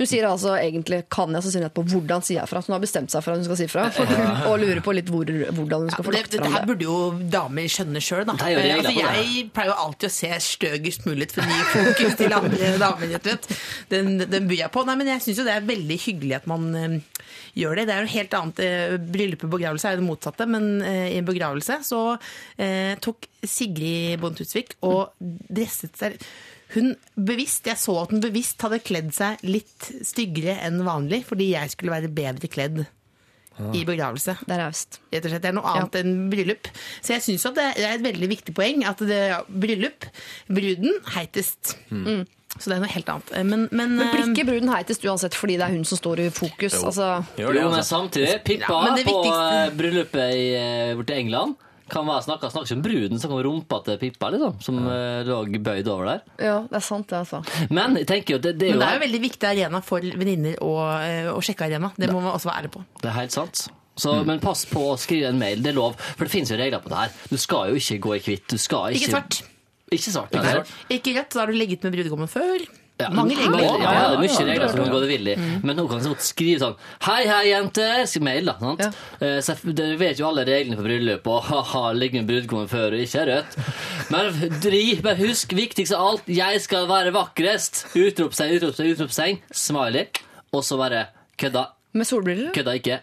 [0.00, 2.62] Hun sier altså egentlig 'kan jeg', så sier hun etterpå 'hvordan sier jeg fra'.
[2.62, 3.82] Så hun har bestemt seg for at hun skal si fra,
[4.48, 6.68] og lurer på litt hvor, hvordan hun skal få det, lagt dette fram her det.
[6.70, 8.32] burde jo damer skjønne sjøl, da.
[8.32, 11.60] Det regler Eh, altså, jeg pleier jo alltid å se støgest mulig ut for ny
[11.76, 13.06] fokus til andre damer.
[13.12, 13.48] vet vet.
[13.90, 14.84] Den, den byr jeg på.
[14.88, 16.96] Nei, men jeg syns jo det er veldig hyggelig at man eh,
[17.60, 17.86] gjør det.
[17.86, 18.62] Det er jo helt annet.
[18.64, 22.00] eh, Bryllup og begravelse er jo det motsatte, men eh, i en begravelse så
[22.56, 26.16] eh, tok Sigrid Bonde Tusvik og dresset seg
[26.74, 31.50] hun bevisst, Jeg så at hun bevisst hadde kledd seg litt styggere enn vanlig fordi
[31.52, 32.84] jeg skulle være bedre kledd
[33.76, 34.96] i begravelse Det er raust.
[35.12, 35.42] rett og slett.
[35.44, 36.68] Det er noe annet enn bryllup.
[37.04, 40.06] Så jeg syns det er et veldig viktig poeng at det er bryllup,
[40.48, 41.76] bruden, heitest.
[41.92, 42.24] Mm.
[42.58, 43.30] Så det er noe helt annet.
[43.48, 46.20] Men, men, Men blir eh, ikke bruden heitest uansett fordi det er hun som står
[46.24, 46.74] i fokus?
[46.80, 50.94] Altså, Gjør det, Jo, men samtidig, Pippa Ja, men på viktigste- eh, bryllupet i, eh,
[50.98, 51.54] borte i England
[51.92, 55.20] kan være snakka snakker ikke om bruden, snakker om rumpa til Pippa, liksom, som eh,
[55.28, 56.24] lå bøyd over der.
[56.40, 57.42] ja, det er sant, det, altså.
[57.70, 59.82] Men jeg tenker jo, det, det er men jo det er jo veldig viktig arena
[59.84, 60.72] for venninner å,
[61.04, 61.92] eh, å sjekke arena.
[61.96, 62.84] Det må man også være ærlig på.
[63.02, 63.66] Det er helt sant.
[64.02, 65.98] Så, Men pass på å skrive en mail, det er lov.
[66.16, 67.16] For det finnes jo regler på det her.
[67.28, 68.46] Du skal jo ikke gå i hvitt.
[68.48, 69.42] Du skal ikke Ikke svart.
[69.92, 70.32] Ikke svart.
[70.32, 70.70] Ikke, svart.
[70.96, 72.64] ikke rødt, da har du legget med brudgommen før.
[73.02, 73.62] Ja, Mange regler.
[73.62, 75.36] Ja, ja, det er mye regler som kan gå det vill i.
[75.62, 76.76] Men noen kan skrive sånn
[77.06, 78.04] Hei, hei, jenter!
[78.10, 78.56] Skriv mail, da.
[78.62, 78.84] Sant?
[78.86, 79.32] Ja.
[79.42, 83.02] Så Dere vet jo alle reglene på bryllup, og ha-ha, ligge med brudgommen før og
[83.04, 83.58] ikke er rødt.
[84.12, 87.84] Men dri, men husk, viktigst av alt, jeg skal være vakrest!
[87.98, 89.42] Utropstegn, utropstegn, utropstegn.
[89.64, 90.06] Smiley.
[90.52, 91.06] Og så bare
[91.40, 91.66] kødda.
[91.96, 92.52] Med solbriller?
[92.56, 93.00] Kødda ikke.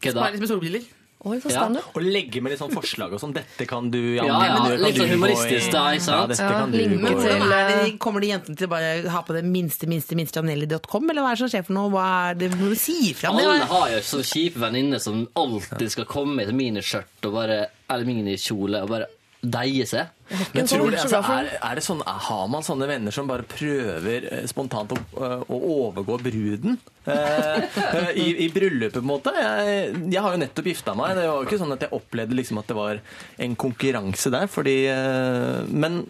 [0.00, 0.20] Kødda.
[0.26, 0.88] Smiley med solbriller.
[1.22, 1.66] Oi, så Ja.
[1.68, 3.34] Og legge med litt sånn forslag og sånn.
[3.34, 6.16] Dette kan du Ja, ja, men litt sånn humoristisk da, ikke sant?
[6.16, 9.22] Ja, dette Ja, kan du til- er det, Kommer de jentene til å bare ha
[9.22, 11.90] på det minste, minste, minste Janelli.com, eller hva er det som skjer for noe?
[11.90, 13.44] Hva er det, du sier fra det?
[13.44, 18.04] Alle har jo så kjipe venninner som alltid skal komme i miniskjørt og bare eller
[18.06, 19.06] minikjole og bare
[19.40, 20.10] deie seg.
[20.54, 23.42] Men sånn tror du, altså, er, er det sånn, Har man sånne venner som bare
[23.48, 26.76] prøver eh, spontant å, eh, å overgå bruden?
[27.08, 29.32] eh, eh, i, I bryllupet, på en måte.
[29.34, 31.16] Jeg, jeg har jo nettopp gifta meg.
[31.18, 33.00] Det var jo ikke sånn at jeg opplevde liksom at det var
[33.48, 34.50] en konkurranse der.
[34.52, 36.02] Fordi eh, Men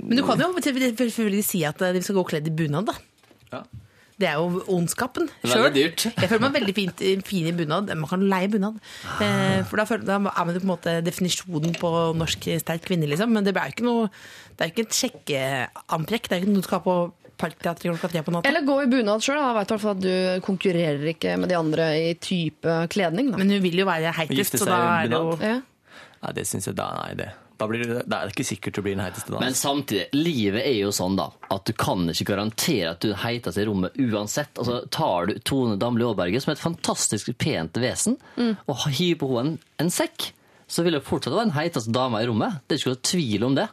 [0.00, 2.96] Men du kan jo selvfølgelig si at de skal gå kledd i bunad, da.
[3.58, 3.62] ja.
[4.18, 5.76] Det er jo ondskapen sjøl.
[5.78, 7.92] Jeg føler meg veldig fint, fin i bunad.
[7.94, 8.80] Man kan leie bunad.
[9.22, 13.06] Eh, for da, føler, da er man på en måte definisjonen på norsk sterk kvinne,
[13.10, 13.30] liksom.
[13.30, 16.26] Men det er jo ikke noe Det er jo ikke et sjekkeantrekk.
[16.26, 16.98] Det er jo ikke noe du skal ha på
[17.38, 18.50] Parkteatret klokka tre på natta.
[18.50, 19.38] Eller gå i bunad sjøl.
[19.38, 23.30] Jeg vet i hvert at du konkurrerer ikke med de andre i type kledning.
[23.30, 23.38] Da.
[23.38, 25.36] Men hun vil jo være heitest, så da er det jo?
[25.38, 25.60] Ja.
[26.18, 27.28] Nei, det syns jeg da Nei, det,
[27.58, 29.40] Da blir det, det er ikke sikkert du blir den heiteste da.
[29.42, 33.16] Men samtidig, livet er jo sånn da, at du kan ikke garantere at du er
[33.16, 34.52] den heiteste i rommet uansett.
[34.58, 39.32] Altså, tar du Tone Damli Aaberge, som er et fantastisk pent vesen, og hiver på
[39.34, 40.30] henne en, en sekk,
[40.68, 42.60] så vil det fortsatt være den heiteste dama i rommet.
[42.66, 43.68] Det er ikke noe tvil om det.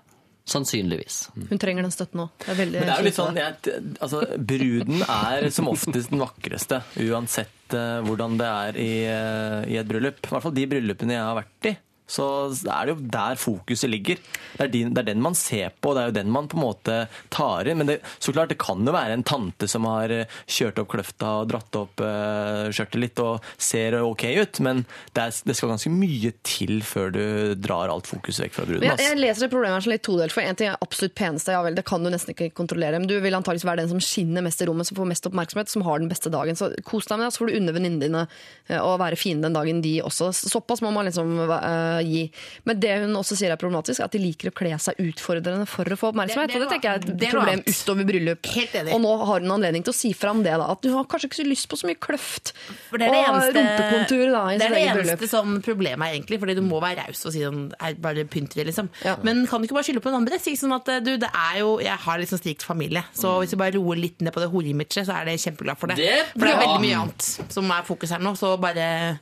[0.45, 1.29] Sannsynligvis.
[1.49, 2.27] Hun trenger den støtten nå.
[2.43, 6.11] Det er veldig Men det er jo litt sånn, jeg, altså, Bruden er som oftest
[6.13, 10.21] den vakreste, uansett uh, hvordan det er i, uh, i et bryllup.
[10.21, 11.73] I hvert fall de bryllupene jeg har vært i.
[12.07, 12.25] Så
[12.69, 14.19] er det jo der fokuset ligger.
[14.55, 16.59] Det er, din, det er den man ser på, det er jo den man på
[16.59, 16.97] en måte
[17.33, 17.79] tar inn.
[17.81, 20.91] Men det, så klart, det kan jo være en tante som har eh, kjørt opp
[20.93, 24.83] kløfta og dratt opp uh, skjørtet litt og ser ok ut, men
[25.15, 27.23] det, er, det skal ganske mye til før du
[27.59, 28.85] drar alt fokuset vekk fra bruden.
[28.85, 31.55] Jeg, jeg leser det problemet her som litt todelt, for en ting er absolutt peneste,
[31.55, 34.03] ja vel, det kan du nesten ikke kontrollere, men du vil antakeligvis være den som
[34.03, 36.59] skinner mest i rommet, som får mest oppmerksomhet, som har den beste dagen.
[36.59, 38.23] Så kos deg med det, så får du unne venninnene dine
[38.69, 40.31] eh, å være fine den dagen de også.
[40.35, 42.31] Såpass må man liksom eh, gi.
[42.65, 45.67] Men det hun også sier er problematisk, er at de liker å kle seg utfordrende
[45.67, 46.47] for å få oppmerksomhet.
[46.47, 47.65] Det- det og det tenker jeg er et problem annet.
[47.69, 48.45] utover bryllup.
[48.45, 48.93] Helt enig.
[48.93, 50.71] Og nå har hun anledning til å si fram det, da.
[50.71, 52.51] At du har kanskje ikke så lyst på så mye kløft
[52.89, 55.29] For det er det og eneste, rumpekontur da, i det er det eneste bryllup.
[55.29, 56.39] som problemet er, egentlig.
[56.39, 58.89] Fordi du må være raus og si sånn er bare pynt vi, liksom.
[59.03, 59.15] Ja.
[59.23, 60.39] Men kan du ikke bare skylde på noen andre?
[60.39, 63.57] Si sånn at du, det er jo Jeg har liksom strikt familie, så hvis du
[63.57, 65.97] bare roer litt ned på det horeimaget, så er det kjempeglad for det.
[65.97, 69.19] Det for det er veldig mye annet som er fokus her nå, så bare det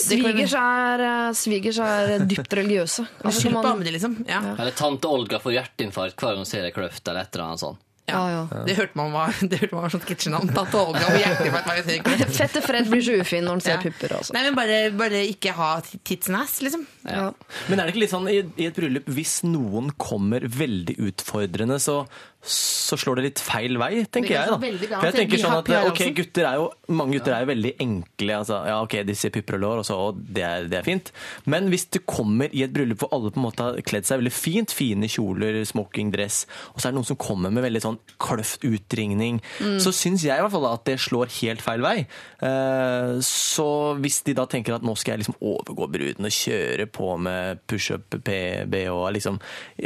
[0.00, 3.04] Svigers er, eh, svigers er dypt religiøse.
[3.24, 4.14] Altså, Skyld på man- andre, liksom.
[4.28, 4.40] Ja.
[4.56, 7.60] Eller tante Olga får hjerteinfarkt hver gang hun ser ei kløft eller et eller annet
[7.66, 7.84] sånt.
[8.08, 8.62] Ja, ja.
[8.64, 10.48] Det hørte man var, det hørte man var sånn sketsjenavn.
[10.56, 11.66] Tante Olga og hjerteinfarkt.
[11.66, 12.36] hver gang jeg ser kløft.
[12.40, 13.82] Fette Fred blir så ufin når han ser Ja.
[13.84, 14.14] pupper.
[14.16, 14.32] Altså.
[14.32, 16.86] Nei, men bare, bare ikke ha tits and ass, liksom.
[17.04, 17.26] Ja.
[17.68, 21.76] Men er det ikke litt sånn i, i et bryllup, hvis noen kommer veldig utfordrende,
[21.84, 21.98] så,
[22.48, 24.48] så slår det litt feil vei, tenker jeg.
[24.48, 24.56] da.
[24.58, 28.32] For jeg tenker sånn at ok, gutter er jo, Mange gutter er jo veldig enkle.
[28.38, 30.86] Altså, ja, ok, De ser pupper og lår, og så og det, er, det er
[30.86, 31.10] fint.
[31.44, 34.22] Men hvis du kommer i et bryllup hvor alle på en måte har kledd seg
[34.22, 37.82] veldig fint, fine kjoler, smoking, dress, og så er det noen som kommer med veldig
[37.84, 39.76] sånn kløft utringning, Mm.
[39.82, 42.06] så syns jeg i hvert fall at det slår helt feil vei.
[42.42, 43.66] Eh, så
[44.00, 47.60] hvis de da tenker at nå skal jeg liksom overgå bruden og kjøre på med
[47.70, 49.38] pushup, PB og liksom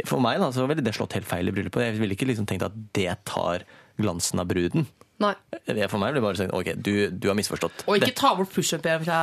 [0.09, 1.83] For meg da, så ville det slått helt feil i bryllupet.
[1.89, 3.65] Jeg ville ikke liksom tenkt at det tar
[4.01, 4.87] glansen av bruden.
[5.21, 5.35] Nei.
[5.69, 7.83] Det For meg blir bare sånn OK, du, du har misforstått.
[7.87, 9.19] Og ikke Det- ta bort pushup-en fra,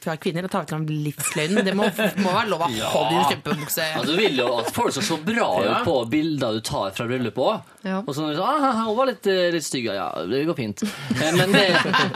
[0.00, 0.46] fra kvinner.
[0.46, 1.64] og Ta fram livsløgnen.
[1.66, 1.88] Det må,
[2.22, 3.82] må være lov å ha din kjempebukse.
[3.96, 5.80] Ja, du vil jo at folk skal se bra ut Ja.
[5.84, 7.62] på bilder du tar fra bryllupet òg.
[7.84, 7.98] Ja.
[8.06, 10.56] Og så når du sier ah, hun var litt, eh, litt stygg, ja, det går
[10.62, 10.82] fint.
[10.86, 11.66] Eh, Men, det,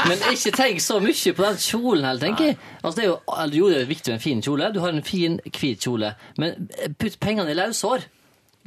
[0.09, 2.59] men ikke tenk så mye på den kjolen heller, tenker jeg.
[2.85, 3.19] Altså, det er jo,
[3.59, 4.73] jo, det er viktig med en fin kjole.
[4.73, 6.15] Du har en fin, hvit kjole.
[6.39, 8.07] Men putt pengene i løshår.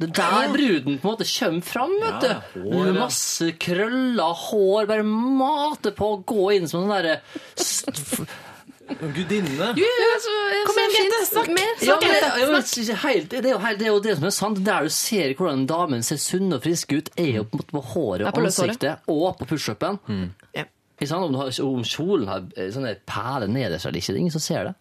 [0.02, 2.62] Det er der bruden på en måte kommer fram, vet du.
[2.68, 7.20] Med masse krøller, hår, bare mater på å gå inn som sånn derre
[9.00, 9.72] Gudinne!
[10.66, 11.48] Kom igjen, Grete, snakk!
[11.54, 14.28] Mer, ja, Snakk, ja, men, helt, det, er jo helt, det er jo det som
[14.28, 14.60] er sant.
[14.66, 17.76] Der du ser hvordan damen ser sunn og frisk ut, er jo på, en måte
[17.76, 20.00] på håret og ansiktet og på pushupen.
[20.56, 20.66] Ja.
[21.02, 24.34] Om, du har, om kjolen har eh, sånne perler nederst eller ikke, det er ingen
[24.34, 24.74] som ser det.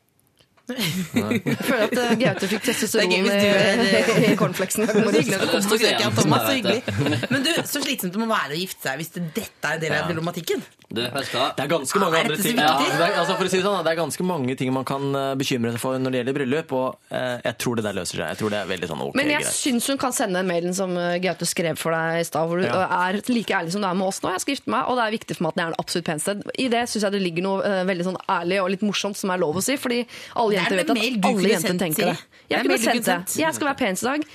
[0.76, 4.88] Jeg føler at eh, Gaute fikk testosteron Det er hvis i, er- cornflakesen.
[4.92, 6.46] Hyggelig at du kom på besøk, Thomas.
[6.48, 6.84] Så hyggelig.
[7.32, 9.84] Men du, så slitsomt det må være å gifte seg hvis det, dette er en
[9.86, 10.64] del av problematikken.
[10.92, 13.64] Det er ganske mange Er andre ting ja, det, er, altså for å si det,
[13.66, 16.38] sånn, det er ganske mange ting man kan eh, bekymre seg for når det gjelder
[16.38, 18.26] bryllup, og eh, jeg tror det der løser seg.
[18.34, 20.94] Jeg tror det er veldig sånn ok Men jeg syns hun kan sende mailen som
[21.00, 22.84] eh, Gaute skrev for deg i stad, hvor du Ja.
[23.08, 24.36] er like ærlig som du er med oss nå.
[24.36, 26.10] Jeg skal gifte meg, og det er viktig for meg at det er den absolutt
[26.12, 26.38] peneste.
[26.60, 29.42] I det syns jeg det ligger noe veldig sånn ærlig og litt morsomt som er
[29.42, 30.04] lov å si, fordi
[30.36, 32.18] alle er jenter vet at alle jenter tenker det.
[32.52, 33.20] Jeg kunne sendt det.
[33.40, 34.32] Jeg skal være pen i dag.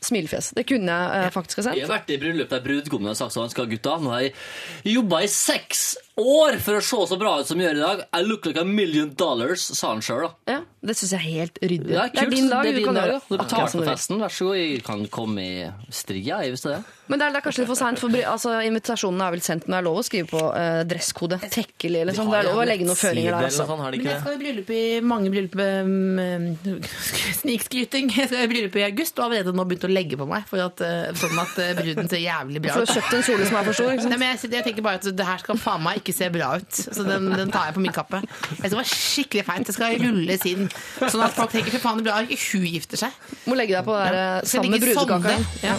[0.00, 0.52] Smilefjes.
[0.56, 3.36] Det kunne jeg eh, faktisk ha Jeg har vært i bryllup der brudgommen har sagt
[3.36, 5.90] sånn skal gutta, nå har jeg jobba i seks
[6.20, 8.04] år for å se så bra ut som jeg gjør i dag.
[8.16, 10.54] I look like a million dollars, sa han sjøl, da.
[10.54, 11.92] Ja, det syns jeg er helt ryddig.
[11.92, 12.64] Ja, det er din dag.
[12.64, 13.24] Det er du din kan dag, gjøre ja.
[13.28, 14.22] Du betaler for festen.
[14.22, 14.60] Vær så god.
[14.60, 16.88] Jeg kan komme i stria, hvis det er.
[17.10, 19.66] Men det er, det er kanskje litt for seint, for altså, invitasjonen er vel sendt,
[19.66, 21.40] men det er lov å skrive på uh, dresskode.
[21.50, 22.30] Tekkelig, eller sånn.
[22.30, 23.48] Det er lov å legge noen føringer der.
[23.48, 23.66] Altså.
[23.66, 24.20] Sånn, de Men jeg det?
[24.22, 26.76] skal i bryllup i mange bryllup um,
[27.40, 28.12] Snikskryting.
[28.14, 30.46] Jeg skal i bryllup i august og har allerede nå begynt å legge på meg
[30.50, 32.94] for at, uh, sånn at uh, bruden ser jævlig bra For du ut.
[32.94, 33.90] har kjøpt en kjole som er for stor.
[33.94, 34.14] Ikke sant?
[34.14, 36.52] Nei, men jeg, jeg tenker bare at det her skal faen meg ikke se bra
[36.60, 36.80] ut.
[36.80, 38.22] Så den, den tar jeg på min kappe.
[38.56, 39.70] Jeg skal være skikkelig feint.
[39.70, 40.70] Det skal rulles inn.
[41.00, 43.20] Sånn at folk tenker fy faen, det blir bra ikke hun gifter seg.
[43.50, 44.40] Må legge deg på det der, ja.
[44.54, 45.36] Sammen med brudekaka.
[45.66, 45.76] Ja.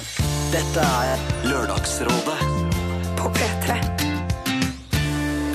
[0.52, 2.40] Dette er Lørdagsrådet
[3.20, 3.78] på P3.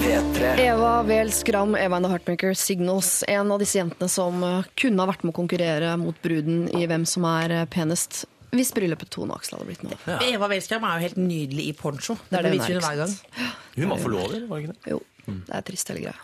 [0.07, 0.53] P3.
[0.63, 3.25] Eva Wehl Skram, Eva and the Heartmaker, Signals.
[3.29, 6.87] En av disse jentene som eh, kunne ha vært med å konkurrere mot bruden i
[6.87, 8.25] hvem som er eh, penest.
[8.55, 10.19] Hvis bryllupet Tone Aksel hadde blitt noe.
[10.29, 12.19] Eva Welskram er jo helt nydelig i poncho.
[12.31, 13.51] Det er det hun viser er, hun hver gang.
[13.77, 14.95] Hun var forlover, var det ikke det?
[14.95, 16.17] Jo, det er trist hele greia.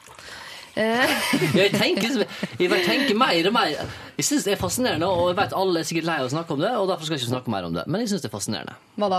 [0.73, 2.23] Jeg tenker,
[2.57, 3.90] jeg tenker mer og mer.
[4.16, 6.55] Jeg syns det er fascinerende, og jeg vet alle er sikkert lei av å snakke
[6.57, 7.85] om det, og derfor skal jeg ikke snakke mer om det.
[7.93, 8.78] Men jeg syns det er fascinerende.
[8.97, 9.19] Hva da?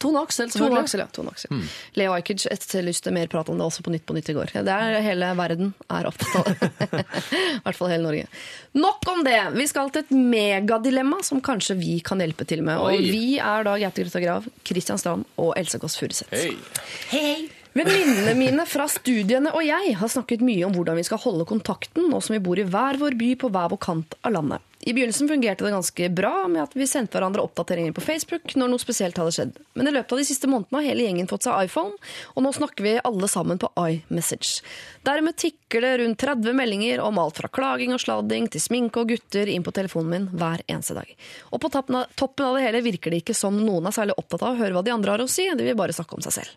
[0.00, 0.80] Tone Aksel, Tone.
[0.80, 1.06] Aksel, ja.
[1.12, 1.60] Tone Aksel.
[1.98, 4.54] Leo Ajkic etterlyste mer prat om det også på Nytt på Nytt i går.
[4.64, 7.04] Det er hele verden er opptatt av det.
[7.60, 8.26] I hvert fall hele Norge.
[8.80, 9.38] Nok om det!
[9.58, 12.80] Vi skal til et megadilemma som kanskje vi kan hjelpe til med.
[12.80, 16.32] Og vi er da Gaute Grøtta Grav, Kristian Strand og Else Kåss Furuseth.
[16.32, 16.56] Hei,
[17.12, 17.59] hei.
[17.70, 22.08] Venninnene mine fra studiene og jeg har snakket mye om hvordan vi skal holde kontakten
[22.10, 24.64] nå som vi bor i hver vår by på hver vår kant av landet.
[24.80, 28.72] I begynnelsen fungerte det ganske bra med at vi sendte hverandre oppdateringer på Facebook når
[28.72, 29.58] noe spesielt hadde skjedd.
[29.76, 31.92] Men i løpet av de siste månedene har hele gjengen fått seg iPhone,
[32.32, 34.64] og nå snakker vi alle sammen på iMessage.
[35.06, 39.12] Dermed tikker det rundt 30 meldinger om alt fra klaging og sladding til sminke og
[39.12, 41.12] gutter inn på telefonen min hver eneste dag.
[41.52, 44.56] Og på toppen av, det hele virker det ikke som noen er særlig opptatt av
[44.56, 46.56] å høre hva de andre har å si, de vil bare snakke om seg selv.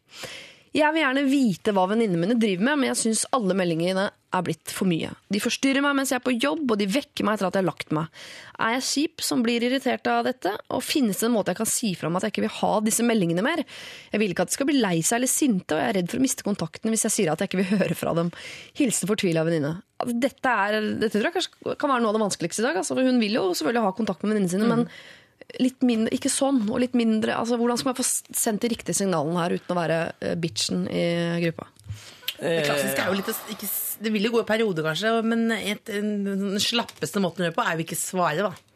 [0.74, 4.42] Jeg vil gjerne vite hva venninnene mine driver med, men jeg syns alle meldingene er
[4.46, 5.12] blitt for mye.
[5.30, 7.62] De forstyrrer meg mens jeg er på jobb, og de vekker meg etter at jeg
[7.62, 8.24] har lagt meg.
[8.58, 11.70] Er jeg kjip som blir irritert av dette, og finnes det en måte jeg kan
[11.70, 13.62] si fra om at jeg ikke vil ha disse meldingene mer?
[14.10, 16.10] Jeg vil ikke at de skal bli lei seg eller sinte, og jeg er redd
[16.10, 18.34] for å miste kontakten hvis jeg sier at jeg ikke vil høre fra dem.
[18.82, 19.76] Hilsen fortvila venninne.
[20.10, 22.82] Dette, er, dette tror jeg kanskje kan være noe av det vanskeligste i dag.
[22.82, 24.90] Altså, hun vil jo selvfølgelig ha kontakt med venninnene sine, men
[25.62, 28.98] litt mindre, ikke sånn, og litt mindre altså, Hvordan skal man få sendt de riktige
[28.98, 31.06] signalene her uten å være eh, bitchen i
[31.46, 31.70] gruppa?
[32.44, 33.68] Det klassiske er jo litt ikke,
[34.04, 37.78] Det vil jo gå i perioder, kanskje, men den slappeste måten å gjøre på, er
[37.78, 38.73] jo ikke svare, da.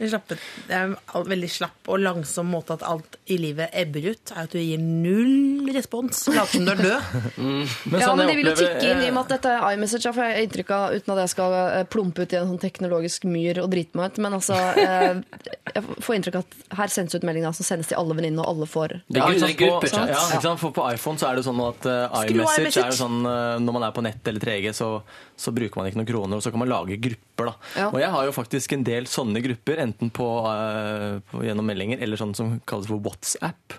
[0.00, 4.06] Den slappe, det er en veldig slapp og langsom måte at alt i livet ebber
[4.14, 6.22] ut, er at du gir null respons.
[6.32, 7.18] Later som du er død.
[7.36, 7.66] Men
[8.00, 10.12] ja, sånn men det vil jo tikke inn i og med at dette er iMessage,
[10.16, 12.62] for jeg har inntrykk av, uten at jeg skal eh, plumpe ut i en sånn
[12.62, 15.20] teknologisk myr og drite meg ut, men altså eh,
[15.74, 18.54] Jeg får inntrykk av at her sendes ut meldinger som sendes til alle venninnene, og
[18.54, 20.14] alle får Det Ja, er ikke sant, på, gruppechat.
[20.16, 20.62] ja, ikke sant?
[20.64, 22.84] For på iPhone så er det sånn at uh, iMessage iMessage.
[22.86, 24.90] er jo sånn uh, Når man er på nett eller 3G, så,
[25.36, 27.26] så bruker man ikke noen kroner, og så kan man lage grupper.
[27.48, 27.54] Da.
[27.78, 27.88] Ja.
[27.90, 32.02] Og jeg har jo faktisk en del sånne grupper, enten på, uh, på, gjennom meldinger
[32.04, 33.76] eller sånn som kalles for WhatsApp.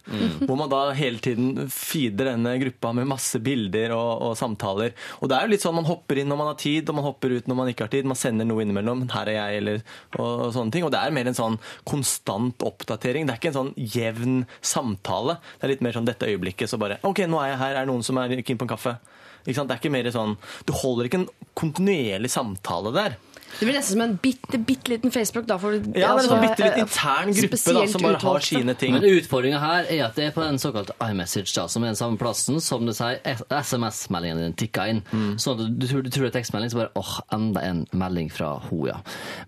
[0.48, 4.96] Hvor man da hele tiden feeder denne gruppa med masse bilder og, og samtaler.
[5.20, 7.08] Og det er jo litt sånn man hopper inn når man har tid, og man
[7.08, 8.10] hopper ut når man ikke har tid.
[8.10, 9.06] Man sender noe innimellom.
[9.12, 9.82] 'Her er jeg', eller
[10.18, 10.86] og, og sånne ting.
[10.88, 11.58] Og det er mer en sånn
[11.88, 13.28] konstant oppdatering.
[13.28, 15.40] Det er ikke en sånn jevn samtale.
[15.58, 17.76] Det er litt mer sånn dette øyeblikket, så bare 'OK, nå er jeg her.
[17.76, 19.00] Er det noen som er keen på en kaffe?'
[19.42, 19.72] Ikke sant?
[19.72, 20.36] Det er ikke mer sånn
[20.68, 23.18] Du holder ikke en kontinuerlig samtale der.
[23.60, 25.46] Det blir nesten som en bitte, bitte liten Facebook.
[25.50, 28.06] Da, for, Ja, det er en altså, sånn bitte litt eh, intern gruppe da, som
[28.06, 28.96] bare har sine ting.
[28.96, 32.00] Men utfordringa her er at det er på den såkalte iMessage, da, som er den
[32.00, 33.20] samme plassen som det sier
[33.50, 35.04] SMS-meldingen din tikker inn.
[35.42, 38.32] Sånn at du, tror, du tror det er tekstmelding, så bare åh, enda en melding
[38.34, 39.00] fra ho, ja.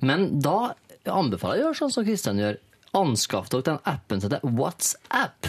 [0.02, 0.74] Men da
[1.10, 2.62] anbefaler jeg å gjøre sånn som Kristian gjør.
[2.94, 5.48] Anskaff dere den appen som heter WhatsApp,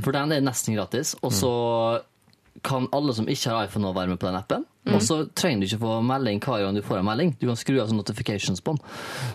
[0.00, 1.12] for den er nesten gratis.
[1.20, 1.50] Og så
[2.64, 4.64] kan alle som ikke har iPhone nå være med på den appen.
[4.86, 7.32] Og så trenger du ikke få melding hver gang du får en melding.
[7.40, 8.80] Du kan skru av sånn notifications på den.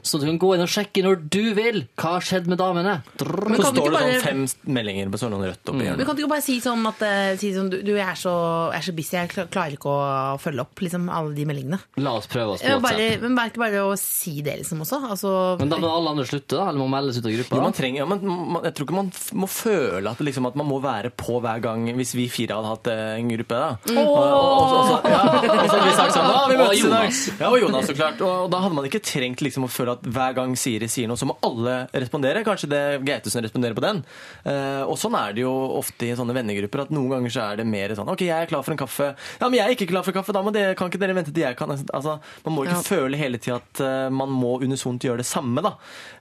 [0.02, 1.82] Så du kan gå inn og sjekke når du vil.
[2.00, 3.02] Hva har skjedd med damene?
[3.20, 3.50] Drrr.
[3.52, 6.06] Men Så du står det bare- sånn fem meldinger på sånn rødt oppi Men hjørnet.
[6.08, 8.34] kan du ikke bare si sånn at eh, si sånn, du, jeg er, så,
[8.72, 11.80] jeg er så busy, jeg klarer ikke å følge opp liksom, alle de meldingene.
[11.98, 12.88] La oss prøve oss på WhatsApp.
[12.88, 15.02] bare, men bare ikke bare å si det, liksom, også.
[15.12, 16.70] Altså, Men da må alle andre slutte, da?
[16.70, 17.56] Eller må meldes ut av gruppa?
[17.58, 20.48] Jo, man trenger, ja, men man, jeg tror ikke man f- må føle at, liksom,
[20.48, 23.50] at man må være på hver gang hvis vi fire hadde hatt eh, en gruppe.
[23.60, 23.78] da.
[23.92, 26.84] Og, og, og, og, så- ja, og så hadde vi sagt sånn, «Ah, vi møtes
[26.86, 27.42] i dag».
[27.42, 28.22] Ja, og Jonas, så klart.
[28.26, 31.20] Og, da hadde man ikke trengt liksom, å føle at hver gang Siri sier noe,
[31.20, 32.44] så må alle respondere.
[32.48, 34.04] Kanskje det Gautesen responderer på den.
[34.48, 37.62] Eh, og sånn er det jo ofte i sånne vennegrupper, at noen ganger så er
[37.62, 39.12] det mer sånn OK, jeg er klar for en kaffe.
[39.40, 41.34] Ja, men jeg er ikke klar for kaffe, da må dere, kan ikke dere vente
[41.34, 45.02] til jeg kan Altså, Man må ikke føle hele tida at eh, man må unisont
[45.04, 45.76] gjøre det samme, da.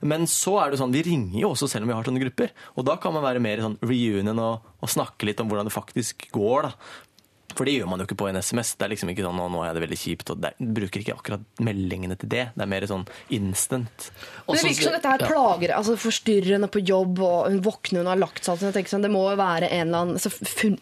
[0.07, 2.53] Men så er det sånn, vi ringer jo også selv om vi har sånne grupper.
[2.77, 5.75] Og da kan man være mer sånn reunion og, og snakke litt om hvordan det
[5.75, 6.75] faktisk går, da.
[7.55, 8.73] For det gjør man jo ikke på en SMS.
[8.77, 10.31] Det er liksom ikke sånn «Å, 'nå er det veldig kjipt'.
[10.33, 12.45] og det, bruker ikke akkurat meldingene til det.
[12.55, 13.05] Det er mer sånn
[13.37, 14.09] instant.
[14.47, 18.03] Men det virker som dette her plager altså forstyrrer henne på jobb, og hun våkner
[18.03, 18.61] hun har lagt seg.
[18.61, 20.31] Tenker sånn, det må jo være en eller annen altså,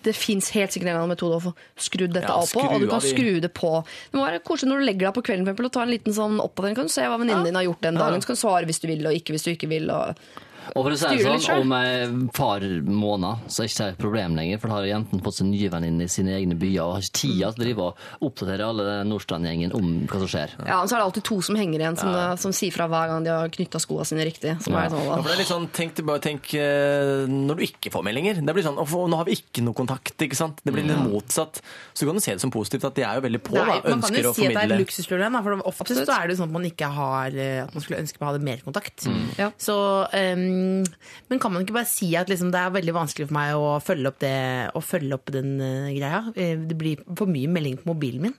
[0.03, 2.65] Det fins helt sikkert en eller annen metode å få skrudd dette Ja, av på,
[2.65, 3.71] og du kan skru det på.
[4.11, 5.95] Det må være koselig når du legger deg på kvelden for eksempel, og tar en
[5.95, 6.77] liten sånn oppdatering.
[6.79, 8.21] Kan du se hva venninnen din har gjort den dagen.
[8.21, 9.89] Så kan du svare hvis du vil, og ikke hvis du ikke vil.
[9.93, 10.29] Og...
[10.75, 13.99] Og for å si det sånn, om et par måneder så er det ikke et
[14.01, 16.93] problem lenger, for da har jentene fått seg nye venninner i sine egne byer og
[16.97, 20.55] har ikke tida til å drive og oppdatere alle Nordstrand-gjengen om hva som skjer.
[20.67, 22.13] Ja, og så er det alltid to som henger igjen, som,
[22.43, 24.55] som sier fra hver gang de har knytta skoene sine riktig.
[24.65, 27.65] Som er sånn, Ja, for det er litt sånn, tenk, bare tenk eh, når du
[27.69, 28.41] ikke får meldinger.
[28.45, 28.79] Det blir sånn,
[29.09, 30.13] Nå har vi ikke noe kontakt.
[30.21, 30.59] ikke sant?
[30.65, 31.61] Det blir litt motsatt.
[31.97, 33.55] Så kan du se det som positivt at de er jo veldig på.
[33.57, 34.79] Nei, da, er, man kan Ønsker jo å si at det er et formidle.
[34.83, 38.01] luksusproblem, for ofte så er det sånn at man ikke har eh, At man skulle
[38.03, 39.07] ønske man hadde mer kontakt.
[39.39, 39.49] Ja.
[39.61, 39.75] Så,
[40.17, 40.45] ehm,
[41.29, 43.75] men kan man ikke bare si at liksom, det er veldig vanskelig for meg å
[43.83, 44.33] følge opp, det,
[44.75, 46.23] å følge opp den uh, greia?
[46.35, 48.35] Eh, det blir for mye melding på mobilen min.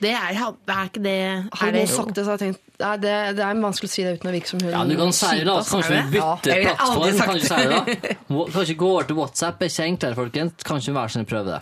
[0.00, 1.16] Det er, er ikke det
[1.60, 3.92] Har du det, sagt det, så har jeg tenkt Nei, det, det er vanskelig å
[3.92, 5.56] si det uten å virke som hun Ja, du kan si det, da.
[5.68, 6.54] Kanskje vi bytter?
[6.54, 6.70] Ja.
[6.70, 7.74] bytter aldri plattform.
[7.76, 9.60] Kanskje, si Kanskje gå over til WhatsApp.
[9.60, 10.64] er ikke enklere, folkens.
[10.64, 11.60] Kan ikke hver sin prøve det.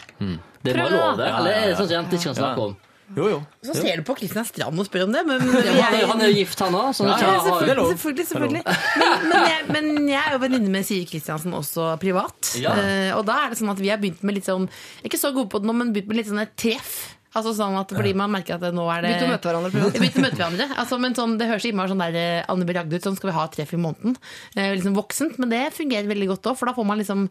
[0.63, 1.25] Det må Prøv lov, det.
[1.25, 1.33] det.
[1.41, 2.77] Eller er det sånn at jenter ikke kan snakke om?
[3.17, 3.39] Jo, jo.
[3.65, 6.21] Så ser du på Kristian Strand og spør om det, men men han, er, han
[6.21, 6.91] er jo gift, han òg.
[7.09, 8.63] Ja, selvfølgelig, selvfølgelig, selvfølgelig.
[8.69, 12.53] Men, men, jeg, men jeg er jo venninne med Siri Kristiansen også privat.
[12.61, 12.75] Ja.
[12.77, 14.69] Eh, og da er det sånn at vi har begynt med litt sånn
[15.07, 16.99] Ikke så gode på det nå, men begynt med litt sånne treff.
[17.37, 19.71] Altså sånn at Fordi man merker at nå er det Begynte å møte hverandre.
[19.73, 20.67] Vi begynte å møte hverandre.
[20.81, 22.73] Altså, men sånn, det høres innmari sånn der eh, Anne B.
[22.77, 24.17] Ragde ut, sånn skal vi ha treff i måneden.
[24.55, 27.27] Eh, liksom voksent, men det fungerer veldig godt òg, for da får man liksom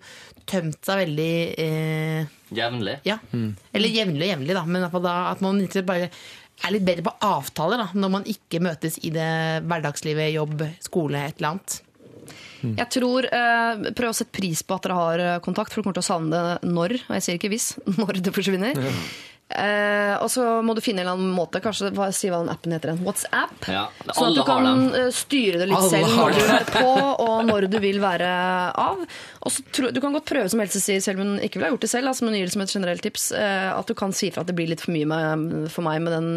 [0.50, 1.32] tømt seg veldig
[1.66, 3.00] eh, Jevnlig.
[3.08, 3.18] ja.
[3.74, 4.64] Eller jevnlig og jevnlig, da.
[4.70, 6.12] Men da, at man bare
[6.66, 9.28] er litt bedre på avtaler da, når man ikke møtes i det
[9.68, 11.82] hverdagslivet, jobb, skole, et eller annet.
[12.62, 15.88] Jeg tror, eh, Prøv å sette pris på at dere har eh, kontakt, for du
[15.88, 16.96] kommer til å savne det når.
[17.08, 17.68] Og jeg sier ikke hvis,
[18.00, 18.82] når det forsvinner.
[19.48, 22.52] Eh, og så må du finne en eller annen måte, kanskje hva, si hva den
[22.52, 22.92] appen heter.
[22.94, 23.56] En WhatsApp.
[23.72, 26.92] Ja, Sånn at du kan styre det litt Alle selv når du er på,
[27.24, 28.32] og når du vil være
[28.76, 29.06] av.
[29.48, 31.70] Og så tro, Du kan godt prøve, som Else sier, selv om hun ikke ville
[31.70, 33.96] ha gjort det selv, altså, men gir det som et generelt tips, eh, at du
[33.98, 36.30] kan si fra at det blir litt for mye med, for meg med den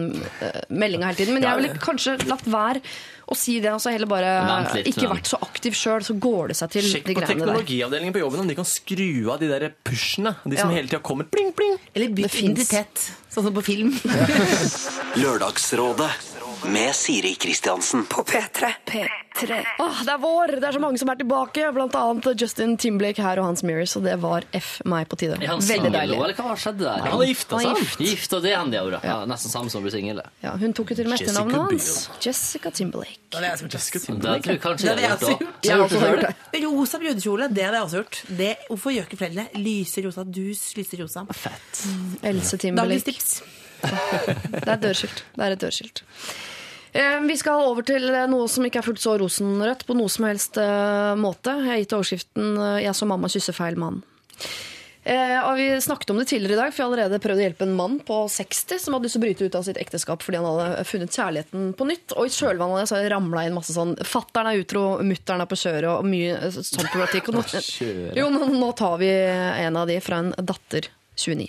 [0.44, 1.34] uh, meldinga hele tiden.
[1.36, 2.82] Men jeg ville kanskje latt være
[3.30, 4.30] å si det, og så heller bare
[4.74, 7.44] litt, ikke vært så aktiv sjøl, så går det seg til Sjekk de på greiene
[7.44, 7.50] der.
[7.50, 10.34] teknologiavdelingen på jobben om de kan skru av de der pushene.
[10.44, 10.76] De som Ja.
[10.80, 11.78] hele tida kommer pling, pling.
[11.94, 13.94] Eller bytt identitet, sånn som på film.
[15.22, 16.10] Lørdagsrådet
[16.64, 18.06] med Siri Kristiansen.
[18.06, 18.72] På P3.
[19.78, 20.50] Åh, det er vår!
[20.60, 23.94] Det er så mange som er tilbake, blant annet Justin Timberlake her og Hans Mirrors,
[23.96, 25.38] og det var F meg på tide.
[25.38, 26.16] Er Veldig deilig.
[26.18, 27.04] eller hva skjedde der?
[27.06, 28.02] Han har er gift.
[28.02, 29.06] Gift, og det er han de har vært.
[29.08, 30.20] Ja, nesten samme som å bli singel.
[30.44, 32.10] Ja, hun tok jo til og med etternavnet hans.
[32.26, 33.16] Jessica Timberlake.
[33.38, 34.42] er Det Timberlake.
[34.42, 35.46] tror jeg kanskje Det er jeg jeg har gjort òg.
[35.70, 36.64] Jeg også gjort det.
[36.66, 38.22] Rosa brudekjole, det hadde jeg også gjort.
[38.42, 40.24] Det, hvorfor gjør ikke foreldrene lyse rosa?
[40.24, 41.24] Dus lyse rosa.
[41.32, 41.84] Fett.
[42.22, 43.02] Else Dagens Timberlake.
[43.08, 43.42] tips.
[43.80, 45.22] Det er et dørskilt.
[45.36, 46.02] Det er et dørskilt.
[46.92, 50.26] Eh, Vi skal over til noe som ikke er fullt så rosenrødt på noe som
[50.26, 51.54] helst eh, måte.
[51.62, 54.02] Jeg har gitt overskriften eh, 'Jeg så mamma kysse feil mann'.
[55.02, 57.44] Eh, og Vi snakket om det tidligere i dag, for jeg har allerede prøvd å
[57.46, 60.20] hjelpe en mann på 60 som hadde lyst til å bryte ut av sitt ekteskap
[60.20, 62.12] fordi han hadde funnet kjærligheten på nytt.
[62.18, 65.60] Og i kjølvannet av det ramla inn masse sånn 'Fattern er utro, mutter'n er på
[65.62, 67.30] kjøret' og mye eh, sånn problematikk.
[67.30, 67.44] Og nå,
[68.18, 71.48] jo, nå tar vi en av de fra en datter 29.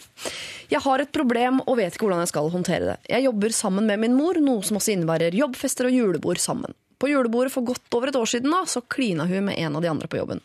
[0.71, 2.97] Jeg har et problem og vet ikke hvordan jeg skal håndtere det.
[3.11, 6.75] Jeg jobber sammen med min mor, noe som også innebærer jobbfester og julebord sammen.
[7.01, 9.83] På julebordet for godt over et år siden da, så klina hun med en av
[9.83, 10.43] de andre på jobben.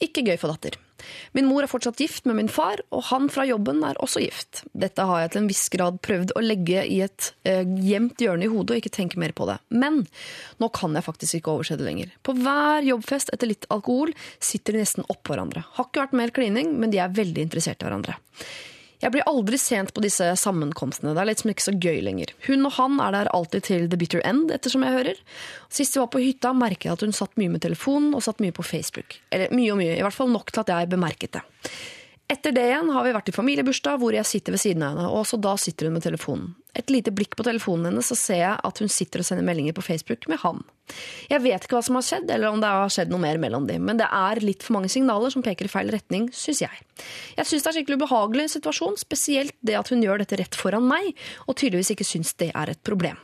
[0.00, 0.78] Ikke gøy for datter.
[1.36, 4.62] Min mor er fortsatt gift med min far, og han fra jobben er også gift.
[4.72, 8.46] Dette har jeg til en viss grad prøvd å legge i et eh, gjemt hjørne
[8.46, 9.58] i hodet og ikke tenke mer på det.
[9.68, 10.04] Men
[10.62, 12.14] nå kan jeg faktisk ikke overse det lenger.
[12.26, 15.64] På hver jobbfest etter litt alkohol sitter de nesten oppå hverandre.
[15.76, 18.18] Har ikke vært mer klining, men de er veldig interessert i hverandre.
[18.98, 21.12] Jeg blir aldri sent på disse sammenkomstene.
[21.14, 22.32] Det er liksom ikke så gøy lenger.
[22.48, 25.20] Hun og han er der alltid til the bitter end, ettersom jeg hører.
[25.70, 28.42] Sist vi var på hytta, merket jeg at hun satt mye med telefonen og satt
[28.42, 29.20] mye på Facebook.
[29.30, 31.44] Eller mye og mye, i hvert fall nok til at jeg bemerket det.
[32.28, 35.06] Etter det igjen har vi vært i familiebursdag hvor jeg sitter ved siden av henne,
[35.08, 36.50] og også da sitter hun med telefonen.
[36.76, 39.74] Et lite blikk på telefonen hennes, så ser jeg at hun sitter og sender meldinger
[39.76, 40.60] på Facebook med han.
[41.28, 43.66] Jeg vet ikke hva som har skjedd, eller om det har skjedd noe mer mellom
[43.68, 46.82] dem, men det er litt for mange signaler som peker i feil retning, syns jeg.
[47.38, 50.86] Jeg syns det er skikkelig ubehagelig situasjon, spesielt det at hun gjør dette rett foran
[50.88, 51.12] meg,
[51.46, 53.20] og tydeligvis ikke syns det er et problem.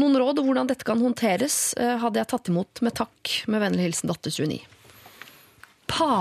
[0.00, 3.64] Noen råd om hvordan dette kan håndteres, eh, hadde jeg tatt imot med takk, med
[3.64, 4.62] vennlig hilsen datter 29.
[5.90, 6.12] Pa!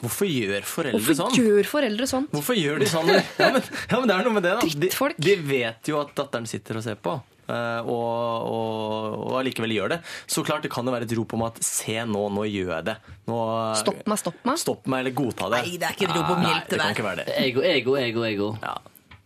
[0.00, 1.34] Hvorfor gjør foreldre Hvorfor sånn?
[1.44, 2.28] gjør foreldre sånn?
[2.32, 3.10] Hvorfor gjør de sånn?
[3.10, 4.70] Ja, men, ja, men det er noe med det, da.
[4.86, 7.18] De, de vet jo at datteren sitter og ser på.
[7.50, 9.98] eh, Og, og, og allikevel gjør det.
[10.30, 12.86] Så klart det kan jo være et rop om at se nå, nå gjør jeg
[12.92, 12.96] det.
[13.28, 13.40] Nå,
[13.82, 14.62] Stopp meg, stopp meg.
[14.62, 15.60] Stopp meg, eller godta det.
[15.66, 17.36] Nei, det er ikke et rop om hjelp, det det kan ikke være det.
[17.44, 18.50] Ego, ego, ego, ego.
[18.64, 18.78] Ja.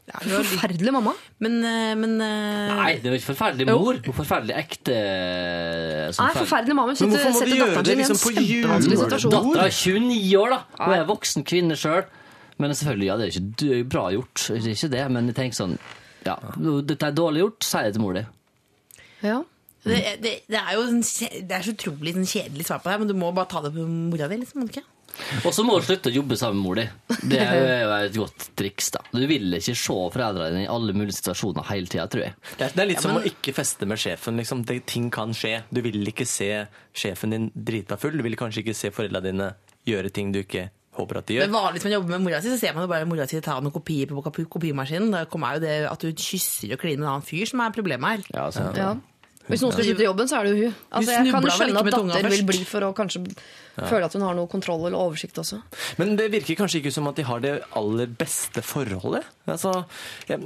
[0.04, 1.12] Ja, det var Forferdelig mamma.
[1.40, 3.96] men eh, men eh, Nei, det er jo ikke forferdelig mor.
[4.04, 4.12] Jo.
[4.12, 4.96] forferdelig ekte
[6.18, 6.92] Nei, forferdelig mamma.
[6.92, 8.98] Men hvorfor må du gjøre det liksom på jule-
[9.32, 10.60] Dattera er 29 år, da.
[10.84, 12.04] Hun er voksen kvinne sjøl.
[12.60, 14.44] Men selvfølgelig, ja, det er ikke bra gjort.
[14.52, 15.78] Det er ikke det, men jeg tenker sånn
[16.28, 16.36] Ja,
[16.86, 18.22] dette er dårlig gjort, si det til mor di.
[19.24, 19.40] Ja.
[19.84, 22.98] det, det, det er jo en, det er så utrolig sånn kjedelig svar på det,
[23.02, 24.38] men du må bare ta det på mora di.
[24.44, 24.84] liksom, ikke?
[25.44, 26.84] Og så må du slutte å jobbe sammen med mor di.
[27.30, 28.90] Det er jo et godt triks.
[28.96, 29.02] da.
[29.14, 32.36] Du vil ikke se foreldrene dine i alle mulige situasjoner hele tida, tror jeg.
[32.58, 34.40] Det er, det er litt som å ikke feste med sjefen.
[34.40, 34.64] Liksom.
[34.68, 35.62] Det, ting kan skje.
[35.70, 36.50] Du vil ikke se
[36.94, 38.16] sjefen din drita full.
[38.18, 39.52] Du vil kanskje ikke se foreldrene dine
[39.88, 41.54] gjøre ting du ikke håper at de Men gjør.
[41.56, 43.56] vanligvis når man jobber med mora si, så ser man jo bare mora si ta
[43.58, 45.10] noen kopier på kopimaskinen.
[45.14, 47.74] Da kommer jo det at du kysser og kliner med en annen fyr som er
[47.74, 48.28] problemet her.
[48.36, 48.78] Ja, sant.
[48.78, 48.92] Ja.
[49.44, 50.76] Hvis noen skal slutte jobben, så er det jo hun.
[50.88, 53.20] Altså, jeg kan skjønne at datter vil bli for å kanskje
[53.76, 55.60] føle at hun har noe kontroll eller oversikt også.
[56.00, 59.26] Men det virker kanskje ikke som at de har det aller beste forholdet.
[59.44, 59.74] Altså,
[60.30, 60.40] jeg,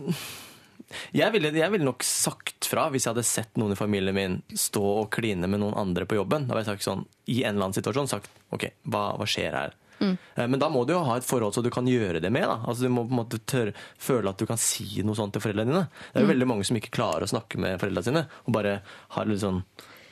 [1.13, 4.39] Jeg ville, jeg ville nok sagt fra hvis jeg hadde sett noen i familien min
[4.57, 6.47] stå og kline med noen andre på jobben.
[6.49, 9.53] Da hadde jeg sagt sånn, i en eller annen situasjon sagt OK, hva, hva skjer
[9.53, 9.77] her?
[10.01, 10.17] Mm.
[10.37, 12.45] Men da må du jo ha et forhold så du kan gjøre det med.
[12.47, 15.43] Altså, du må på en måte tørre, føle at du kan si noe sånt til
[15.43, 15.89] foreldrene dine.
[16.13, 16.35] Det er jo Mm.
[16.35, 18.27] veldig mange som ikke klarer å snakke med foreldrene sine.
[18.47, 18.81] Og bare
[19.17, 19.63] har litt sånn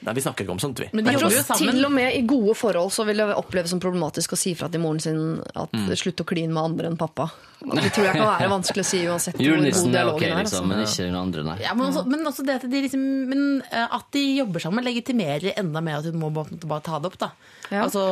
[0.06, 0.86] Nei, vi snakker ikke om sånt, vi.
[0.94, 1.74] Men de jobber jo sammen.
[1.74, 4.68] Til og med i gode forhold så vil det oppleves som problematisk å si fra
[4.70, 5.88] til moren sin at Mm.
[5.98, 7.26] slutt å kline med andre enn pappa.
[7.66, 10.34] Det tror jeg kan være vanskelig å si uansett hvor god er ok, er.
[10.36, 10.64] liksom, Altså.
[10.68, 11.56] men ikke den andre, nei.
[11.64, 13.00] Ja, men, også, men også det at de, liksom,
[13.32, 16.98] men, eh, at de jobber sammen, legitimerer enda mer at hun må bare, bare ta
[17.00, 17.18] det opp.
[17.18, 17.30] da.
[17.72, 17.82] Ja.
[17.88, 18.04] Altså,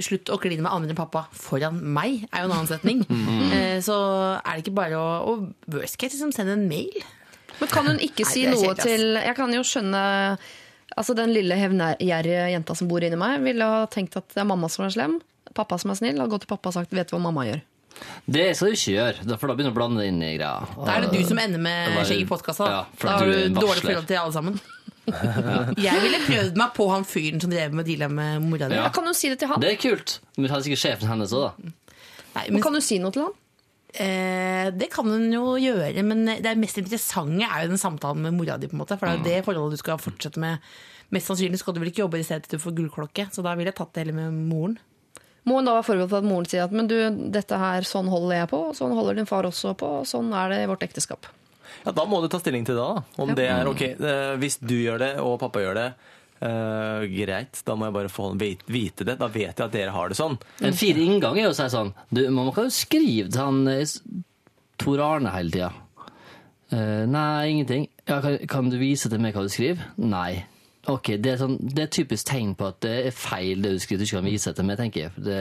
[0.00, 3.04] Slutt å kline med andre enn pappa foran meg, er jo en annen setning.
[3.12, 3.82] Mm.
[3.82, 3.94] Så
[4.40, 7.02] er det ikke bare å Og worst case, liksom, sende en mail.
[7.60, 10.38] Men kan hun ikke si er noe til Jeg kan jo skjønne
[10.96, 14.48] Altså Den lille hevngjerrige jenta som bor inni meg, ville ha tenkt at det er
[14.48, 15.20] mamma som er slem.
[15.56, 17.62] Pappa som er snill, har gått til pappa og sagt 'vet du hva mamma gjør'?
[18.26, 20.62] Det skal du ikke gjøre, for da begynner du å blande det inn i greia.
[20.86, 22.68] Da er det du som ender med skjegg i postkassa.
[22.70, 24.60] Ja, da har du du dårlig følelse forhold til alle sammen.
[25.86, 28.78] Jeg ville prøvd meg på han fyren som drev med deala med mora di.
[28.78, 28.88] Ja.
[28.94, 29.60] Kan du si det til han?
[29.62, 30.20] Det er kult.
[30.36, 31.72] Men han er sikkert sjefen hennes òg, da.
[32.32, 33.34] Nei, Men men, kan du si noe til han?
[33.94, 38.34] Eh, det kan hun jo gjøre, men det mest interessante er jo den samtalen med
[38.36, 38.68] mora di.
[38.68, 40.58] på en måte For det er jo det forholdet du skal fortsette med.
[41.12, 43.52] Mest sannsynlig skal du vel ikke jobbe i stedet til du får gullklokke, så da
[43.54, 44.78] ville jeg tatt det heller med moren.
[45.44, 46.94] Må hun da være forberedt på at moren sier at men du,
[47.34, 50.52] dette her, sånn holder jeg på, sånn holder din far også på, og sånn er
[50.54, 51.26] det i vårt ekteskap.
[51.84, 53.02] Ja, Da må du ta stilling til det, da.
[53.18, 53.82] Om det er ok.
[53.82, 55.86] eh, Hvis du gjør det, og pappa gjør det,
[56.42, 57.62] eh, greit.
[57.66, 59.16] Da må jeg bare få vite det.
[59.20, 60.38] Da vet jeg at dere har det sånn.
[60.64, 63.96] En fin inngang er å si sånn du, Man kan jo skrive til han eh,
[64.82, 65.72] Tor Arne hele tida.
[66.72, 67.82] Uh, nei, ingenting.
[68.08, 69.90] Ja, kan, kan du vise til meg hva du skriver?
[70.00, 70.46] Nei.
[70.90, 73.78] Ok, Det er, sånn, det er typisk tegn på at det er feil det du
[73.78, 74.00] skriver.
[74.02, 75.12] Du ikke kan vise til meg, tenker jeg.
[75.14, 75.36] Det,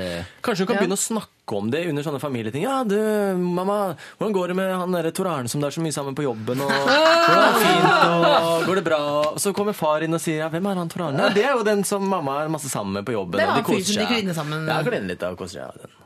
[0.46, 0.82] Kanskje du kan Ja.
[0.84, 2.62] begynne å snakke om det under sånne familieting.
[2.62, 2.96] Ja, du,
[3.42, 6.14] mamma, hvordan går det med han derre Tor Arne som det er så mye sammen
[6.14, 6.62] på jobben?
[6.62, 6.70] Og,
[7.26, 9.00] hvordan det fint, og går det bra?
[9.32, 11.26] Og så kommer far inn og sier ja, hvem er han Tor Arne?
[11.26, 13.42] Ja, det er jo den som mamma er masse sammen med på jobben.
[13.42, 14.70] Det er og de koser sammen.
[14.70, 15.66] Ja, kliner litt og koser seg.
[15.66, 16.01] Ja, den.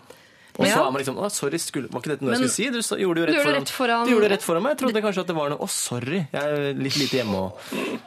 [0.56, 0.88] Og så Ja.
[0.88, 2.70] er man liksom Å, sorry, skulle, var ikke dette noe jeg skulle si?
[2.72, 4.64] Du gjorde det jo Du rett, gjorde foran, rett foran- Du gjorde det rett foran
[4.64, 4.72] meg.
[4.72, 7.52] Jeg trodde kanskje at det var noe Å, sorry, jeg er litt lite hjemme og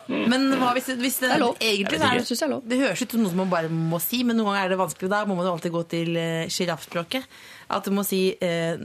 [0.09, 1.57] Men hva hvis, hvis det, Det er lov.
[1.61, 2.62] Egentlig er Det det, er lov.
[2.69, 4.79] det høres ut som noe som man bare må si, men noen ganger er det
[4.81, 5.09] vanskelig.
[5.12, 7.25] Da må man jo alltid gå til uh, sjiraffspråket.
[7.69, 8.81] At du må si eh,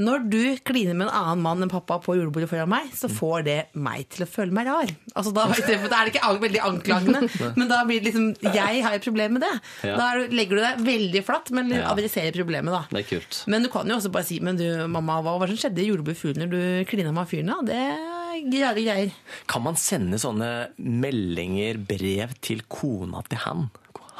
[0.00, 3.46] Når du kliner med en annen mann enn pappa på julebordet foran meg, så får
[3.46, 4.92] det meg til å føle meg rar.
[5.14, 5.46] Altså Da,
[5.90, 7.24] da er det ikke veldig anklagende,
[7.58, 9.52] men da blir det liksom Jeg har et problem med det.
[9.86, 12.84] Da er legger du deg veldig flatt, men adresserer problemet, da.
[12.90, 13.42] det er kult.
[13.50, 15.84] Men du kan jo også bare si Men du, mamma, hva var det som skjedde
[15.84, 17.50] i julebordet fuglen når du klina med fyren?
[17.50, 17.60] da?
[17.70, 18.20] Det
[18.60, 19.10] rare greier.
[19.50, 23.68] Kan man sende sånne meldinger, brev, til kona til han?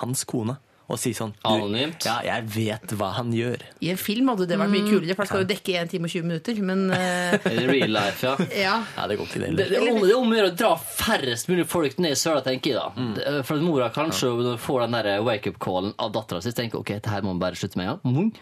[0.00, 0.58] Hans kone?
[0.90, 2.02] Og si sånn Anonymt?
[2.08, 3.62] Ja, jeg vet hva han gjør.
[3.84, 6.08] I en film hadde det vært mye kulere, for da skal du dekke 1 time
[6.08, 6.62] og 20 minutter.
[6.66, 8.32] Men eh, I real life, ja.
[8.64, 8.72] ja.
[8.96, 9.70] Ja, det går ikke det Det, heller.
[9.70, 12.18] det er om det er om å gjøre å dra færrest mulig folk ned i
[12.18, 12.88] søla, tenker jeg da.
[12.96, 13.44] Mm.
[13.46, 14.56] For at mora kanskje ja.
[14.66, 17.78] får den der wake-up-callen av dattera si, tenker ok, det her må man bare slutte
[17.78, 18.16] med en gang.
[18.18, 18.32] Mung.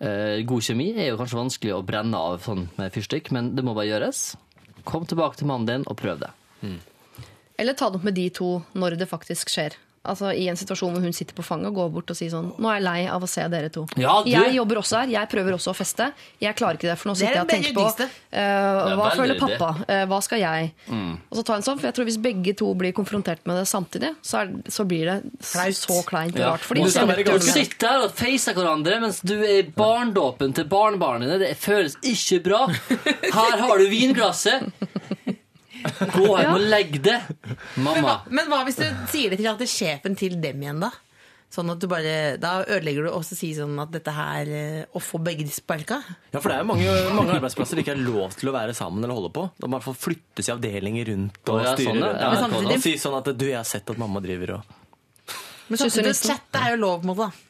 [0.00, 3.66] Eh, god kjemi er jo kanskje vanskelig å brenne av sånn med fyrstikk, men det
[3.66, 4.22] må bare gjøres.
[4.88, 6.30] Kom tilbake til mannen din og prøv det.
[7.60, 9.74] Eller ta det opp med de to når det faktisk skjer.
[10.00, 12.46] Altså I en situasjon hvor hun sitter på fanget og går bort og sier sånn
[12.56, 13.82] Nå er jeg lei av å se dere to.
[14.00, 16.06] Ja, du- Jeg jobber også her, jeg prøver også å feste.
[16.40, 17.84] Jeg klarer ikke det, for nå er sitter jeg og tenker på
[18.32, 19.68] eh, er Hva føler pappa?
[19.84, 20.72] Uh, hva skal jeg?
[20.88, 23.66] Og så ta en sånn, for jeg tror Hvis begge to blir konfrontert med det
[23.68, 26.50] samtidig, så, er, så blir det så, så kleint og Ja.
[26.54, 26.64] rart.
[26.64, 31.38] Fordi Du sitter her og feiser hverandre mens du er i barndåpen til barnebarna dine.
[31.44, 32.66] Det føles ikke bra.
[32.70, 34.72] Her har du vinglasset.
[36.16, 37.18] Gå hjem og legg det,
[37.80, 38.20] mamma.
[38.30, 40.92] Men hva hvis du sier det til, til sjefen til dem igjen, da?
[41.50, 44.84] Sånn at du bare, Da ødelegger du også å si sånn at dette her eh,
[44.94, 45.96] Å få begge de sparka.
[46.30, 48.76] Ja, for det er jo mange, mange arbeidsplasser det ikke er lov til å være
[48.78, 49.48] sammen eller holde på.
[49.58, 52.12] Da må man få flyttes i avdelinger rundt og ja, styre sånn, ja.
[52.12, 52.22] rundt.
[52.22, 52.30] Ja,
[52.70, 54.76] Ja, og si sånn at du, jeg har sett at mamma driver og
[55.70, 56.36] Men samtidig, nissen.
[56.36, 57.26] chatte er jo lov, på en måte.
[57.26, 57.49] da.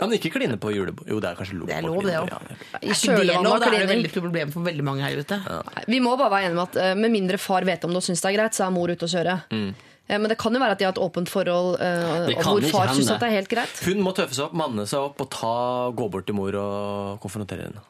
[0.00, 1.08] Men ikke kline på julebord.
[1.10, 1.68] Jo, det er kanskje lov.
[1.68, 2.30] Det er lov, det òg.
[2.30, 2.38] ja.
[2.80, 3.52] I Er det kjølvannet lov?
[3.52, 5.40] av Da er det veldig problem for veldig mange her ute.
[5.44, 5.60] Ja.
[5.86, 8.06] Vi må bare være enige om at uh, med mindre far vet om det og
[8.06, 9.36] syns det er greit, så er mor ute å kjøre.
[9.52, 9.70] Mm.
[10.10, 12.94] Men det kan jo være at de har et åpent forhold uh, og hvor far
[12.96, 15.52] syns det er helt greit Hun må tøffe seg opp, manne seg opp og ta,
[15.94, 17.84] gå bort til mor og konfrontere henne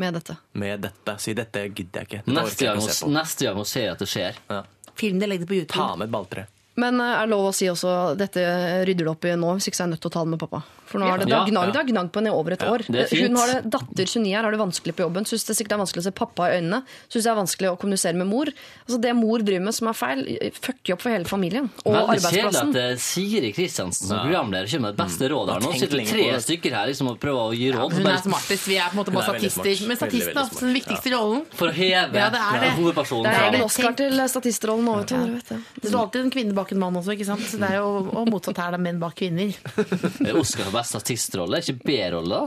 [0.00, 0.36] med dette.
[0.56, 1.18] med dette.
[1.20, 2.22] Si 'dette gidder jeg ikke'.
[2.24, 4.38] Dette Neste jeg gang, neste gang hun ser at det skjer.
[4.48, 4.62] Ja.
[4.96, 5.76] Film det, legg det på YouTube.
[5.76, 6.46] Ta med et balltre.
[6.80, 8.40] Men eh, er det lov å si også dette
[8.88, 10.32] rydder du opp i nå, hvis ikke så er jeg nødt til å ta det
[10.36, 10.62] med pappa?
[10.92, 11.82] For nå har det, det Ja, gnagd, ja.
[11.88, 12.82] gnag på henne i over et år.
[12.84, 13.30] er fint.
[13.32, 15.24] Hun har det, datter 29 her, har det vanskelig på jobben.
[15.24, 16.82] Syns det sikkert er vanskelig å se pappa i øynene.
[17.08, 18.50] Syns det er vanskelig å kommunisere med mor.
[18.84, 20.20] Altså Det mor driver med som er feil,
[20.52, 21.70] fucker opp for hele familien.
[21.86, 22.74] Og Veldig kjedelig arbeidsplassen.
[22.76, 25.64] at eh, Siri Kristiansen som programleder kommer med det beste rådet her.
[25.64, 27.96] Nå sitter tre stykker her liksom, og prøver å gi råd.
[27.96, 28.68] Hun er smartest.
[28.68, 29.88] Vi er på en måte bare er veldig statister.
[29.88, 31.46] Men statisten har er den viktigste rollen.
[31.56, 32.72] For å heve Ja, det er det.
[32.76, 35.56] hovedpersonen Det er egen Oscar til statistrollen nå, vet du.
[35.80, 37.46] Det står alltid en kvinne bak en mann også, ikke sant?
[37.60, 39.50] Det er jo og motsatt her, det er menn bak kvinner.
[40.22, 42.40] Det er Oscar for bare statistrolle, ikke B-rolle.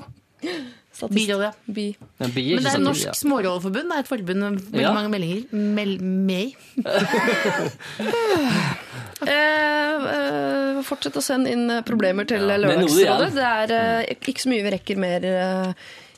[1.12, 1.74] Birolle, ja.
[1.76, 1.90] Bi.
[2.22, 3.14] Men B er Men det er Norsk ja.
[3.20, 3.90] Smårolleforbund.
[3.92, 4.94] Det er et forbund med veldig Ja.
[4.96, 5.42] mange meldinger.
[5.76, 6.56] Mel med.
[9.26, 13.30] Eh, eh, fortsett å sende inn problemer til Ja, Lørdagsrådet.
[13.34, 15.70] Det er eh, ikke så mye vi rekker mer eh,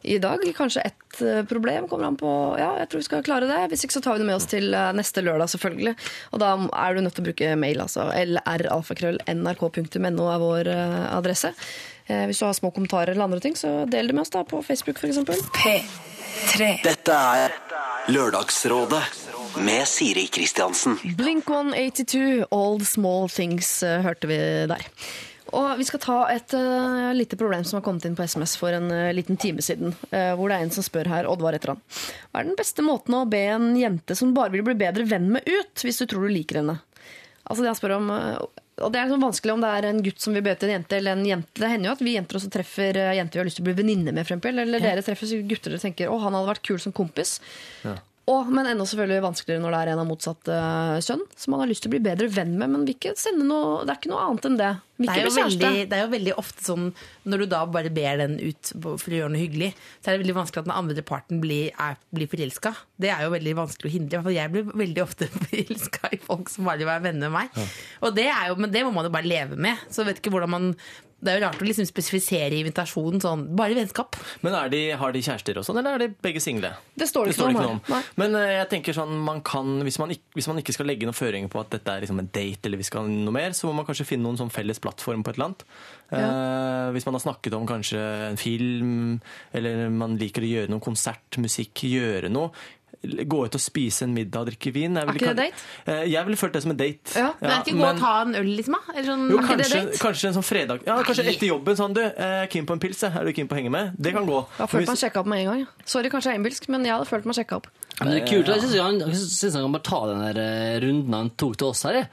[0.08, 0.40] i dag.
[0.58, 3.68] Kanskje ett eh, problem kommer an på Ja, jeg tror vi skal klare det.
[3.72, 5.96] Hvis ikke så tar vi det med oss til eh, neste lørdag, selvfølgelig.
[6.32, 8.02] Og da er du nødt til å bruke mail, altså.
[8.16, 11.50] lralfakrøll.nrk.no er vår eh, adresse.
[12.08, 14.42] Eh, hvis du har små kommentarer eller andre ting, så del det med oss da
[14.48, 15.18] på Facebook, f.eks.
[16.86, 17.14] Dette
[17.44, 17.50] er
[18.14, 19.06] Lørdagsrådet
[19.66, 20.94] med Siri Kristiansen.
[21.18, 24.38] Blink 182, All Small Things, hørte vi
[24.72, 24.84] der.
[25.58, 28.76] Og vi skal ta et uh, lite problem som har kommet inn på SMS for
[28.78, 29.96] en uh, liten time siden.
[30.12, 31.82] Uh, hvor det er en som spør her, Oddvar etter han.
[32.30, 35.32] Hva er den beste måten å be en jente som bare vil bli bedre venn
[35.34, 36.78] med ut, hvis du tror du liker henne?
[37.48, 40.20] Altså det han spør om, og det er sånn vanskelig om det er en gutt
[40.20, 41.56] som vil be til en jente, eller en jente.
[41.56, 43.78] Det hender jo at vi jenter også treffer jenter vi har lyst til å bli
[43.80, 44.60] venninne med, for eksempel.
[44.66, 47.38] Eller dere treffer gutter dere tenker å, han hadde vært kul som kompis.
[48.28, 51.62] Og, men enda selvfølgelig vanskeligere når det er en av motsatt eh, kjønn, som man
[51.64, 54.02] har lyst til å bli bedre venn med, men vil ikke sende noe, det er
[54.02, 54.72] ikke noe annet enn det.
[54.98, 56.86] Det er, jo veldig, det er jo veldig ofte sånn
[57.30, 59.70] Når du da bare ber den ut for å gjøre noe hyggelig,
[60.02, 62.74] så er det veldig vanskelig at den andre parten blir, er, blir forelska.
[62.98, 64.24] Det er jo veldig vanskelig å hindre.
[64.26, 67.76] For jeg blir veldig ofte forelska i folk som bare vil være venner med meg.
[68.02, 69.86] Og det er jo, men det må man jo bare leve med.
[69.86, 70.72] Så jeg vet ikke hvordan man
[71.18, 73.44] Det er jo rart å liksom spesifisere invitasjonen sånn.
[73.58, 74.20] Bare vennskap.
[74.46, 76.70] Men de, har de kjærester og sånn, eller er de begge single?
[76.94, 77.82] Det står det ikke noe om.
[78.22, 81.10] Men eh, jeg tenker sånn, man kan, hvis man, ikke, hvis man ikke skal legge
[81.10, 83.70] noen føringer på at dette er liksom en date, eller vi skal noe mer, så
[83.70, 85.66] må man kanskje finne noen sånn felles plattform på et eller annet.
[86.08, 88.94] Eh, hvis man har snakket om kanskje en film,
[89.58, 92.54] eller man liker å gjøre noe konsert, musikk, gjøre noe.
[93.04, 94.96] Gå ut og spise en middag og drikke vin.
[94.98, 97.14] Jeg Er ikke det kall- Eh, Jeg ville følt det som en date.
[97.16, 98.76] Ja, Men er det ikke gå og ta en øl, liksom?
[98.96, 101.34] Eller sånn, jo, kanskje, kanskje en sånn fredag Ja, kanskje Nei.
[101.36, 103.04] etter jobben sånn Du, er keen på en pils.
[103.04, 103.94] Er du keen på å henge med?
[104.02, 104.40] Det kan gå.
[104.48, 105.68] Jeg har følt Hvis- meg sjekka opp med en gang.
[105.86, 107.68] Sorry, kanskje jeg er innbilsk, men jeg hadde følt meg sjekka opp.
[108.02, 108.46] Men det er kult.
[108.48, 111.84] Jeg syns han, han kan bare ta den der eh, runden han tok til oss
[111.84, 111.94] her.
[111.94, 112.10] jeg.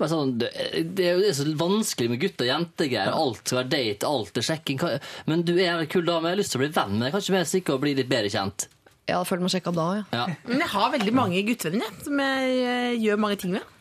[0.00, 3.12] Bare sånn, det, er jo så vanskelig med gutter og jentegreier.
[3.12, 4.80] Alt skal være date, alt er sjekking.
[5.26, 7.12] Men du er en kul dame, jeg har lyst til å bli venn med deg.
[7.18, 8.66] Kanskje vi stikker og bli litt bedre kjent?
[9.10, 10.06] Jeg hadde følt meg sjekka da, ja.
[10.14, 10.24] Ja.
[10.46, 13.76] Men jeg har veldig mange guttevenner jeg, som jeg eh, gjør mange ting med.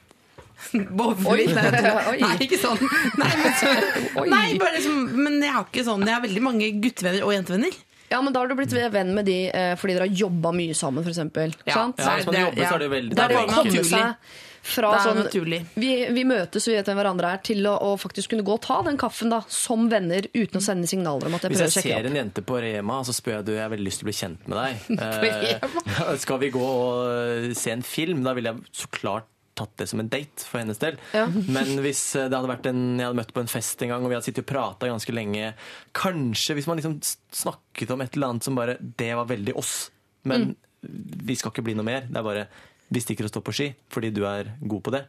[0.74, 1.36] Oi.
[1.40, 1.70] litt, nei.
[2.12, 2.18] Oi.
[2.20, 2.82] nei, ikke sånn.
[3.22, 3.76] Nei, men, så,
[4.20, 4.26] Oi.
[4.32, 6.04] nei, bare liksom, men jeg har ikke sånn.
[6.08, 7.78] Jeg har veldig mange guttevenner og jentevenner.
[8.10, 10.76] Ja, men da har du blitt venn med de eh, fordi dere har jobba mye
[10.78, 11.22] sammen, f.eks.
[11.22, 11.76] Ja.
[11.76, 12.02] sant?
[12.02, 13.70] Ja, hvis man jobber, så er det jo veldig det det er å det komme
[13.70, 13.92] naturlig.
[13.94, 15.60] seg fra Det er sånn naturlig.
[15.80, 18.62] vi, vi møtes og vet hvem hverandre er, til å, å faktisk kunne gå og
[18.66, 21.70] ta den kaffen da, som venner, uten å sende signaler om at jeg Hvis prøver
[21.70, 23.88] jeg å sjekke ser en jente på Rema, så spør jeg du, jeg har veldig
[23.90, 24.88] lyst til å bli kjent med deg.
[25.26, 25.84] Rema?
[26.00, 28.22] Eh, skal vi gå og se en film?
[28.26, 29.28] Da ville jeg så klart
[29.60, 30.96] tatt det som en date for hennes del.
[31.16, 31.26] Ja.
[31.28, 34.12] Men hvis det hadde vært en, jeg hadde møtt på en fest en gang, og
[34.12, 35.52] vi hadde sittet og prata ganske lenge
[35.98, 39.90] Kanskje hvis man liksom snakket om et eller annet som bare Det var veldig oss.
[40.30, 42.08] Men vi skal ikke bli noe mer.
[42.08, 42.48] Det er bare
[42.90, 45.06] vi stikker og står på ski fordi du er god på det.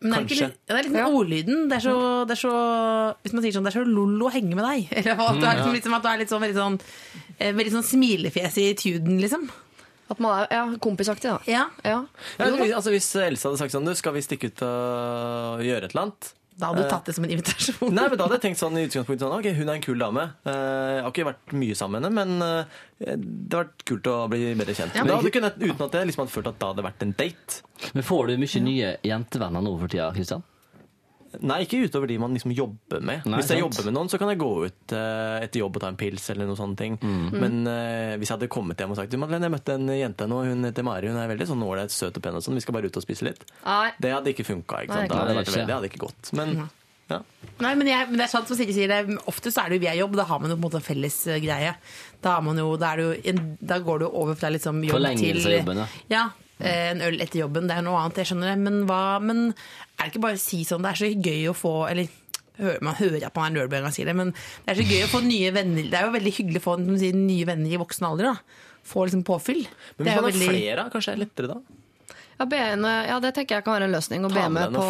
[0.00, 0.46] Men det er, ikke Kanskje.
[0.48, 1.58] litt, det er liksom ordlyden.
[1.68, 2.52] Det er, så, det er så
[3.20, 4.86] Hvis man sier sånn Det er så lol å henge med deg.
[5.02, 6.78] Eller at, du er liksom, liksom, at du er litt sånn veldig sånn
[7.36, 9.44] eh, Veldig sånn smilefjes i tuden, liksom.
[10.10, 11.36] At man er ja, kompisaktig, da.
[11.44, 11.66] Ja.
[11.84, 11.98] Ja.
[12.40, 12.70] Ja, Jo da.
[12.80, 16.06] altså Hvis Else hadde sagt sånn du, Skal vi stikke ut og gjøre et eller
[16.08, 16.32] annet?
[16.60, 17.92] Da hadde du Eh, tatt det som en invitasjon.
[17.96, 19.98] Nei, men Da hadde jeg tenkt sånn i utgangspunktet sånn, ok, hun er en kul
[20.02, 20.26] dame.
[20.44, 24.10] Eh, jeg har ikke vært mye sammen med henne, men eh, det har vært kult
[24.12, 24.94] å bli bedre kjent.
[24.94, 27.02] Ja, Men da hadde kunnet, uten at jeg liksom hadde følt at da hadde vært
[27.08, 27.62] en date.
[27.96, 30.44] Men får du mye nye jentevenner nå for tida, Kristian?
[31.38, 33.22] Nei, ikke utover de man liksom jobber med.
[33.24, 33.62] Nei, hvis jeg sant.
[33.62, 36.26] jobber med noen, så kan jeg gå ut uh, etter jobb og ta en pils
[36.34, 36.98] eller noen sånne ting.
[36.98, 37.28] Mm.
[37.36, 40.28] Men uh, hvis jeg hadde kommet hjem og sagt du, Madeleine, jeg møtte en jente
[40.30, 42.66] nå, hun heter Mari, hun er veldig sånn ålreit, søt og pen og sånn, vi
[42.66, 43.46] skal bare ut og spise litt.
[43.62, 43.94] Nei.
[44.02, 44.84] Det hadde ikke funka.
[44.84, 45.16] Ikke Nei, sant?
[45.16, 46.34] Hadde det, det vært veldig, det hadde ikke gått.
[46.34, 46.68] Men ja.
[47.60, 49.80] Nei, men, jeg, men det er sant som Silje sier, det, ofte så er det
[49.80, 50.14] jo via jobb.
[50.20, 51.72] Da har man jo på en måte en felles eh, greie.
[52.22, 54.82] Da, har man jo, da, er det jo da går det jo over fra liksom
[54.86, 55.88] jobb Forlengelse til av jobben, ja.
[56.14, 56.24] ja.
[56.60, 58.58] Eh, En øl etter jobben, det er noe annet, jeg skjønner det.
[58.64, 60.82] Men, hva, men er det ikke bare å si sånn?
[60.86, 62.08] Det er så gøy å få Eller
[62.84, 65.04] man hører at man er nerd når man sier det, men det er så gøy
[65.06, 65.86] å få nye venner.
[65.88, 68.34] Det er jo veldig hyggelig å få sier, nye venner i voksen alder.
[68.34, 68.34] da
[68.90, 69.62] Få liksom påfyll.
[69.96, 71.60] Men hvis man har veldig- flere, kanskje det er lettere da?
[72.40, 74.24] Ja, BN, ja, det tenker jeg kan være en løsning.
[74.24, 74.84] Å be med med på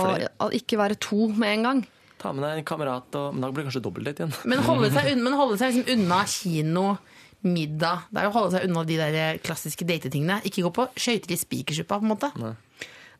[0.46, 1.86] å ikke være to med en gang.
[2.20, 4.34] Ta med deg en kamerat, og, men da blir det kanskje dobbeltdate igjen.
[4.52, 6.84] Men holde seg, unna, men holde seg liksom unna kino,
[7.46, 8.06] middag.
[8.10, 10.40] Det er å holde seg unna de der klassiske datetingene.
[10.48, 12.32] Ikke gå på skøyter i spikersuppa, på en måte.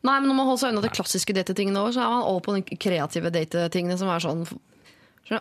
[0.01, 2.43] Nei, men når man holder seg unna de klassiske datetingene òg, så er man over
[2.45, 4.45] på de kreative datetingene som er sånn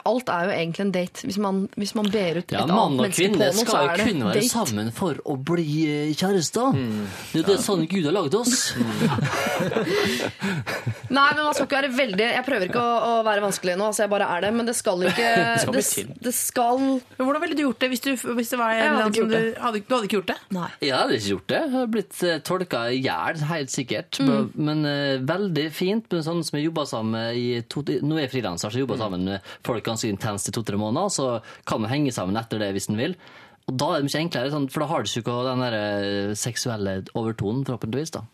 [0.07, 1.25] Alt er jo egentlig en date.
[1.27, 3.79] Hvis man, hvis man ber ut Ja, et Mann annet menneske på noe, så skal
[3.81, 4.51] er jo kunne kun være date.
[4.53, 6.77] sammen for å bli eh, kjærester.
[7.33, 8.55] Det er det sånn Gud har laget oss.
[11.11, 13.89] Nei, men man skal ikke være veldig Jeg prøver ikke å, å være vanskelig nå,
[13.91, 14.53] altså jeg bare er det.
[14.61, 17.91] Men det skal ikke Det skal det, det skal Men hvordan ville du gjort det
[17.95, 19.95] hvis, du, hvis det var en hadde eller annen ikke som gjort du hadde, du
[19.97, 20.39] hadde ikke gjort det?
[20.55, 20.69] Nei.
[20.85, 21.61] Jeg hadde ikke gjort det.
[21.61, 24.21] Jeg hadde blitt uh, tolka i hjel, helt sikkert.
[24.55, 28.27] Men uh, veldig fint med sånne som jeg jobba sammen med i to, Nå er
[28.29, 31.09] jeg frilanser, så jeg jobber sammen med folk ganske intenst i to-tre måneder.
[31.15, 31.29] Så
[31.67, 33.17] kan man henge sammen etter det hvis en vil.
[33.71, 36.35] Og da er det mye enklere, sånn, for da har du ikke den der eh,
[36.35, 38.11] seksuelle overtonen, forhåpentligvis.
[38.19, 38.25] da.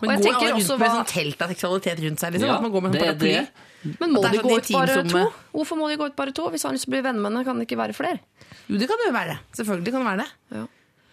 [0.00, 2.34] Og jeg tenker rundt også med hva- sånn telt av seksualitet rundt seg?
[2.34, 3.32] Liksom, Ja, at man går med en det er paraply?
[3.32, 3.96] det.
[4.00, 5.22] Men må de gå sånn ut bare to?
[5.56, 6.44] Hvorfor må de gå ut bare to?
[6.52, 8.20] Hvis han har lyst til å bli venner med henne, kan det ikke være flere?
[8.68, 9.34] Jo, det kan det jo være.
[9.58, 10.30] Selvfølgelig kan det være det.
[10.58, 10.64] Ja.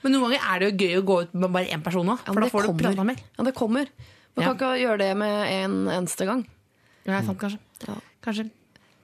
[0.04, 2.20] Men noen ganger er det jo gøy å gå ut med bare én person òg,
[2.26, 2.84] Ja, for da det får du kommer.
[2.92, 3.20] prata mer.
[3.38, 3.86] Ja, det kommer.
[4.36, 4.54] Man Ja.
[4.54, 6.46] kan ikke gjøre det med en eneste gang.
[7.06, 7.60] Ja, det er sant, kanskje.
[7.88, 7.96] Ja.
[8.24, 8.50] kanskje.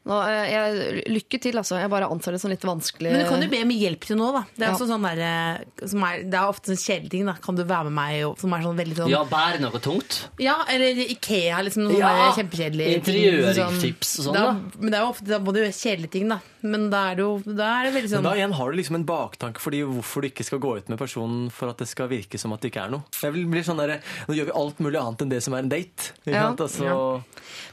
[0.08, 1.78] Nå, eh, jeg, lykke til, altså.
[1.82, 3.12] Jeg bare anser det som litt vanskelig.
[3.12, 4.44] Men du kan jo be om hjelp til noe, da.
[4.56, 4.74] Det er, Ja.
[4.78, 7.26] også sånn der, eh, som er, det er ofte sånn kjedelige ting.
[7.28, 8.38] da Kan du være med meg?
[8.40, 10.28] Som er sånn veldig sånn Ja, bære noe tungt.
[10.40, 11.84] Ja, eller Ikea, liksom.
[11.90, 13.04] noe Ja, kjempekjedelig.
[13.04, 14.60] ting, interiørtips og sånn, Da- da.
[14.80, 16.40] Men det er jo ofte, da må du gjøre kjedelige ting, da.
[16.64, 18.78] Men da er det jo da er det veldig Men sånn da igjen har du
[18.78, 21.88] liksom en baktanke fordi hvorfor du ikke skal gå ut med personen for at det
[21.88, 23.04] skal virke som at det ikke er noe.
[23.22, 25.60] Jeg vil bli sånn der, Nå gjør vi alt mulig annet enn det som er
[25.60, 26.12] en date.
[26.26, 26.48] Ja.
[26.48, 26.60] sant?
[26.60, 27.24] Altså,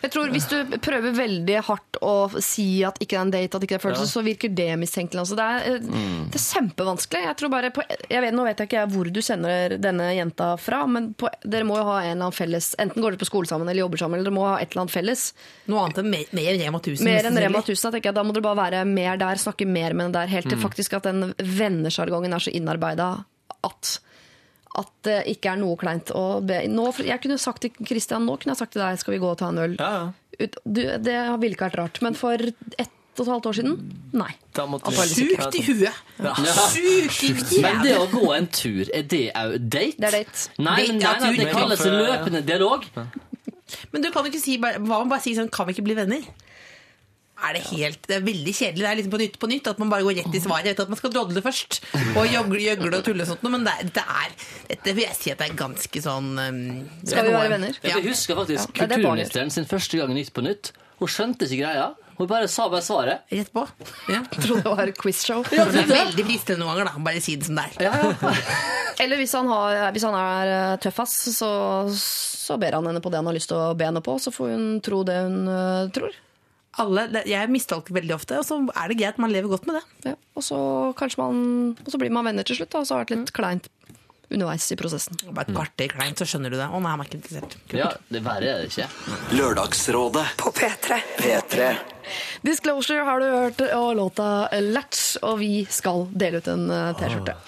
[0.02, 3.56] Jeg tror Hvis du prøver veldig hardt å si at ikke det er en date,
[3.56, 4.12] at ikke det er følelser, Ja.
[4.14, 5.20] så virker det mistenkelig.
[5.20, 6.30] Altså, det, er, mm.
[6.32, 7.22] det er kjempevanskelig.
[7.24, 10.56] Jeg tror bare på, jeg vet, Nå vet jeg ikke hvor du sender denne jenta
[10.58, 13.28] fra, men på, dere må jo ha en eller annen felles Enten går dere på
[13.30, 15.26] skole sammen eller jobber sammen, eller dere må ha et eller annet felles.
[15.66, 17.04] noe annet enn mer, mer Rema 1000.
[17.04, 17.82] Mer enn Rema 1000.
[17.84, 20.26] Da, tenker jeg, da må dere bare være mer der, snakke mer med den der,
[20.32, 20.62] helt til Mm.
[20.64, 23.24] faktisk at den vennesjargongen er så innarbeida
[23.64, 23.98] at
[24.74, 26.62] at det ikke er noe kleint å be.
[26.70, 29.30] Nå, jeg kunne sagt til Christian, nå kunne jeg sagt til deg skal vi gå
[29.30, 29.76] og ta en øl.
[29.78, 30.12] ja, ja.
[30.66, 32.00] Du, det ville ikke vært rart.
[32.02, 33.74] Men for ett og et halvt år siden,
[34.18, 34.32] nei.
[34.58, 36.00] Da måtte At Sykt Sjukt i huet!
[37.14, 40.00] Sjukt i Men det å gå en tur, er det òg date?
[40.02, 40.48] Det er date.
[40.58, 42.88] Nei, Date, men ja, nei, nei, det det kalles løpende dialog.
[43.94, 45.86] Men du kan jo ikke si bare, Hva om bare si sånn Kan vi ikke
[45.86, 46.26] bli venner?
[47.44, 48.82] Er det helt Det er veldig kjedelig.
[48.84, 50.68] Det er liksom på nytt på nytt at man bare går rett i svaret.
[50.68, 51.80] Jeg vet at man skal drodle først
[52.14, 54.38] og jøgle, gjøgle og tulle og sånt, men det, er- det er
[54.70, 56.62] Dette vil jeg si at det er ganske sånn um,
[57.02, 57.80] Skal vi være venner?
[57.82, 57.96] Ja.
[57.98, 60.72] Jeg husker faktisk Ja, er kulturministeren sin første gang i Nytt på Nytt.
[61.00, 61.90] Hun skjønte ikke greia.
[62.14, 63.24] Hun bare sa bare svaret.
[63.34, 63.64] Rett på.
[64.06, 64.20] Ja.
[64.30, 65.42] Trodde det var quizshow.
[65.50, 67.02] Ja, det er veldig fristende noen ganger, da.
[67.08, 68.44] Bare si det som det er.
[69.02, 71.48] Eller hvis han, har, hvis han er eh, tøffass, så,
[71.90, 74.14] så ber han henne på det han har lyst til å be henne på.
[74.22, 76.14] Så får hun tro det hun uh, tror.
[76.82, 79.20] Alle, jeg mistolker veldig ofte, og så er det greit.
[79.22, 80.10] Man lever godt med det.
[80.10, 80.14] Ja.
[80.34, 80.58] Og, så
[81.20, 81.40] man,
[81.78, 83.70] og så blir man venner til slutt, da, og så har det vært litt kleint
[84.34, 85.18] underveis i prosessen.
[85.30, 86.66] Bare et kvarter kleint, så skjønner du det.
[86.66, 87.56] Å nei, han er ikke interessert.
[87.68, 87.78] Kult.
[87.78, 88.88] Ja, det verre er det ikke.
[89.38, 90.98] Lørdagsrådet på P3.
[91.20, 91.70] P3.
[92.44, 94.28] Disclosure har du hørt, og låta
[94.64, 97.38] Latch, og vi skal dele ut en eh, T-skjorte.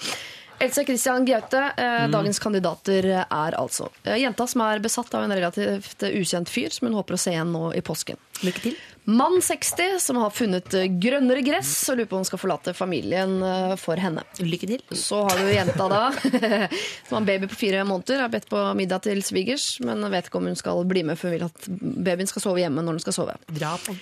[0.59, 5.33] Else Christian Gaute, eh, dagens kandidater er altså eh, jenta som er besatt av en
[5.35, 8.17] relativt ukjent fyr, som hun håper å se igjen nå i påsken.
[8.41, 8.79] Lykke til.
[9.07, 12.73] Mann 60 som har funnet eh, grønnere gress og lurer på om hun skal forlate
[12.77, 13.37] familien
[13.77, 14.25] for henne.
[14.41, 14.85] Lykke til.
[14.97, 16.03] Så har du jenta da,
[17.05, 20.31] som har en baby på fire måneder, har bedt på middag til svigers, men vet
[20.31, 21.69] ikke om hun skal bli med, for hun vil at
[22.09, 23.37] babyen skal sove hjemme når hun skal sove.
[23.53, 23.93] Dra på.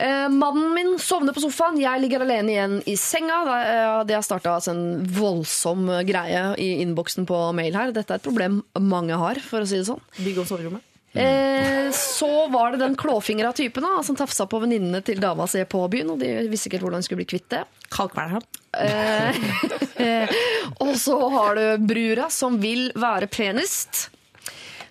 [0.00, 3.42] Eh, mannen min sovner på sofaen, jeg ligger alene igjen i senga.
[3.44, 7.92] Det, eh, har starta altså en voldsom eh, greie i innboksen på mail her.
[7.92, 10.00] Dette er et problem mange har, for å si det sånn.
[10.22, 10.88] Bygg om soverommet.
[11.12, 15.60] Eh, så var det den klåfingra typen da, som tafsa på venninnene til dama si
[15.68, 17.60] på byen, og de visste ikke helt hvordan de skulle bli kvitt det.
[17.92, 18.46] Kalkveler'n.
[18.80, 20.32] Eh,
[20.84, 24.08] og så har du brura som vil være penest.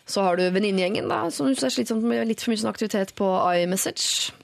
[0.06, 3.15] Så har du venninnegjengen som synes det er slitsomt med litt for mye sånn aktivitet
[3.18, 4.36] på iMessage.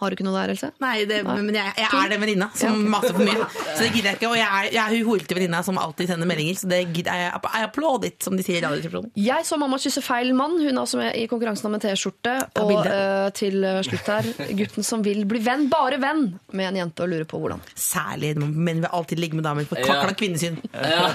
[0.00, 0.70] Har du ikke noe der, Else?
[0.82, 3.46] Nei, det, men jeg, jeg er den venninna som maser for mye.
[3.74, 4.28] Så det gidder jeg ikke.
[4.30, 6.58] Og jeg er, jeg er hun horete venninna som alltid sender meldinger.
[6.60, 7.40] Så det gidder jeg.
[7.54, 9.10] I applaud it, som de sier i Radioresepsjonen.
[9.18, 10.56] Jeg så mamma kysse feil mann.
[10.62, 12.36] Hun er også med i konkurransen om en T-skjorte.
[12.62, 12.94] Og bilde.
[12.94, 14.30] eh, til slutt her,
[14.60, 17.62] gutten som vil bli venn, bare venn, med en jente og lurer på hvordan.
[17.74, 20.60] Særlig når menn vil alltid ligge med damer på et kakla kvinnesyn.
[20.94, 21.08] Ja.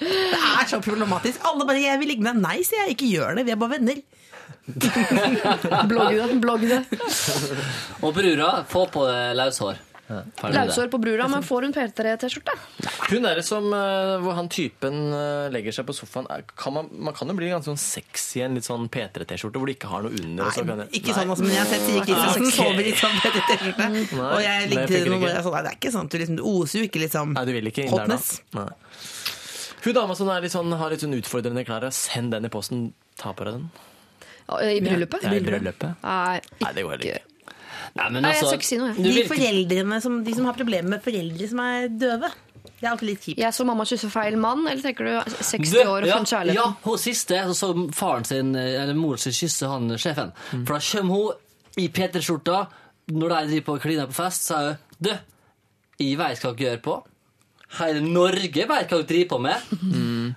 [0.00, 1.40] Det er så problematisk.
[1.46, 2.42] Alle bare 'jeg vil ligge med deg'.
[2.42, 2.96] Nei, sier jeg.
[2.96, 3.46] Ikke gjør det.
[3.46, 4.00] Vi er bare venner.
[5.90, 6.80] Blogg det, blogg det.
[8.00, 9.86] Og brura, få på deg løshår.
[10.10, 12.54] Ferdig med på brura, men får hun P3-T-skjorte?
[13.12, 16.26] Hun er det som eh, hvor han typen eh, legger seg på sofaen.
[16.58, 19.70] Kan man, man kan jo bli ganske sånn sexy i en litt sånn P3-T-skjorte hvor
[19.70, 20.48] det ikke har noe under.
[20.48, 22.56] og så kan Nei, det- ikke sånn, altså, men jeg har sett Siri Kristiansen okay.
[22.58, 23.90] sove i sånn med T-skjorte.
[24.26, 26.44] Og jeg det noe jeg sånn, nei, Det er ikke sånn at du liksom, du
[26.50, 28.18] oser jo ikke liksom Nei, du vil ikke inn der, da.
[28.58, 28.68] Nei.
[29.80, 32.90] Hun dama som er litt sånn, har litt sånn utfordrende klær, send den i posten.
[33.20, 33.70] Ta på deg den.
[34.60, 35.26] I bryllupet?
[35.26, 36.04] Ja, i bryllupet.
[36.04, 37.26] Nei, Nei, det går heller ikke.
[37.90, 39.16] Nei, men Nei, jeg altså, skal ikke si noe, jeg.
[39.16, 42.30] De foreldrene som, de som har problemer med foreldre som er døve.
[42.80, 43.40] Det er alltid litt kjipt.
[43.42, 46.32] Jeg så mamma kysse feil mann, eller tenker du 60 Du, år og ja, funnet
[46.32, 46.60] kjærligheten?
[46.60, 50.32] Ja, hun siste så så faren sin, eller moren sin kysse han sjefen.
[50.52, 50.64] Mm.
[50.68, 52.60] For da kommer hun i P3-skjorta
[53.10, 55.12] når de driver på kliner på fest, så er hun Du,
[56.00, 56.96] jeg veit hva dere gjør på.
[57.78, 59.68] Hele Norge vet hva du driver på med.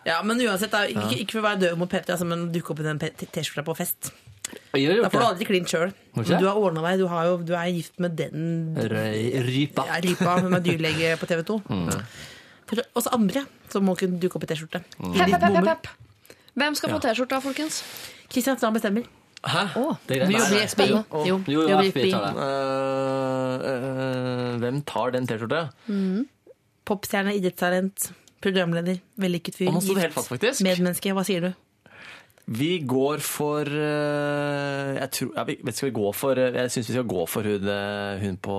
[0.06, 2.76] Ja, Men uansett, da, ikke, ikke for å være døv mot Petter, altså, men dukke
[2.76, 4.12] opp i den T-skjorta på fest.
[4.54, 5.90] Da får du aldri klint sjøl.
[6.14, 6.28] Men?
[6.30, 9.86] Du har ordna deg, du, har jo, du er gift med den Røy- Rypa.
[9.90, 11.58] ja, rypa hun er dyrlege på TV 2.
[12.70, 14.84] For oss andre som må kunne dukke opp i T-skjorte.
[15.18, 15.90] Hepp, hepp, hepp, hepp.
[16.54, 17.82] Hvem skal få T-skjorta, folkens?
[18.30, 19.10] Kristian Strand bestemmer.
[19.44, 19.64] Hæ?
[20.08, 20.86] Det er Det greit.
[20.88, 22.24] Jo, jo, Jo, Jo, jo, jo, jo, jo, jo, jo,
[23.74, 25.64] jo, hvem tar den T-skjorta?
[26.88, 28.10] Popstjerne, idrettstalent,
[28.44, 29.72] programleder, vellykket fyr.
[29.72, 30.64] Gift.
[30.66, 31.14] Medmenneske.
[31.16, 31.54] Hva sier du?
[32.46, 36.90] Vi går for eh, Jeg tror jeg vet, skal vi gå for eh, Jeg syns
[36.90, 38.58] vi skal gå for hun, eh, hun på,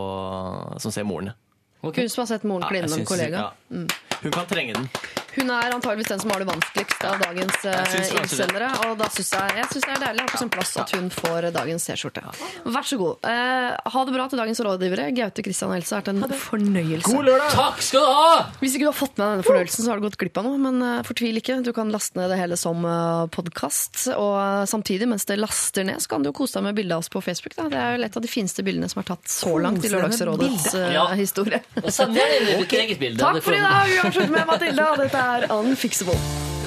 [0.80, 1.34] som ser moren.
[1.82, 2.06] Okay.
[2.06, 3.44] Hun som har sett moren kline med en kollega.
[3.44, 3.84] ja.
[4.22, 4.88] Hun kan trenge den.
[5.35, 8.69] Hun er antageligvis den som har det vanskeligst av dagens uh, innsendere.
[8.86, 11.48] Og da syns jeg, jeg synes det er deilig på sin plass at hun får
[11.55, 12.23] dagens T-skjorte.
[12.65, 13.28] Vær så god.
[13.28, 15.09] Eh, ha det bra til dagens rådgivere.
[15.16, 17.15] Gaute, Kristian og Else har vært en fornøyelse.
[17.55, 18.36] Takk skal du ha!
[18.61, 20.48] Hvis ikke du har fått med deg denne fornøyelsen, så har du gått glipp av
[20.48, 20.61] noe.
[20.65, 21.59] Men uh, fortvil ikke.
[21.66, 24.06] Du kan laste ned det hele som uh, podkast.
[24.15, 27.05] Og samtidig, mens det laster ned, så kan du jo kose deg med bildet av
[27.05, 27.56] oss på Facebook.
[27.59, 27.69] Da.
[27.73, 30.70] Det er jo et av de fineste bildene som er tatt så langt i Lørdagsrådets
[30.78, 31.06] eh, Ja.
[31.19, 31.61] historie.
[31.82, 33.20] Og Send deg ditt eget bilde.
[33.20, 33.93] Takk for i dag!
[34.05, 34.86] uansett med Mathilde.
[34.90, 36.16] og dette er Unfixable.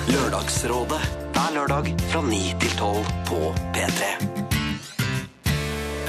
[0.08, 1.02] Lørdagsrådet
[1.36, 4.10] hver lørdag fra 9 til 12 på P3.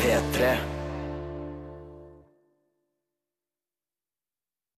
[0.01, 0.78] P3